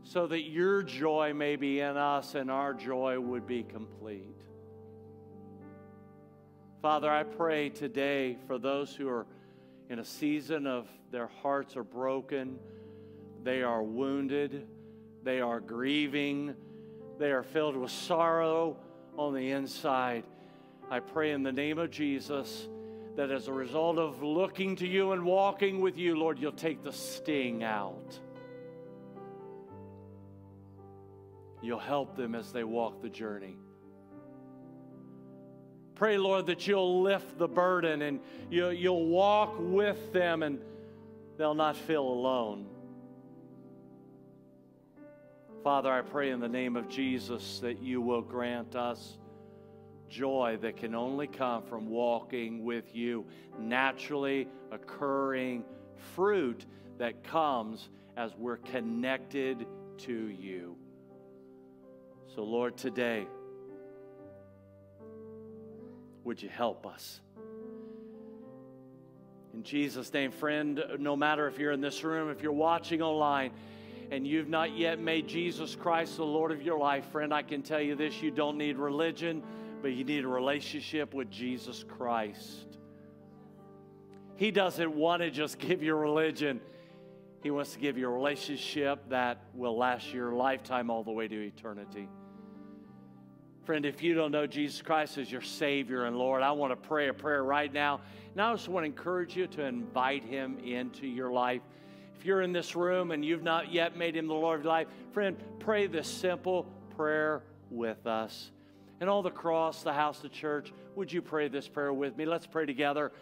so 0.04 0.28
that 0.28 0.42
your 0.42 0.84
joy 0.84 1.34
may 1.34 1.56
be 1.56 1.80
in 1.80 1.96
us 1.96 2.36
and 2.36 2.52
our 2.52 2.72
joy 2.72 3.18
would 3.18 3.48
be 3.48 3.64
complete. 3.64 4.36
Father, 6.82 7.10
I 7.10 7.24
pray 7.24 7.68
today 7.68 8.38
for 8.46 8.56
those 8.56 8.94
who 8.94 9.08
are 9.08 9.26
in 9.88 9.98
a 9.98 10.04
season 10.04 10.68
of 10.68 10.86
their 11.10 11.26
hearts 11.42 11.76
are 11.76 11.82
broken, 11.82 12.60
they 13.42 13.64
are 13.64 13.82
wounded, 13.82 14.68
they 15.24 15.40
are 15.40 15.58
grieving, 15.58 16.54
they 17.18 17.32
are 17.32 17.42
filled 17.42 17.76
with 17.76 17.90
sorrow 17.90 18.76
on 19.18 19.34
the 19.34 19.50
inside. 19.50 20.22
I 20.90 20.98
pray 20.98 21.30
in 21.30 21.44
the 21.44 21.52
name 21.52 21.78
of 21.78 21.92
Jesus 21.92 22.66
that 23.14 23.30
as 23.30 23.46
a 23.46 23.52
result 23.52 23.98
of 23.98 24.24
looking 24.24 24.74
to 24.76 24.86
you 24.88 25.12
and 25.12 25.24
walking 25.24 25.80
with 25.80 25.96
you, 25.96 26.16
Lord, 26.16 26.40
you'll 26.40 26.50
take 26.50 26.82
the 26.82 26.92
sting 26.92 27.62
out. 27.62 28.18
You'll 31.62 31.78
help 31.78 32.16
them 32.16 32.34
as 32.34 32.50
they 32.50 32.64
walk 32.64 33.02
the 33.02 33.08
journey. 33.08 33.56
Pray, 35.94 36.18
Lord, 36.18 36.46
that 36.46 36.66
you'll 36.66 37.02
lift 37.02 37.38
the 37.38 37.46
burden 37.46 38.02
and 38.02 38.18
you'll, 38.50 38.72
you'll 38.72 39.06
walk 39.06 39.54
with 39.58 40.12
them 40.12 40.42
and 40.42 40.58
they'll 41.36 41.54
not 41.54 41.76
feel 41.76 42.02
alone. 42.02 42.66
Father, 45.62 45.92
I 45.92 46.00
pray 46.00 46.30
in 46.30 46.40
the 46.40 46.48
name 46.48 46.74
of 46.74 46.88
Jesus 46.88 47.60
that 47.60 47.80
you 47.80 48.00
will 48.00 48.22
grant 48.22 48.74
us 48.74 49.18
joy 50.10 50.58
that 50.60 50.76
can 50.76 50.94
only 50.94 51.26
come 51.26 51.62
from 51.62 51.88
walking 51.88 52.64
with 52.64 52.94
you, 52.94 53.24
naturally 53.58 54.48
occurring 54.70 55.64
fruit 56.14 56.66
that 56.98 57.24
comes 57.24 57.88
as 58.16 58.34
we're 58.36 58.58
connected 58.58 59.66
to 59.98 60.28
you. 60.28 60.76
So, 62.34 62.42
Lord, 62.42 62.76
today, 62.76 63.26
would 66.24 66.42
you 66.42 66.48
help 66.48 66.86
us? 66.86 67.20
In 69.54 69.62
Jesus' 69.62 70.12
name, 70.12 70.30
friend, 70.30 70.82
no 70.98 71.16
matter 71.16 71.48
if 71.48 71.58
you're 71.58 71.72
in 71.72 71.80
this 71.80 72.04
room, 72.04 72.30
if 72.30 72.42
you're 72.42 72.52
watching 72.52 73.02
online, 73.02 73.52
and 74.10 74.26
you've 74.26 74.48
not 74.48 74.76
yet 74.76 74.98
made 75.00 75.28
Jesus 75.28 75.76
Christ 75.76 76.16
the 76.16 76.24
Lord 76.24 76.50
of 76.50 76.62
your 76.62 76.78
life, 76.78 77.06
friend, 77.10 77.32
I 77.32 77.42
can 77.42 77.62
tell 77.62 77.80
you 77.80 77.94
this 77.94 78.20
you 78.20 78.30
don't 78.30 78.58
need 78.58 78.76
religion, 78.76 79.42
but 79.82 79.92
you 79.92 80.04
need 80.04 80.24
a 80.24 80.28
relationship 80.28 81.14
with 81.14 81.30
Jesus 81.30 81.84
Christ. 81.84 82.78
He 84.36 84.50
doesn't 84.50 84.94
want 84.94 85.22
to 85.22 85.30
just 85.30 85.58
give 85.58 85.82
you 85.82 85.94
religion, 85.94 86.60
He 87.42 87.50
wants 87.50 87.72
to 87.72 87.78
give 87.78 87.98
you 87.98 88.08
a 88.08 88.12
relationship 88.12 89.08
that 89.10 89.42
will 89.54 89.76
last 89.76 90.12
your 90.12 90.32
lifetime 90.32 90.90
all 90.90 91.02
the 91.02 91.12
way 91.12 91.28
to 91.28 91.46
eternity. 91.46 92.08
Friend, 93.64 93.84
if 93.84 94.02
you 94.02 94.14
don't 94.14 94.32
know 94.32 94.46
Jesus 94.46 94.80
Christ 94.82 95.18
as 95.18 95.30
your 95.30 95.42
Savior 95.42 96.06
and 96.06 96.16
Lord, 96.16 96.42
I 96.42 96.50
want 96.52 96.72
to 96.72 96.88
pray 96.88 97.08
a 97.08 97.14
prayer 97.14 97.44
right 97.44 97.72
now. 97.72 98.00
And 98.32 98.40
I 98.40 98.52
just 98.52 98.68
want 98.68 98.84
to 98.84 98.86
encourage 98.86 99.36
you 99.36 99.46
to 99.48 99.62
invite 99.62 100.24
Him 100.24 100.58
into 100.58 101.06
your 101.06 101.30
life. 101.30 101.60
If 102.18 102.24
you're 102.24 102.42
in 102.42 102.52
this 102.52 102.74
room 102.74 103.10
and 103.10 103.24
you've 103.24 103.42
not 103.42 103.72
yet 103.72 103.96
made 103.96 104.16
Him 104.16 104.26
the 104.26 104.34
Lord 104.34 104.60
of 104.60 104.64
your 104.64 104.72
life, 104.72 104.88
friend, 105.12 105.36
pray 105.58 105.86
this 105.86 106.08
simple 106.08 106.66
prayer 106.96 107.42
with 107.70 108.06
us. 108.06 108.50
And 109.00 109.08
all 109.08 109.22
the 109.22 109.30
cross, 109.30 109.82
the 109.82 109.94
house, 109.94 110.20
the 110.20 110.28
church, 110.28 110.72
would 110.94 111.10
you 111.10 111.22
pray 111.22 111.48
this 111.48 111.66
prayer 111.66 111.92
with 111.92 112.16
me? 112.16 112.26
Let's 112.26 112.46
pray 112.46 112.66
together. 112.66 113.12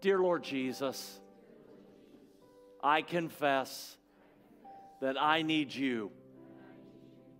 Dear 0.00 0.18
Lord 0.18 0.42
Jesus, 0.42 1.20
I 2.82 3.02
confess 3.02 3.96
that 5.00 5.20
I 5.20 5.42
need 5.42 5.74
you 5.74 6.10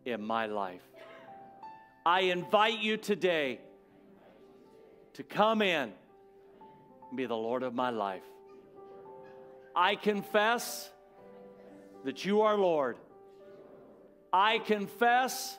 in 0.04 0.22
my 0.22 0.46
life. 0.46 0.82
I 2.04 2.20
invite 2.20 2.80
you 2.80 2.98
today 2.98 3.60
to 5.14 5.22
come 5.22 5.62
in 5.62 5.92
and 7.08 7.16
be 7.16 7.24
the 7.24 7.36
Lord 7.36 7.62
of 7.62 7.74
my 7.74 7.90
life. 7.90 8.22
I 9.74 9.96
confess 9.96 10.90
that 12.04 12.24
you 12.24 12.42
are 12.42 12.56
Lord. 12.56 12.98
I 14.32 14.58
confess 14.58 15.58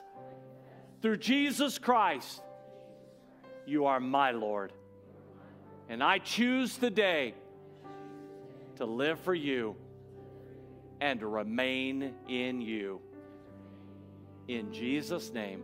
through 1.00 1.18
Jesus 1.18 1.78
Christ, 1.78 2.42
you 3.66 3.86
are 3.86 4.00
my 4.00 4.30
Lord. 4.30 4.72
And 5.88 6.02
I 6.02 6.18
choose 6.18 6.76
today 6.76 7.34
to 8.76 8.84
live 8.84 9.18
for 9.20 9.34
you 9.34 9.76
and 11.00 11.20
to 11.20 11.26
remain 11.26 12.14
in 12.28 12.60
you. 12.60 13.00
In 14.48 14.72
Jesus' 14.72 15.32
name. 15.32 15.62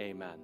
Amen. 0.00 0.38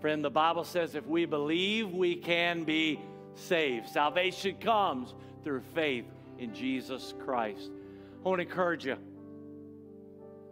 Friend, 0.00 0.22
the 0.24 0.30
Bible 0.30 0.64
says 0.64 0.94
if 0.94 1.06
we 1.06 1.24
believe, 1.24 1.90
we 1.90 2.16
can 2.16 2.64
be 2.64 3.00
saved. 3.34 3.88
Salvation 3.88 4.56
comes 4.56 5.14
through 5.42 5.62
faith 5.74 6.04
in 6.38 6.54
Jesus 6.54 7.14
Christ. 7.24 7.70
I 8.24 8.28
want 8.28 8.40
to 8.40 8.46
encourage 8.46 8.84
you. 8.84 8.96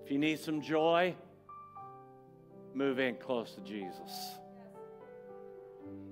If 0.05 0.11
you 0.11 0.18
need 0.18 0.39
some 0.39 0.61
joy, 0.61 1.14
move 2.75 2.99
in 2.99 3.16
close 3.16 3.53
to 3.55 3.61
Jesus. 3.61 4.37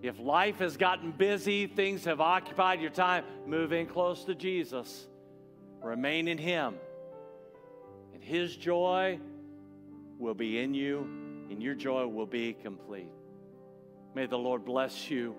If 0.01 0.19
life 0.19 0.59
has 0.59 0.77
gotten 0.77 1.13
busy, 1.13 1.67
things 1.67 2.05
have 2.05 2.21
occupied 2.21 2.81
your 2.81 2.91
time, 2.91 3.25
move 3.47 3.73
in 3.73 3.87
close 3.87 4.25
to 4.25 4.35
Jesus. 4.35 5.07
Remain 5.83 6.29
in 6.29 6.39
Him. 6.39 6.75
And 8.15 8.23
His 8.23 8.57
joy 8.57 9.19
will 10.19 10.35
be 10.35 10.59
in 10.59 10.75
you 10.75 11.01
and 11.51 11.63
your 11.63 11.75
joy 11.75 12.07
will 12.07 12.27
be 12.27 12.55
complete. 12.55 13.13
May 14.15 14.27
the 14.27 14.39
Lord 14.39 14.65
bless 14.65 15.11
you. 15.11 15.35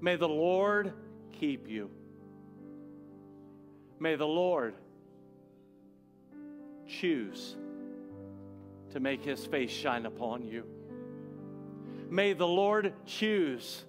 May 0.00 0.16
the 0.16 0.28
Lord 0.28 0.92
keep 1.32 1.68
you. 1.68 1.90
May 4.00 4.16
the 4.16 4.26
Lord 4.26 4.74
choose 6.88 7.56
to 8.92 9.00
make 9.00 9.24
his 9.24 9.44
face 9.46 9.70
shine 9.70 10.06
upon 10.06 10.46
you. 10.46 10.64
May 12.10 12.32
the 12.32 12.46
Lord 12.46 12.92
choose 13.06 13.84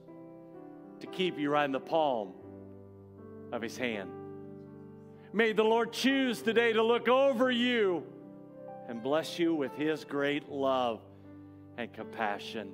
to 1.02 1.08
keep 1.08 1.38
you 1.38 1.50
right 1.50 1.66
in 1.66 1.72
the 1.72 1.80
palm 1.80 2.34
of 3.52 3.62
his 3.62 3.78
hand. 3.78 4.10
May 5.34 5.52
the 5.52 5.64
Lord 5.64 5.92
choose 5.92 6.42
today 6.42 6.74
to 6.74 6.84
look 6.84 7.10
over 7.10 7.50
you 7.50 8.04
and 8.88 9.02
bless 9.02 9.40
you 9.40 9.56
with 9.56 9.74
His 9.74 10.06
great 10.06 10.48
love 10.50 11.02
and 11.78 11.92
compassion. 11.92 12.72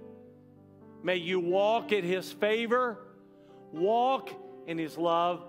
May 1.02 1.16
you 1.16 1.40
walk 1.40 1.92
in 1.92 2.04
His 2.04 2.32
favor, 2.32 2.98
walk 3.72 4.30
in 4.68 4.78
His 4.78 4.98
love, 4.98 5.42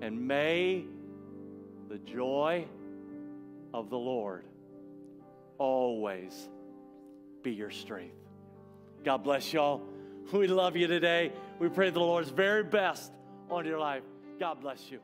and 0.00 0.26
may 0.26 0.86
the 1.88 1.98
joy 1.98 2.64
of 3.74 3.90
the 3.90 3.98
Lord 3.98 4.44
always 5.58 6.48
be 7.42 7.52
your 7.52 7.70
strength. 7.70 8.16
God 9.04 9.18
bless 9.18 9.52
y'all. 9.52 9.82
We 10.32 10.46
love 10.46 10.76
you 10.76 10.86
today. 10.86 11.32
We 11.58 11.68
pray 11.68 11.90
the 11.90 12.00
Lord's 12.00 12.30
very 12.30 12.62
best 12.62 13.12
on 13.50 13.66
your 13.66 13.78
life. 13.78 14.02
God 14.38 14.60
bless 14.60 14.90
you. 14.90 15.00